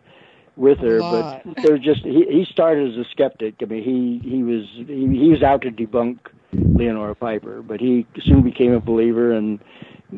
with 0.55 0.79
her, 0.79 0.99
but 0.99 1.43
there's 1.63 1.79
just 1.79 2.03
he, 2.03 2.25
he 2.29 2.45
started 2.51 2.91
as 2.91 2.97
a 2.97 3.09
skeptic. 3.09 3.55
I 3.61 3.65
mean, 3.65 3.83
he 3.83 4.29
he 4.29 4.43
was 4.43 4.65
he, 4.75 5.07
he 5.17 5.29
was 5.29 5.41
out 5.43 5.61
to 5.61 5.71
debunk 5.71 6.19
Leonora 6.53 7.15
Piper, 7.15 7.61
but 7.61 7.79
he 7.79 8.05
soon 8.23 8.43
became 8.43 8.73
a 8.73 8.79
believer. 8.79 9.31
And 9.31 9.59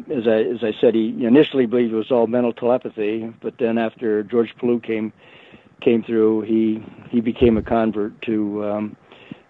as 0.09 0.27
I 0.27 0.41
as 0.41 0.63
I 0.63 0.73
said, 0.79 0.95
he 0.95 1.25
initially 1.25 1.65
believed 1.65 1.93
it 1.93 1.97
was 1.97 2.11
all 2.11 2.27
mental 2.27 2.53
telepathy, 2.53 3.33
but 3.41 3.57
then 3.57 3.77
after 3.77 4.23
George 4.23 4.55
Pellew 4.57 4.79
came 4.79 5.13
came 5.81 6.03
through, 6.03 6.41
he 6.41 6.83
he 7.09 7.21
became 7.21 7.57
a 7.57 7.61
convert 7.61 8.19
to 8.23 8.65
um, 8.65 8.95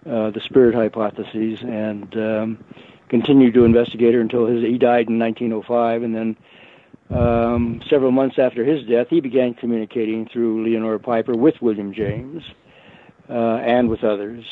uh, 0.06 0.30
the 0.30 0.40
spirit 0.44 0.74
hypotheses 0.74 1.60
and 1.62 2.16
um, 2.16 2.64
continued 3.08 3.54
to 3.54 3.64
investigate 3.64 4.14
her 4.14 4.20
until 4.20 4.46
his 4.46 4.62
he 4.62 4.78
died 4.78 5.08
in 5.08 5.18
1905, 5.18 6.02
and 6.02 6.14
then 6.14 6.36
um, 7.10 7.80
several 7.88 8.10
months 8.10 8.38
after 8.38 8.64
his 8.64 8.86
death, 8.86 9.08
he 9.08 9.20
began 9.20 9.54
communicating 9.54 10.26
through 10.26 10.64
Leonora 10.64 10.98
Piper 10.98 11.34
with 11.34 11.60
William 11.60 11.92
James 11.92 12.42
uh, 13.28 13.56
and 13.56 13.88
with 13.88 14.04
others. 14.04 14.44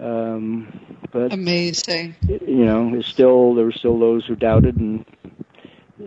Um, 0.00 0.98
but 1.12 1.32
amazing, 1.32 2.16
you 2.26 2.64
know, 2.64 3.00
still 3.02 3.54
there 3.54 3.64
were 3.64 3.72
still 3.72 3.98
those 3.98 4.26
who 4.26 4.34
doubted, 4.34 4.76
and 4.76 5.04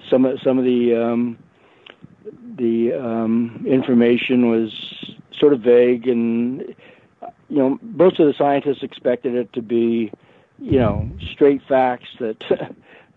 some 0.10 0.26
of 0.26 0.40
some 0.42 0.58
of 0.58 0.66
the 0.66 0.96
um, 0.96 1.38
the 2.58 2.94
um, 2.94 3.64
information 3.68 4.50
was 4.50 5.16
sort 5.32 5.54
of 5.54 5.62
vague, 5.62 6.08
and 6.08 6.76
you 7.50 7.58
know, 7.58 7.80
most 7.82 8.20
of 8.20 8.28
the 8.28 8.34
scientists 8.34 8.84
expected 8.84 9.36
it 9.36 9.54
to 9.54 9.62
be, 9.62 10.12
you 10.60 10.80
know, 10.80 11.10
straight 11.32 11.62
facts 11.68 12.10
that 12.20 12.44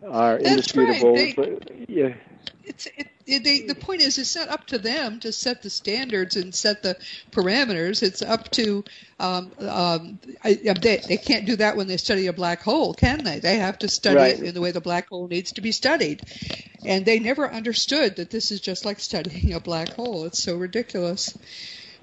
are 0.08 0.38
That's 0.38 0.50
indisputable. 0.50 1.14
Right. 1.14 1.36
They, 1.36 1.42
but 1.42 1.90
yeah. 1.90 2.14
It's 2.64 2.86
it, 2.86 2.92
it, 2.98 3.08
they, 3.38 3.60
the 3.60 3.74
point 3.74 4.02
is 4.02 4.18
it's 4.18 4.36
not 4.36 4.48
up 4.48 4.66
to 4.66 4.78
them 4.78 5.20
to 5.20 5.32
set 5.32 5.62
the 5.62 5.70
standards 5.70 6.36
and 6.36 6.54
set 6.54 6.82
the 6.82 6.96
parameters. 7.30 8.02
It's 8.02 8.22
up 8.22 8.50
to 8.52 8.84
um, 9.18 9.52
um, 9.58 10.18
I, 10.42 10.54
they, 10.54 10.96
they 11.06 11.16
can't 11.18 11.46
do 11.46 11.56
that 11.56 11.76
when 11.76 11.86
they 11.86 11.98
study 11.98 12.26
a 12.26 12.32
black 12.32 12.62
hole, 12.62 12.94
can 12.94 13.22
they? 13.22 13.38
They 13.38 13.56
have 13.56 13.78
to 13.80 13.88
study 13.88 14.16
right. 14.16 14.38
it 14.38 14.42
in 14.42 14.54
the 14.54 14.60
way 14.60 14.72
the 14.72 14.80
black 14.80 15.08
hole 15.08 15.28
needs 15.28 15.52
to 15.52 15.60
be 15.60 15.72
studied, 15.72 16.22
and 16.84 17.04
they 17.04 17.18
never 17.18 17.50
understood 17.50 18.16
that 18.16 18.30
this 18.30 18.50
is 18.50 18.60
just 18.60 18.84
like 18.84 18.98
studying 18.98 19.52
a 19.52 19.60
black 19.60 19.90
hole. 19.90 20.24
It's 20.24 20.42
so 20.42 20.56
ridiculous. 20.56 21.36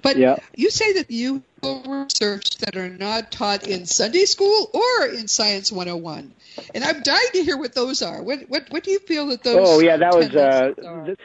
But 0.01 0.17
yeah. 0.17 0.37
you 0.55 0.69
say 0.69 0.93
that 0.93 1.09
you 1.11 1.43
research 1.63 2.57
that 2.57 2.75
are 2.75 2.89
not 2.89 3.31
taught 3.31 3.67
in 3.67 3.85
Sunday 3.85 4.25
school 4.25 4.69
or 4.73 5.07
in 5.07 5.27
Science 5.27 5.71
101. 5.71 6.33
And 6.73 6.83
I'm 6.83 7.01
dying 7.01 7.29
to 7.33 7.43
hear 7.43 7.57
what 7.57 7.73
those 7.73 8.01
are. 8.01 8.21
What 8.21 8.41
what 8.47 8.67
what 8.69 8.83
do 8.83 8.91
you 8.91 8.99
feel 8.99 9.27
that 9.27 9.43
those 9.43 9.67
Oh, 9.67 9.79
yeah, 9.79 9.97
that 9.97 10.15
was 10.15 10.29
uh, 10.35 11.15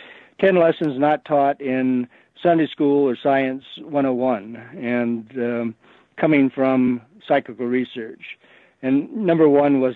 10 0.40 0.56
lessons 0.56 0.98
not 0.98 1.24
taught 1.24 1.60
in 1.60 2.08
Sunday 2.42 2.66
school 2.66 3.08
or 3.08 3.16
Science 3.16 3.64
101 3.78 4.56
and 4.76 5.30
um, 5.36 5.74
coming 6.16 6.50
from 6.50 7.00
psychical 7.26 7.66
research. 7.66 8.38
And 8.82 9.14
number 9.14 9.48
1 9.48 9.80
was 9.80 9.94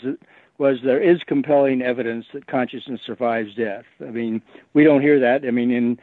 was 0.58 0.78
there 0.82 1.02
is 1.02 1.22
compelling 1.26 1.82
evidence 1.82 2.24
that 2.32 2.46
consciousness 2.46 3.00
survives 3.04 3.54
death. 3.54 3.84
I 4.00 4.10
mean, 4.10 4.40
we 4.72 4.84
don't 4.84 5.02
hear 5.02 5.20
that. 5.20 5.44
I 5.46 5.50
mean, 5.50 5.70
in 5.70 5.98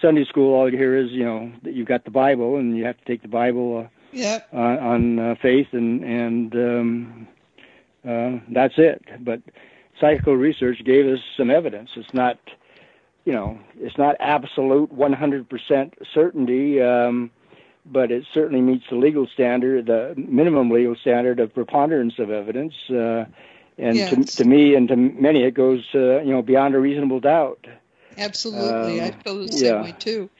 Sunday 0.00 0.24
school, 0.24 0.54
all 0.54 0.70
you 0.70 0.76
hear 0.76 0.96
is 0.96 1.10
you 1.10 1.24
know 1.24 1.52
that 1.62 1.74
you've 1.74 1.88
got 1.88 2.04
the 2.04 2.10
Bible 2.10 2.56
and 2.56 2.76
you 2.76 2.84
have 2.84 2.98
to 2.98 3.04
take 3.04 3.22
the 3.22 3.28
Bible 3.28 3.84
uh, 3.84 3.88
yeah. 4.12 4.40
uh, 4.52 4.56
on 4.56 5.18
uh, 5.18 5.34
faith 5.40 5.68
and 5.72 6.04
and 6.04 6.54
um, 6.54 7.28
uh, 8.08 8.38
that's 8.50 8.74
it. 8.78 9.02
But 9.20 9.40
psychical 10.00 10.36
research 10.36 10.84
gave 10.84 11.06
us 11.06 11.20
some 11.36 11.50
evidence. 11.50 11.90
It's 11.96 12.14
not 12.14 12.38
you 13.24 13.32
know 13.32 13.58
it's 13.80 13.98
not 13.98 14.16
absolute 14.20 14.94
100% 14.94 15.92
certainty. 16.12 16.80
Um, 16.80 17.30
but 17.90 18.10
it 18.10 18.24
certainly 18.34 18.60
meets 18.60 18.84
the 18.90 18.96
legal 18.96 19.26
standard, 19.26 19.86
the 19.86 20.14
minimum 20.16 20.70
legal 20.70 20.94
standard 20.94 21.40
of 21.40 21.54
preponderance 21.54 22.18
of 22.18 22.30
evidence. 22.30 22.74
Uh, 22.90 23.24
and 23.78 23.96
yes. 23.96 24.10
to, 24.10 24.36
to 24.42 24.44
me 24.44 24.74
and 24.74 24.88
to 24.88 24.96
many, 24.96 25.44
it 25.44 25.54
goes, 25.54 25.84
uh, 25.94 26.20
you 26.20 26.32
know, 26.32 26.42
beyond 26.42 26.74
a 26.74 26.78
reasonable 26.78 27.20
doubt. 27.20 27.66
Absolutely, 28.18 29.00
um, 29.00 29.06
I 29.06 29.10
feel 29.22 29.38
the 29.38 29.52
same 29.52 29.74
yeah. 29.74 29.82
way 29.82 29.94
too. 29.98 30.30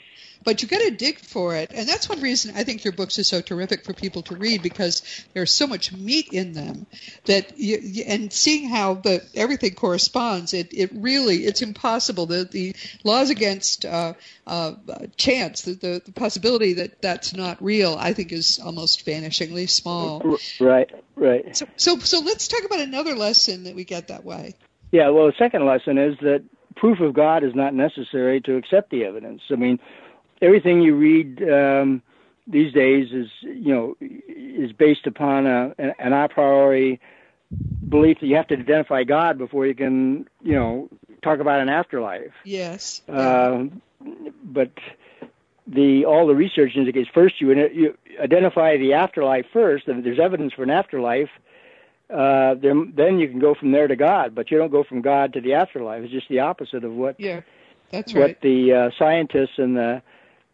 But 0.45 0.63
you 0.63 0.69
got 0.69 0.81
to 0.83 0.91
dig 0.91 1.19
for 1.19 1.57
it, 1.57 1.73
and 1.75 1.89
that's 1.89 2.09
one 2.09 2.21
reason 2.21 2.55
I 2.57 2.65
think 2.65 2.85
your 2.85 2.93
books 2.93 3.19
are 3.19 3.25
so 3.25 3.41
terrific 3.41 3.85
for 3.85 3.93
people 3.93 4.23
to 4.23 4.37
read 4.37 4.63
because 4.63 5.03
there's 5.35 5.53
so 5.53 5.67
much 5.67 5.93
meat 5.93 6.29
in 6.33 6.53
them 6.53 6.87
that 7.27 7.59
you, 7.59 8.05
and 8.07 8.33
seeing 8.33 8.69
how 8.69 8.95
the 8.95 9.23
everything 9.35 9.75
corresponds, 9.75 10.55
it, 10.55 10.73
it 10.73 10.91
really 10.95 11.45
it's 11.45 11.61
impossible. 11.61 12.27
The 12.27 12.45
the 12.45 12.75
laws 13.05 13.31
against 13.31 13.85
uh, 13.85 14.15
uh, 14.47 14.75
chance, 15.17 15.63
the, 15.63 15.73
the 15.75 16.03
the 16.05 16.13
possibility 16.13 16.75
that 16.75 17.03
that's 17.03 17.35
not 17.35 17.63
real, 17.63 17.97
I 17.99 18.13
think 18.13 18.33
is 18.33 18.61
almost 18.65 19.05
vanishingly 19.05 19.69
small. 19.69 20.39
Right, 20.61 20.91
right. 21.17 21.57
So 21.57 21.67
so 21.77 21.99
so 21.99 22.21
let's 22.21 22.49
talk 22.49 22.65
about 22.65 22.81
another 22.81 23.17
lesson 23.17 23.65
that 23.65 23.75
we 23.75 23.85
get 23.85 24.09
that 24.09 24.25
way. 24.25 24.55
Yeah, 24.93 25.11
well, 25.11 25.27
the 25.27 25.35
second 25.39 25.67
lesson 25.67 25.99
is 25.99 26.17
that 26.21 26.43
proof 26.79 27.01
of 27.01 27.13
God 27.13 27.45
is 27.45 27.55
not 27.55 27.75
necessary 27.75 28.41
to 28.43 28.57
accept 28.57 28.91
the 28.91 29.05
evidence. 29.05 29.43
I 29.51 29.57
mean, 29.57 29.79
everything 30.41 30.81
you 30.81 30.95
read 30.95 31.43
um, 31.43 32.03
these 32.47 32.73
days 32.73 33.13
is, 33.13 33.29
you 33.43 33.75
know, 33.75 33.97
is 34.01 34.73
based 34.73 35.07
upon 35.07 35.47
a, 35.47 35.75
an 35.79 36.13
a 36.13 36.29
priori 36.29 37.01
belief 37.89 38.21
that 38.21 38.27
you 38.27 38.37
have 38.37 38.49
to 38.49 38.55
identify 38.55 39.05
God 39.05 39.39
before 39.39 39.67
you 39.67 39.75
can, 39.75 40.29
you 40.43 40.55
know, 40.55 40.89
talk 41.23 41.41
about 41.41 41.61
an 41.61 41.69
afterlife. 41.69 42.33
Yes. 42.45 43.03
Uh, 43.09 43.65
but 44.45 44.71
the 45.67 46.05
all 46.05 46.27
the 46.27 46.35
research 46.35 46.73
indicates 46.77 47.09
first 47.13 47.41
you, 47.41 47.53
you 47.69 47.97
identify 48.23 48.77
the 48.77 48.95
afterlife 48.95 49.47
first, 49.53 49.89
and 49.89 50.05
there's 50.05 50.19
evidence 50.19 50.53
for 50.53 50.63
an 50.63 50.71
afterlife, 50.71 51.31
uh, 52.11 52.55
then 52.55 52.93
then 52.97 53.19
you 53.19 53.29
can 53.29 53.39
go 53.39 53.55
from 53.55 53.73
there 53.73 53.87
to 53.87 53.97
God, 53.97 54.35
but 54.35 54.51
you 54.51 54.59
don't 54.59 54.73
go 54.73 54.83
from 54.83 55.03
God 55.03 55.33
to 55.35 55.41
the 55.41 55.55
afterlife. 55.55 56.03
It's 56.03 56.13
just 56.13 56.29
the 56.29 56.41
opposite 56.41 56.85
of 56.85 56.93
what 56.93 57.19
yeah, 57.21 57.41
that's 57.91 58.15
what 58.15 58.23
right. 58.23 58.41
the 58.41 58.73
uh, 58.73 58.91
scientists 58.99 59.59
and 59.59 59.77
the 59.77 60.03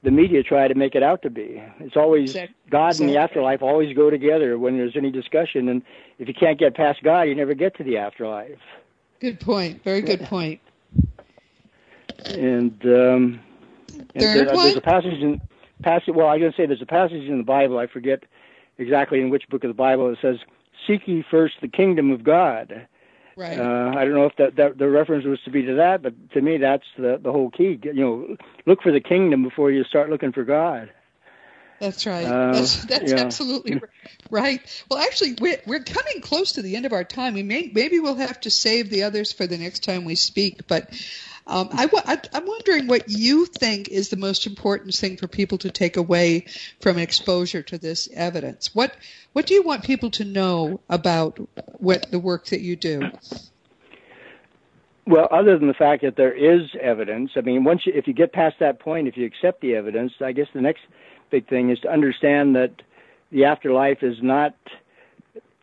the 0.03 0.11
media 0.11 0.43
try 0.43 0.69
to 0.69 0.75
make 0.75 0.95
it 0.95 1.03
out 1.03 1.23
to 1.23 1.31
be. 1.31 1.63
It's 1.81 1.97
always 1.97 2.31
exactly. 2.31 2.55
God 2.71 2.89
exactly. 2.89 3.07
and 3.07 3.15
the 3.15 3.21
afterlife 3.21 3.63
always 3.63 3.97
go 3.97 4.11
together 4.11 4.59
when 4.59 4.77
there's 4.77 4.97
any 4.97 5.11
discussion, 5.11 5.69
and 5.69 5.83
if 6.19 6.29
you 6.29 6.35
can't 6.35 6.59
get 6.59 6.75
past 6.75 7.03
God, 7.03 7.23
you 7.23 7.35
never 7.35 7.55
get 7.55 7.77
to 7.77 7.85
the 7.85 7.99
afterlife. 7.99 8.59
Good 9.21 9.41
point. 9.41 9.83
Very 9.85 10.03
good 10.03 10.21
point. 10.23 10.61
And 12.27 12.85
um, 12.85 13.41
and 13.95 14.07
there, 14.15 14.47
one? 14.47 14.57
there's 14.57 14.77
a 14.77 14.81
passage 14.81 15.21
in 15.21 15.41
passage. 15.83 16.15
Well, 16.15 16.29
I'm 16.29 16.41
going 16.41 16.53
to 16.53 16.57
say 16.57 16.67
there's 16.67 16.83
a 16.83 16.87
passage 16.87 17.29
in 17.29 17.39
the 17.39 17.45
Bible. 17.45 17.79
I 17.79 17.87
forget 17.87 18.25
exactly 18.79 19.21
in 19.21 19.31
which 19.31 19.49
book 19.49 19.65
of 19.65 19.69
the 19.69 19.75
Bible 19.75 20.11
it 20.11 20.19
says, 20.21 20.39
"Seek 20.87 21.07
ye 21.07 21.25
first 21.31 21.55
the 21.61 21.69
kingdom 21.69 22.11
of 22.11 22.25
God." 22.25 22.87
Right. 23.37 23.59
Uh, 23.59 23.93
I 23.97 24.05
don't 24.05 24.15
know 24.15 24.27
if 24.27 24.37
that, 24.37 24.57
that 24.57 24.79
the 24.79 24.89
reference 24.89 25.25
was 25.25 25.41
to 25.45 25.51
be 25.51 25.63
to 25.63 25.75
that, 25.75 26.03
but 26.03 26.15
to 26.33 26.41
me, 26.41 26.59
that's 26.59 26.85
the 26.97 27.19
the 27.23 27.33
whole 27.33 27.51
key. 27.51 27.79
You 27.83 27.93
know, 27.95 28.37
look 28.67 28.83
for 28.83 28.93
the 28.93 29.01
kingdom 29.01 29.43
before 29.43 29.71
you 29.71 29.83
start 29.85 30.11
looking 30.11 30.33
for 30.33 30.45
God. 30.45 30.91
That's 31.81 32.07
right. 32.07 32.25
Uh, 32.25 32.53
that's 32.53 32.85
that's 32.85 33.11
yeah. 33.11 33.21
absolutely 33.21 33.81
right. 34.31 34.85
Well, 34.89 35.01
actually, 35.01 35.37
we're 35.41 35.61
we're 35.67 35.83
coming 35.83 36.21
close 36.21 36.53
to 36.53 36.63
the 36.63 36.77
end 36.77 36.87
of 36.87 36.93
our 36.93 37.05
time. 37.05 37.35
We 37.35 37.43
may 37.43 37.71
maybe 37.75 37.99
we'll 37.99 38.15
have 38.15 38.41
to 38.41 38.51
save 38.51 38.91
the 38.91 39.03
others 39.03 39.33
for 39.33 39.47
the 39.47 39.59
next 39.59 39.83
time 39.83 40.05
we 40.05 40.15
speak. 40.15 40.69
But 40.69 40.89
um, 41.47 41.69
I'm 41.73 42.47
wondering 42.47 42.87
what 42.87 43.05
you 43.09 43.47
think 43.47 43.89
is 43.89 44.09
the 44.09 44.17
most 44.17 44.47
important 44.47 44.95
thing 44.95 45.17
for 45.17 45.29
people 45.29 45.59
to 45.59 45.71
take 45.71 45.97
away 45.97 46.47
from 46.81 46.99
exposure 46.99 47.63
to 47.63 47.77
this 47.77 48.09
evidence. 48.15 48.75
What 48.75 48.97
what 49.35 49.47
do 49.47 49.55
you 49.55 49.63
want 49.63 49.85
people 49.85 50.11
to 50.13 50.25
know 50.25 50.81
about 50.89 51.39
what 51.79 52.11
the 52.11 52.19
work 52.19 52.47
that 52.47 52.61
you 52.61 52.77
do? 52.77 53.11
Well, 55.07 55.29
other 55.31 55.59
than 55.59 55.69
the 55.69 55.75
fact 55.75 56.03
that 56.03 56.17
there 56.17 56.33
is 56.33 56.71
evidence, 56.81 57.33
I 57.37 57.43
mean, 57.43 57.63
once 57.65 57.83
you, 57.85 57.93
if 57.95 58.07
you 58.07 58.15
get 58.15 58.33
past 58.33 58.57
that 58.61 58.79
point, 58.79 59.07
if 59.07 59.19
you 59.19 59.27
accept 59.27 59.61
the 59.61 59.75
evidence, 59.75 60.13
I 60.23 60.33
guess 60.33 60.47
the 60.55 60.63
next 60.63 60.81
big 61.31 61.47
thing 61.47 61.69
is 61.69 61.79
to 61.81 61.93
understand 61.93 62.57
that 62.57 62.81
the 63.31 63.45
afterlife 63.45 64.03
is 64.03 64.17
not 64.23 64.55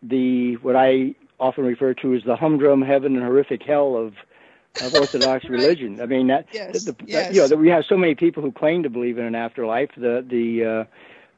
the 0.03 0.57
what 0.57 0.75
I 0.75 1.15
often 1.39 1.63
refer 1.63 1.95
to 1.95 2.13
as 2.13 2.21
the 2.23 2.36
humdrum 2.36 2.84
heaven 2.84 3.15
and 3.15 3.23
horrific 3.23 3.63
hell 3.63 3.95
of 3.95 4.13
of 4.82 4.93
Orthodox 4.93 5.43
right. 5.43 5.51
religion. 5.51 6.01
I 6.01 6.05
mean 6.05 6.28
that, 6.28 6.47
yes. 6.51 6.84
the, 6.86 6.95
yes. 7.05 7.34
you 7.34 7.41
know 7.41 7.47
that 7.47 7.57
we 7.57 7.69
have 7.69 7.86
so 7.86 7.97
many 7.97 8.15
people 8.15 8.41
who 8.43 8.51
claim 8.51 8.84
to 8.84 8.89
believe 8.89 9.17
in 9.17 9.26
an 9.26 9.36
afterlife. 9.36 9.89
The 9.95 10.26
the 10.28 10.88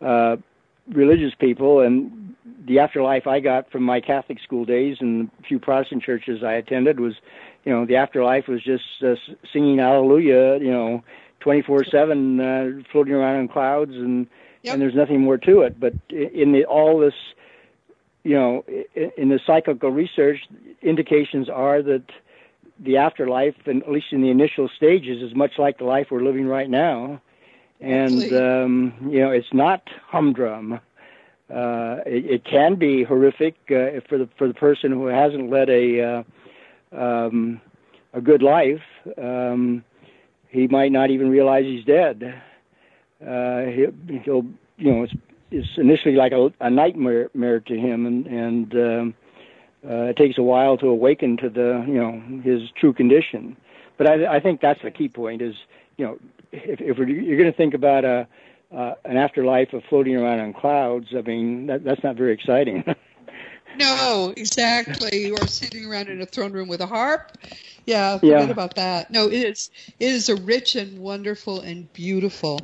uh, 0.01 0.05
uh, 0.05 0.37
religious 0.91 1.33
people 1.35 1.79
and 1.79 2.35
the 2.65 2.79
afterlife 2.79 3.27
I 3.27 3.39
got 3.39 3.71
from 3.71 3.83
my 3.83 4.01
Catholic 4.01 4.39
school 4.39 4.65
days 4.65 4.97
and 4.99 5.29
a 5.39 5.43
few 5.43 5.59
Protestant 5.59 6.03
churches 6.03 6.43
I 6.43 6.53
attended 6.53 6.99
was, 6.99 7.15
you 7.65 7.71
know, 7.71 7.85
the 7.85 7.95
afterlife 7.95 8.47
was 8.47 8.61
just 8.63 8.83
uh, 9.01 9.15
singing 9.51 9.77
Hallelujah, 9.79 10.59
you 10.59 10.71
know, 10.71 11.03
twenty 11.39 11.61
four 11.61 11.83
seven, 11.83 12.39
uh, 12.39 12.83
floating 12.91 13.13
around 13.13 13.39
in 13.39 13.47
clouds, 13.47 13.93
and 13.93 14.27
Yep. 14.63 14.73
and 14.73 14.81
there's 14.81 14.95
nothing 14.95 15.19
more 15.19 15.37
to 15.39 15.61
it. 15.61 15.77
But 15.77 15.93
in 16.09 16.53
the 16.53 16.63
all 16.63 16.97
this, 16.97 17.13
you 18.23 18.33
know, 18.33 18.63
in 19.17 19.27
the 19.27 19.39
psychical 19.45 19.91
research, 19.91 20.39
indications 20.81 21.49
are 21.49 21.81
that 21.81 22.03
the 22.79 22.97
afterlife, 22.97 23.55
and 23.65 23.83
at 23.83 23.91
least 23.91 24.07
in 24.11 24.21
the 24.21 24.29
initial 24.29 24.69
stages, 24.75 25.21
is 25.21 25.35
much 25.35 25.53
like 25.57 25.77
the 25.77 25.83
life 25.85 26.07
we're 26.11 26.23
living 26.23 26.47
right 26.47 26.69
now, 26.69 27.21
and 27.79 28.23
um, 28.33 28.93
you 29.09 29.19
know, 29.19 29.31
it's 29.31 29.53
not 29.53 29.81
humdrum. 30.07 30.79
Uh, 31.53 31.97
it, 32.05 32.25
it 32.25 32.45
can 32.45 32.75
be 32.75 33.03
horrific 33.03 33.55
uh, 33.69 33.99
for 34.09 34.17
the 34.17 34.29
for 34.37 34.47
the 34.47 34.53
person 34.53 34.91
who 34.91 35.07
hasn't 35.07 35.49
led 35.49 35.69
a 35.69 36.23
uh, 36.93 36.99
um, 36.99 37.61
a 38.13 38.21
good 38.21 38.41
life. 38.41 38.81
Um, 39.17 39.83
he 40.49 40.67
might 40.67 40.91
not 40.91 41.09
even 41.09 41.29
realize 41.29 41.65
he's 41.65 41.83
dead. 41.85 42.41
Uh, 43.21 43.63
he'll, 43.65 44.21
he'll 44.23 44.45
you 44.77 44.91
know 44.91 45.03
it's, 45.03 45.13
it's 45.51 45.67
initially 45.77 46.15
like 46.15 46.31
a, 46.31 46.49
a 46.61 46.69
nightmare 46.69 47.59
to 47.59 47.75
him, 47.75 48.05
and 48.05 48.25
and 48.27 48.73
um, 48.75 49.15
uh, 49.87 50.03
it 50.03 50.17
takes 50.17 50.37
a 50.37 50.43
while 50.43 50.77
to 50.77 50.87
awaken 50.87 51.37
to 51.37 51.49
the 51.49 51.83
you 51.87 51.95
know 51.95 52.21
his 52.41 52.69
true 52.71 52.93
condition. 52.93 53.55
But 53.97 54.07
I, 54.07 54.35
I 54.37 54.39
think 54.39 54.61
that's 54.61 54.81
the 54.81 54.91
key 54.91 55.09
point 55.09 55.41
is 55.41 55.55
you 55.97 56.05
know 56.05 56.19
if, 56.51 56.81
if 56.81 56.97
we're, 56.97 57.07
you're 57.07 57.37
going 57.37 57.51
to 57.51 57.57
think 57.57 57.73
about 57.73 58.05
a 58.05 58.27
uh, 58.75 58.95
an 59.05 59.17
afterlife 59.17 59.73
of 59.73 59.83
floating 59.89 60.15
around 60.15 60.39
on 60.39 60.53
clouds, 60.53 61.07
I 61.15 61.21
mean 61.21 61.67
that, 61.67 61.83
that's 61.83 62.03
not 62.03 62.15
very 62.15 62.33
exciting. 62.33 62.83
No, 63.75 64.33
exactly. 64.37 65.31
Or 65.31 65.47
sitting 65.47 65.85
around 65.85 66.07
in 66.07 66.21
a 66.21 66.25
throne 66.27 66.51
room 66.51 66.67
with 66.67 66.81
a 66.81 66.85
harp. 66.85 67.37
Yeah, 67.85 68.17
forget 68.19 68.45
Yeah. 68.45 68.51
about 68.51 68.75
that. 68.75 69.11
No, 69.11 69.27
it 69.27 69.33
is 69.33 69.71
it 69.99 70.11
is 70.11 70.29
a 70.29 70.35
rich 70.35 70.75
and 70.75 70.99
wonderful 70.99 71.61
and 71.61 71.91
beautiful 71.93 72.59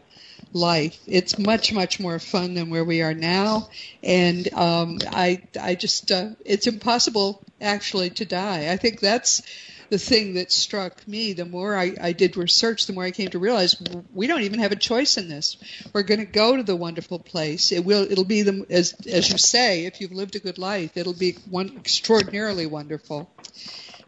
life. 0.53 0.99
It's 1.07 1.37
much 1.37 1.71
much 1.73 1.99
more 1.99 2.19
fun 2.19 2.53
than 2.55 2.69
where 2.69 2.83
we 2.85 3.01
are 3.01 3.13
now, 3.13 3.69
and 4.03 4.51
um, 4.53 4.99
I 5.07 5.43
I 5.59 5.75
just 5.75 6.11
uh, 6.11 6.29
it's 6.45 6.67
impossible 6.67 7.43
actually 7.61 8.09
to 8.11 8.25
die. 8.25 8.71
I 8.71 8.77
think 8.77 8.99
that's 8.99 9.41
the 9.89 9.97
thing 9.99 10.35
that 10.35 10.51
struck 10.51 11.07
me. 11.07 11.33
The 11.33 11.45
more 11.45 11.75
I, 11.75 11.95
I 11.99 12.11
did 12.13 12.37
research, 12.37 12.85
the 12.85 12.93
more 12.93 13.03
I 13.03 13.11
came 13.11 13.29
to 13.31 13.39
realize 13.39 13.75
we 14.13 14.27
don't 14.27 14.41
even 14.43 14.59
have 14.59 14.71
a 14.71 14.75
choice 14.75 15.17
in 15.17 15.27
this. 15.29 15.57
We're 15.93 16.03
going 16.03 16.19
to 16.19 16.25
go 16.25 16.55
to 16.57 16.63
the 16.63 16.75
wonderful 16.75 17.19
place. 17.19 17.71
It 17.71 17.83
will 17.85 18.09
it'll 18.11 18.23
be 18.25 18.43
the 18.43 18.65
as 18.69 18.93
as 19.07 19.29
you 19.29 19.37
say, 19.37 19.85
if 19.85 19.99
you've 20.01 20.11
lived 20.11 20.35
a 20.35 20.39
good 20.39 20.57
life, 20.57 20.95
it'll 20.97 21.13
be 21.17 21.37
one 21.49 21.71
extraordinarily 21.77 22.65
wonderful. 22.65 23.31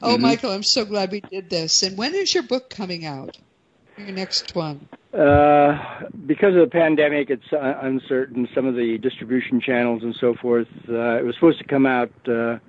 Oh, 0.01 0.17
Mhm. 0.17 0.21
Michael, 0.21 0.51
I'm 0.51 0.63
so 0.63 0.85
glad 0.85 1.11
we 1.11 1.21
did 1.21 1.49
this. 1.49 1.83
And 1.83 1.97
when 1.97 2.13
is 2.15 2.33
your 2.33 2.43
book 2.43 2.69
coming 2.69 3.05
out? 3.05 3.37
Your 3.97 4.11
next 4.11 4.55
one. 4.55 4.89
Uh, 5.13 5.77
because 6.25 6.55
of 6.55 6.61
the 6.61 6.69
pandemic, 6.71 7.29
it's 7.29 7.43
uncertain. 7.51 8.47
Some 8.55 8.65
of 8.65 8.75
the 8.75 8.97
distribution 8.97 9.59
channels 9.59 10.03
and 10.03 10.15
so 10.19 10.35
forth. 10.35 10.67
Uh, 10.87 11.17
it 11.17 11.25
was 11.25 11.35
supposed 11.35 11.59
to 11.59 11.65
come 11.65 11.85
out 11.85 12.11
uh, 12.29 12.59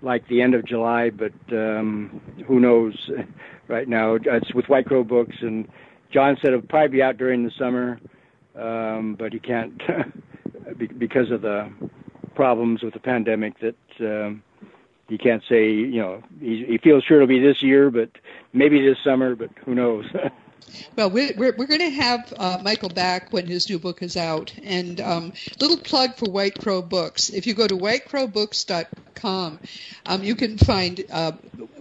like 0.00 0.26
the 0.28 0.42
end 0.42 0.54
of 0.54 0.64
July, 0.64 1.10
but 1.10 1.32
um, 1.50 2.20
who 2.46 2.60
knows? 2.60 2.94
Right 3.68 3.88
now, 3.88 4.16
it's 4.16 4.52
with 4.52 4.68
White 4.68 4.86
Crow 4.86 5.02
Books, 5.02 5.36
and 5.40 5.66
Jon 6.10 6.36
said 6.42 6.48
it'll 6.48 6.62
probably 6.62 6.88
be 6.88 7.02
out 7.02 7.16
during 7.16 7.42
the 7.42 7.50
summer, 7.56 7.98
um, 8.54 9.14
but 9.18 9.32
he 9.32 9.38
can't 9.38 9.80
because 10.98 11.30
of 11.30 11.40
the 11.40 11.72
problems 12.34 12.82
with 12.82 12.92
the 12.92 13.00
pandemic. 13.00 13.54
That 13.60 13.76
um, 14.00 14.42
he 15.08 15.16
can't 15.16 15.42
say. 15.48 15.70
You 15.70 16.02
know, 16.02 16.22
he 16.38 16.78
feels 16.82 17.04
sure 17.04 17.18
it'll 17.18 17.28
be 17.28 17.38
this 17.38 17.62
year, 17.62 17.90
but 17.90 18.10
maybe 18.52 18.82
this 18.86 18.98
summer, 19.02 19.34
but 19.36 19.50
who 19.64 19.74
knows? 19.74 20.06
Well, 20.96 21.10
we're, 21.10 21.32
we're, 21.36 21.54
we're 21.56 21.66
going 21.66 21.80
to 21.80 21.90
have 21.90 22.32
uh, 22.36 22.58
Michael 22.62 22.88
back 22.88 23.32
when 23.32 23.46
his 23.46 23.68
new 23.68 23.78
book 23.78 24.02
is 24.02 24.16
out. 24.16 24.52
And 24.62 25.00
um, 25.00 25.32
little 25.60 25.78
plug 25.78 26.16
for 26.16 26.30
White 26.30 26.58
Crow 26.58 26.82
Books. 26.82 27.30
If 27.30 27.46
you 27.46 27.54
go 27.54 27.66
to 27.66 27.76
whitecrowbooks.com, 27.76 29.60
um, 30.06 30.22
you 30.22 30.34
can 30.34 30.58
find 30.58 31.04
uh, 31.10 31.32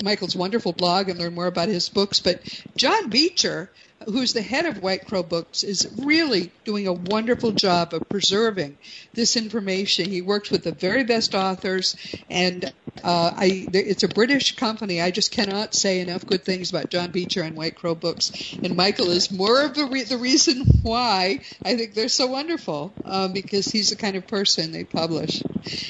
Michael's 0.04 0.36
wonderful 0.36 0.74
blog 0.74 1.10
and 1.10 1.20
learn 1.20 1.34
more 1.34 1.48
about 1.48 1.70
his 1.70 1.90
books. 1.90 2.20
But 2.20 2.42
Jon 2.76 3.10
Beecher, 3.10 3.70
who's 4.06 4.34
the 4.34 4.42
head 4.42 4.66
of 4.66 4.82
White 4.82 5.08
Crow 5.08 5.24
Books, 5.24 5.64
is 5.64 5.88
really 5.98 6.52
doing 6.66 6.88
a 6.88 6.94
wonderful 6.94 7.52
job 7.52 7.94
of 7.94 8.08
preserving 8.10 8.78
this 9.14 9.36
information. 9.36 10.10
He 10.10 10.22
works 10.22 10.50
with 10.50 10.64
the 10.64 10.72
very 10.72 11.04
best 11.04 11.36
authors, 11.36 11.96
and 12.30 12.72
uh, 13.04 13.32
I, 13.36 13.68
it's 13.74 14.04
a 14.04 14.08
British 14.08 14.56
company. 14.56 15.02
I 15.02 15.12
just 15.12 15.32
cannot 15.32 15.74
say 15.74 16.02
enough 16.02 16.26
good 16.26 16.44
things 16.44 16.70
about 16.70 16.90
Jon 16.90 17.12
Beecher 17.12 17.42
and 17.42 17.56
White 17.56 17.76
Crow 17.76 17.96
Books. 17.96 18.56
And 18.64 18.76
Michael 18.76 19.10
is 19.10 19.32
more 19.32 19.62
of 19.62 19.74
the, 19.74 19.86
re- 19.86 20.04
the 20.04 20.18
reason 20.18 20.66
why 20.84 21.40
I 21.64 21.76
think 21.76 21.94
they're 21.94 22.10
so 22.10 22.28
wonderful, 22.28 22.94
um, 23.06 23.34
because 23.34 23.66
he's 23.68 23.90
the 23.90 23.96
kind 23.96 24.16
of 24.16 24.28
person 24.28 24.72
they 24.72 24.84
publish. 24.84 25.42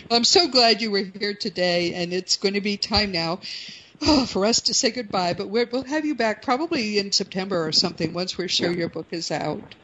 Well, 0.09 0.17
I'm 0.17 0.23
so 0.23 0.47
glad 0.47 0.81
you 0.81 0.91
were 0.91 1.03
here 1.03 1.33
today, 1.33 1.93
and 1.95 2.13
it's 2.13 2.37
going 2.37 2.53
to 2.53 2.61
be 2.61 2.77
time 2.77 3.11
now 3.11 3.39
oh, 4.03 4.25
for 4.25 4.45
us 4.45 4.61
to 4.61 4.73
say 4.73 4.91
goodbye. 4.91 5.33
But 5.33 5.49
we're, 5.49 5.67
we'll 5.71 5.83
have 5.83 6.05
you 6.05 6.15
back 6.15 6.41
probably 6.41 6.97
in 6.97 7.11
September 7.11 7.65
or 7.65 7.71
something 7.71 8.13
once 8.13 8.37
we're 8.37 8.47
sure 8.47 8.71
your 8.71 8.89
book 8.89 9.07
is 9.11 9.31
out. 9.31 9.75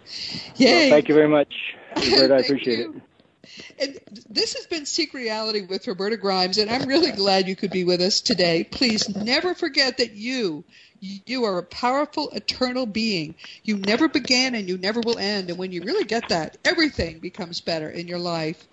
Yay! 0.55 0.71
Well, 0.73 0.89
thank 0.89 1.09
you 1.09 1.15
very 1.15 1.27
much, 1.27 1.53
Roberta. 1.95 2.35
I 2.35 2.39
appreciate 2.39 2.79
you. 2.79 2.93
it. 2.95 3.01
And 3.79 3.99
this 4.29 4.55
has 4.55 4.65
been 4.65 4.85
Seek 4.85 5.13
Reality 5.13 5.61
with 5.61 5.87
Roberta 5.87 6.17
Grimes, 6.17 6.57
and 6.57 6.69
I'm 6.69 6.87
really 6.87 7.11
glad 7.11 7.47
you 7.47 7.55
could 7.55 7.71
be 7.71 7.83
with 7.83 8.01
us 8.01 8.21
today. 8.21 8.63
Please 8.63 9.15
never 9.15 9.53
forget 9.53 9.97
that 9.97 10.13
you, 10.13 10.63
you 10.99 11.45
are 11.45 11.59
a 11.59 11.63
powerful, 11.63 12.29
eternal 12.31 12.85
being. 12.85 13.35
You 13.63 13.77
never 13.77 14.07
began 14.07 14.55
and 14.55 14.67
you 14.67 14.77
never 14.77 15.01
will 15.01 15.17
end. 15.17 15.49
And 15.49 15.57
when 15.57 15.71
you 15.71 15.83
really 15.83 16.05
get 16.05 16.29
that, 16.29 16.57
everything 16.65 17.19
becomes 17.19 17.61
better 17.61 17.89
in 17.89 18.07
your 18.07 18.19
life. 18.19 18.67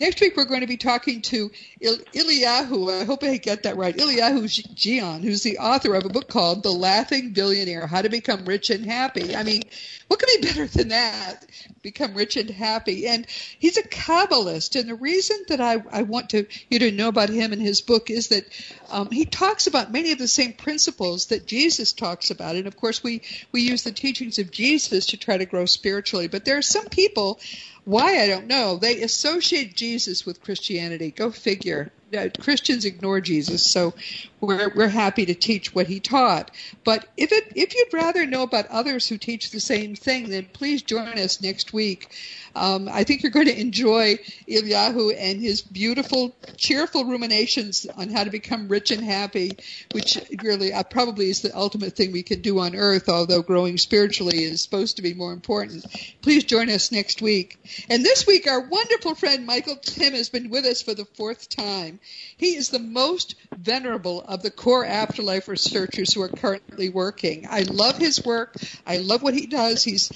Next 0.00 0.20
week, 0.20 0.36
we're 0.36 0.44
going 0.44 0.62
to 0.62 0.66
be 0.66 0.76
talking 0.76 1.22
to 1.22 1.50
Il- 1.80 1.98
Eliyahu. 2.14 3.00
I 3.00 3.04
hope 3.04 3.22
I 3.22 3.36
get 3.36 3.62
that 3.62 3.76
right. 3.76 3.96
Eliyahu 3.96 4.44
Jian, 4.74 5.22
who's 5.22 5.42
the 5.42 5.58
author 5.58 5.94
of 5.94 6.04
a 6.04 6.08
book 6.08 6.28
called 6.28 6.62
The 6.62 6.72
Laughing 6.72 7.32
Billionaire 7.32 7.86
How 7.86 8.02
to 8.02 8.08
Become 8.08 8.44
Rich 8.44 8.70
and 8.70 8.84
Happy. 8.84 9.36
I 9.36 9.42
mean, 9.42 9.62
what 10.08 10.18
could 10.18 10.40
be 10.40 10.48
better 10.48 10.66
than 10.66 10.88
that? 10.88 11.46
Become 11.82 12.14
rich 12.14 12.36
and 12.36 12.50
happy. 12.50 13.06
And 13.06 13.26
he's 13.28 13.76
a 13.76 13.82
Kabbalist. 13.82 14.78
And 14.78 14.88
the 14.88 14.94
reason 14.94 15.36
that 15.48 15.60
I, 15.60 15.82
I 15.92 16.02
want 16.02 16.30
to 16.30 16.46
you 16.70 16.78
to 16.80 16.90
know 16.90 17.08
about 17.08 17.28
him 17.28 17.52
and 17.52 17.60
his 17.60 17.82
book 17.82 18.10
is 18.10 18.28
that 18.28 18.44
um, 18.90 19.10
he 19.10 19.26
talks 19.26 19.66
about 19.66 19.92
many 19.92 20.12
of 20.12 20.18
the 20.18 20.26
same 20.26 20.54
principles 20.54 21.26
that 21.26 21.46
Jesus 21.46 21.67
talks 21.92 22.30
about. 22.30 22.56
And 22.56 22.66
of 22.66 22.76
course, 22.76 23.02
we, 23.02 23.22
we 23.52 23.62
use 23.62 23.82
the 23.82 23.92
teachings 23.92 24.38
of 24.38 24.50
Jesus 24.50 25.06
to 25.06 25.16
try 25.16 25.36
to 25.36 25.46
grow 25.46 25.66
spiritually. 25.66 26.28
But 26.28 26.44
there 26.44 26.56
are 26.56 26.62
some 26.62 26.86
people, 26.86 27.40
why 27.88 28.08
I 28.22 28.26
don't 28.26 28.46
know, 28.46 28.76
they 28.76 29.00
associate 29.02 29.74
Jesus 29.74 30.26
with 30.26 30.42
Christianity. 30.42 31.10
Go 31.10 31.30
figure. 31.30 31.90
uh, 32.16 32.28
Christians 32.38 32.84
ignore 32.84 33.20
Jesus, 33.20 33.62
so 33.64 33.94
we're 34.40 34.70
we're 34.74 34.88
happy 34.88 35.26
to 35.26 35.34
teach 35.34 35.74
what 35.74 35.86
he 35.86 36.00
taught. 36.00 36.50
But 36.84 37.06
if 37.16 37.32
it 37.32 37.44
if 37.54 37.74
you'd 37.74 37.92
rather 37.92 38.26
know 38.26 38.42
about 38.42 38.66
others 38.68 39.08
who 39.08 39.18
teach 39.18 39.50
the 39.50 39.60
same 39.60 39.94
thing, 39.94 40.28
then 40.30 40.48
please 40.52 40.82
join 40.82 41.18
us 41.18 41.42
next 41.42 41.72
week. 41.72 42.14
Um, 42.54 42.88
I 42.90 43.04
think 43.04 43.22
you're 43.22 43.30
going 43.30 43.46
to 43.46 43.60
enjoy 43.60 44.16
Eliyahu 44.48 45.14
and 45.16 45.40
his 45.40 45.62
beautiful, 45.62 46.34
cheerful 46.56 47.04
ruminations 47.04 47.86
on 47.96 48.08
how 48.10 48.24
to 48.24 48.30
become 48.30 48.68
rich 48.68 48.90
and 48.90 49.04
happy, 49.04 49.52
which 49.92 50.18
really 50.42 50.72
uh, 50.72 50.82
probably 50.82 51.30
is 51.30 51.42
the 51.42 51.56
ultimate 51.56 51.94
thing 51.94 52.10
we 52.10 52.22
can 52.24 52.40
do 52.40 52.58
on 52.58 52.74
earth, 52.74 53.08
although 53.08 53.42
growing 53.42 53.78
spiritually 53.78 54.42
is 54.42 54.62
supposed 54.62 54.96
to 54.96 55.02
be 55.02 55.14
more 55.14 55.32
important. 55.32 55.86
Please 56.22 56.44
join 56.44 56.68
us 56.70 56.90
next 56.90 57.22
week. 57.22 57.58
And 57.88 58.04
this 58.04 58.26
week, 58.26 58.46
our 58.46 58.60
wonderful 58.60 59.14
friend 59.14 59.46
Michael 59.46 59.76
Tymn 59.76 60.14
has 60.14 60.28
been 60.28 60.50
with 60.50 60.64
us 60.64 60.82
for 60.82 60.94
the 60.94 61.04
fourth 61.04 61.48
time. 61.48 62.00
He 62.36 62.56
is 62.56 62.70
the 62.70 62.78
most 62.78 63.34
venerable 63.56 64.22
of 64.22 64.42
the 64.42 64.50
core 64.50 64.84
afterlife 64.84 65.48
researchers 65.48 66.12
who 66.12 66.22
are 66.22 66.28
currently 66.28 66.88
working. 66.88 67.46
I 67.48 67.62
love 67.62 67.98
his 67.98 68.24
work. 68.24 68.54
I 68.86 68.98
love 68.98 69.22
what 69.22 69.34
he 69.34 69.46
does. 69.46 69.84
He's 69.84 70.10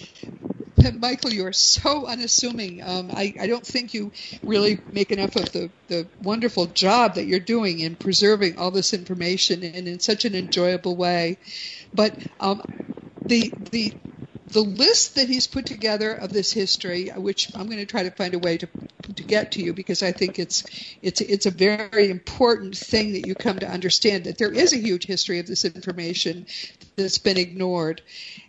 Michael, 0.90 1.32
you 1.32 1.46
are 1.46 1.52
so 1.52 2.06
unassuming. 2.06 2.82
Um, 2.82 3.10
I, 3.12 3.34
I, 3.38 3.46
don't 3.46 3.64
think 3.64 3.94
you 3.94 4.10
really 4.42 4.80
make 4.90 5.12
enough 5.12 5.36
of 5.36 5.52
the, 5.52 5.70
the 5.88 6.08
wonderful 6.22 6.66
job 6.66 7.14
that 7.14 7.26
you're 7.26 7.38
doing 7.38 7.80
in 7.80 7.94
preserving 7.94 8.58
all 8.58 8.70
this 8.70 8.92
information 8.92 9.62
and 9.62 9.86
in 9.86 10.00
such 10.00 10.24
an 10.24 10.34
enjoyable 10.34 10.96
way. 10.96 11.38
But 11.94 12.16
um, 12.40 12.62
the 13.24 13.52
the 13.70 13.92
the 14.52 14.62
list 14.62 15.14
that 15.14 15.28
he's 15.28 15.46
put 15.46 15.66
together 15.66 16.12
of 16.12 16.32
this 16.32 16.52
history, 16.52 17.08
which 17.08 17.50
I'm 17.54 17.66
going 17.66 17.78
to 17.78 17.86
try 17.86 18.02
to 18.02 18.10
find 18.10 18.34
a 18.34 18.38
way 18.38 18.58
to 18.58 18.68
to 19.16 19.22
get 19.22 19.52
to 19.52 19.62
you 19.62 19.72
because 19.72 20.02
I 20.02 20.12
think 20.12 20.38
it's 20.38 20.64
it's 21.00 21.20
it's 21.20 21.46
a 21.46 21.50
very 21.50 22.10
important 22.10 22.76
thing 22.76 23.12
that 23.12 23.26
you 23.26 23.34
come 23.34 23.58
to 23.60 23.68
understand 23.68 24.24
that 24.24 24.38
there 24.38 24.52
is 24.52 24.72
a 24.72 24.78
huge 24.78 25.06
history 25.06 25.38
of 25.38 25.46
this 25.46 25.64
information 25.64 26.46
that's 26.96 27.18
been 27.18 27.38
ignored, 27.38 28.02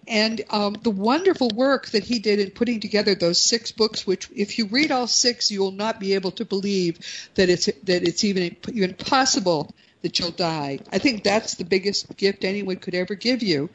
and 0.08 0.42
um, 0.50 0.76
the 0.84 0.92
wonderful 0.92 1.50
work 1.56 1.88
that 1.90 2.04
he 2.04 2.20
did 2.20 2.40
in 2.40 2.52
putting 2.52 2.82
together 2.82 3.16
those 3.16 3.40
six 3.40 3.72
books, 3.72 4.06
which 4.06 4.30
if 4.36 4.58
you 4.58 4.66
read 4.68 4.92
all 4.92 5.08
six, 5.08 5.52
you 5.52 5.62
will 5.62 5.72
not 5.72 6.00
be 6.00 6.14
able 6.16 6.32
to 6.32 6.46
believe 6.46 7.00
that 7.36 7.50
it's 7.50 7.66
that 7.66 8.04
it's 8.04 8.24
even 8.24 8.56
even 8.72 8.94
possible 8.94 9.74
that 10.04 10.20
you'll 10.20 10.32
die. 10.32 10.80
I 10.92 11.00
think 11.00 11.24
that's 11.24 11.56
the 11.56 11.64
biggest 11.64 12.16
gift 12.18 12.44
anyone 12.44 12.76
could 12.76 12.94
ever 12.94 13.16
give 13.16 13.42
you. 13.42 13.70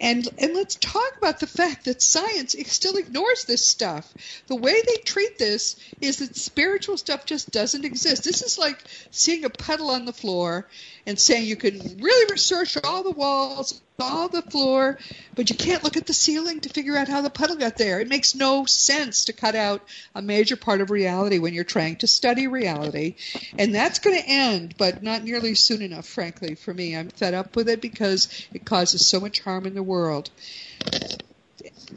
And 0.00 0.28
and 0.38 0.54
let's 0.54 0.76
talk 0.76 1.16
about 1.16 1.40
the 1.40 1.46
fact 1.46 1.86
that 1.86 2.00
science 2.00 2.54
still 2.66 2.96
ignores 2.96 3.44
this 3.44 3.66
stuff. 3.66 4.12
The 4.46 4.56
way 4.56 4.80
they 4.86 4.96
treat 5.02 5.38
this 5.38 5.76
is 6.00 6.18
that 6.18 6.36
spiritual 6.36 6.96
stuff 6.96 7.24
just 7.24 7.50
doesn't 7.50 7.84
exist. 7.84 8.24
This 8.24 8.42
is 8.42 8.58
like 8.58 8.78
seeing 9.10 9.44
a 9.44 9.50
puddle 9.50 9.90
on 9.90 10.04
the 10.04 10.12
floor 10.12 10.68
and 11.06 11.18
saying 11.18 11.46
you 11.46 11.56
can 11.56 11.98
really 12.00 12.30
research 12.30 12.76
all 12.84 13.02
the 13.02 13.10
walls, 13.10 13.80
all 14.00 14.28
the 14.28 14.42
floor, 14.42 14.96
but 15.34 15.50
you 15.50 15.56
can't 15.56 15.82
look 15.82 15.96
at 15.96 16.06
the 16.06 16.14
ceiling 16.14 16.60
to 16.60 16.68
figure 16.68 16.96
out 16.96 17.08
how 17.08 17.20
the 17.20 17.30
puddle 17.30 17.56
got 17.56 17.76
there. 17.76 17.98
It 17.98 18.08
makes 18.08 18.34
no 18.36 18.64
sense 18.64 19.24
to 19.24 19.32
cut 19.32 19.56
out 19.56 19.82
a 20.14 20.22
major 20.22 20.54
part 20.54 20.80
of 20.80 20.90
reality 20.90 21.40
when 21.40 21.52
you're 21.52 21.64
trying 21.64 21.96
to 21.96 22.06
study 22.06 22.46
reality. 22.46 23.16
And 23.58 23.74
that's 23.74 23.98
going 23.98 24.16
to 24.16 24.28
end, 24.28 24.76
but 24.78 25.02
not 25.02 25.24
nearly 25.24 25.56
soon 25.56 25.82
enough, 25.82 26.06
frankly, 26.06 26.54
for 26.54 26.72
me. 26.72 26.96
I'm 26.96 27.08
fed 27.08 27.34
up 27.34 27.56
with 27.56 27.68
it 27.68 27.80
because 27.80 28.28
it 28.52 28.64
causes 28.64 29.04
so 29.04 29.18
much 29.18 29.40
harm 29.40 29.66
in 29.66 29.74
the 29.74 29.82
world. 29.82 30.30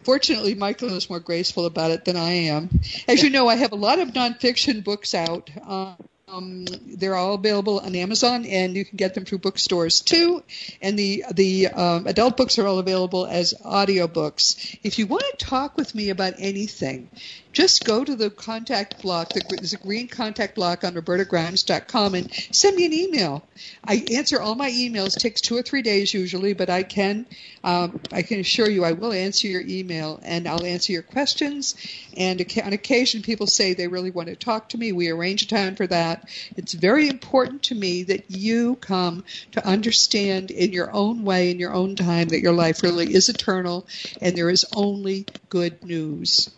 Fortunately, 0.04 0.56
Michael 0.56 0.94
is 0.94 1.08
more 1.08 1.20
graceful 1.20 1.68
about 1.68 1.92
it 1.92 2.06
than 2.06 2.18
I 2.18 2.32
am. 2.32 2.80
As 3.08 3.22
you 3.22 3.30
know, 3.30 3.48
I 3.48 3.58
have 3.58 3.74
a 3.74 3.76
lot 3.76 4.00
of 4.00 4.10
nonfiction 4.10 4.84
books 4.84 5.14
out. 5.14 5.52
Um, 5.68 5.98
um, 6.32 6.66
they're 6.66 7.16
all 7.16 7.36
available 7.36 7.80
on 7.80 7.96
Amazon, 7.96 8.46
and 8.46 8.76
you 8.76 8.86
can 8.86 8.98
get 8.98 9.14
them 9.14 9.26
through 9.26 9.40
bookstores 9.40 10.02
too. 10.02 10.44
And 10.82 10.98
the 10.98 11.26
the 11.34 11.68
um, 11.68 12.08
adult 12.08 12.38
books 12.38 12.58
are 12.58 12.66
all 12.66 12.80
available 12.80 13.26
as 13.26 13.54
audiobooks. 13.66 14.78
If 14.84 15.00
you 15.00 15.08
want 15.08 15.24
to 15.38 15.46
talk 15.46 15.78
with 15.78 15.94
me 15.94 16.10
about 16.10 16.36
anything, 16.40 17.10
just 17.52 17.84
go 17.84 18.04
to 18.04 18.16
the 18.16 18.30
contact 18.30 19.02
block, 19.02 19.30
the, 19.30 19.42
there's 19.50 19.74
a 19.74 19.78
green 19.78 20.08
contact 20.08 20.56
block 20.56 20.84
on 20.84 20.94
robertagrimes.com 20.94 22.16
and 22.16 22.32
send 22.52 22.76
me 22.76 22.86
an 22.86 22.94
email. 22.94 23.44
I 23.84 24.06
answer 24.14 24.42
all 24.42 24.56
my 24.56 24.70
emails. 24.70 25.16
It 25.18 25.20
takes 25.20 25.42
two 25.42 25.58
or 25.58 25.62
three 25.62 25.82
days 25.82 26.14
usually, 26.14 26.54
but 26.54 26.70
I 26.70 26.84
can, 26.84 27.26
um, 27.64 28.00
I 28.12 28.22
can 28.22 28.40
assure 28.40 28.70
you 28.70 28.86
I 28.86 28.94
will 28.94 29.12
answer 29.12 29.48
your 29.48 29.62
email 29.62 30.20
and 30.24 30.48
I'll 30.48 30.66
answer 30.66 30.94
your 30.94 31.02
questions. 31.02 31.76
And 32.16 32.42
on 32.64 32.74
occasion 32.74 33.22
people 33.22 33.48
say 33.48 33.74
they 33.74 33.88
really 33.88 34.12
want 34.12 34.30
to 34.30 34.36
talk 34.36 34.70
to 34.70 34.78
me. 34.78 34.92
We 34.92 35.10
arrange 35.10 35.44
a 35.44 35.48
time 35.48 35.76
for 35.76 35.88
that. 35.88 36.30
It's 36.56 36.74
very 36.74 37.10
important 37.10 37.64
to 37.64 37.76
me 37.76 38.04
that 38.04 38.32
you 38.32 38.76
come 38.76 39.24
to 39.52 39.66
understand 39.66 40.52
in 40.52 40.72
your 40.72 40.92
own 40.92 41.24
way, 41.24 41.52
in 41.52 41.60
your 41.60 41.74
own 41.74 41.96
time, 41.96 42.30
that 42.30 42.42
your 42.42 42.54
life 42.54 42.84
really 42.84 43.14
is 43.14 43.30
eternal 43.30 43.88
and 44.22 44.36
there 44.36 44.50
is 44.50 44.66
only 44.74 45.26
good 45.50 45.84
news. 45.84 46.50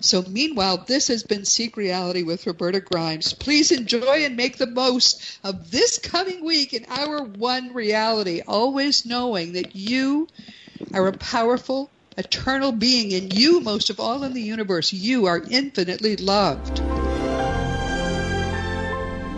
So, 0.00 0.22
meanwhile, 0.22 0.78
this 0.86 1.08
has 1.08 1.22
been 1.22 1.44
Seek 1.44 1.76
Reality 1.76 2.22
with 2.22 2.46
Roberta 2.46 2.80
Grimes. 2.80 3.34
Please 3.34 3.70
enjoy 3.70 4.24
and 4.24 4.34
make 4.34 4.56
the 4.56 4.66
most 4.66 5.38
of 5.44 5.70
this 5.70 5.98
coming 5.98 6.42
week 6.42 6.72
in 6.72 6.86
our 6.88 7.22
one 7.22 7.74
reality, 7.74 8.40
always 8.46 9.04
knowing 9.04 9.52
that 9.52 9.76
you 9.76 10.26
are 10.94 11.06
a 11.06 11.12
powerful, 11.12 11.90
eternal 12.16 12.72
being, 12.72 13.12
and 13.12 13.32
you, 13.38 13.60
most 13.60 13.90
of 13.90 14.00
all 14.00 14.24
in 14.24 14.32
the 14.32 14.40
universe, 14.40 14.90
you 14.90 15.26
are 15.26 15.42
infinitely 15.50 16.16
loved. 16.16 16.78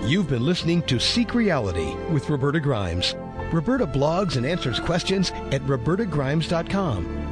You've 0.09 0.29
been 0.29 0.47
listening 0.47 0.83
to 0.83 1.01
Seek 1.01 1.35
Reality 1.35 1.95
with 2.13 2.31
Roberta 2.31 2.61
Grimes. 2.61 3.17
Roberta 3.53 3.87
blogs 3.87 4.37
and 4.37 4.47
answers 4.47 4.79
questions 4.79 5.31
at 5.51 5.61
robertagrimes.com. 5.63 7.32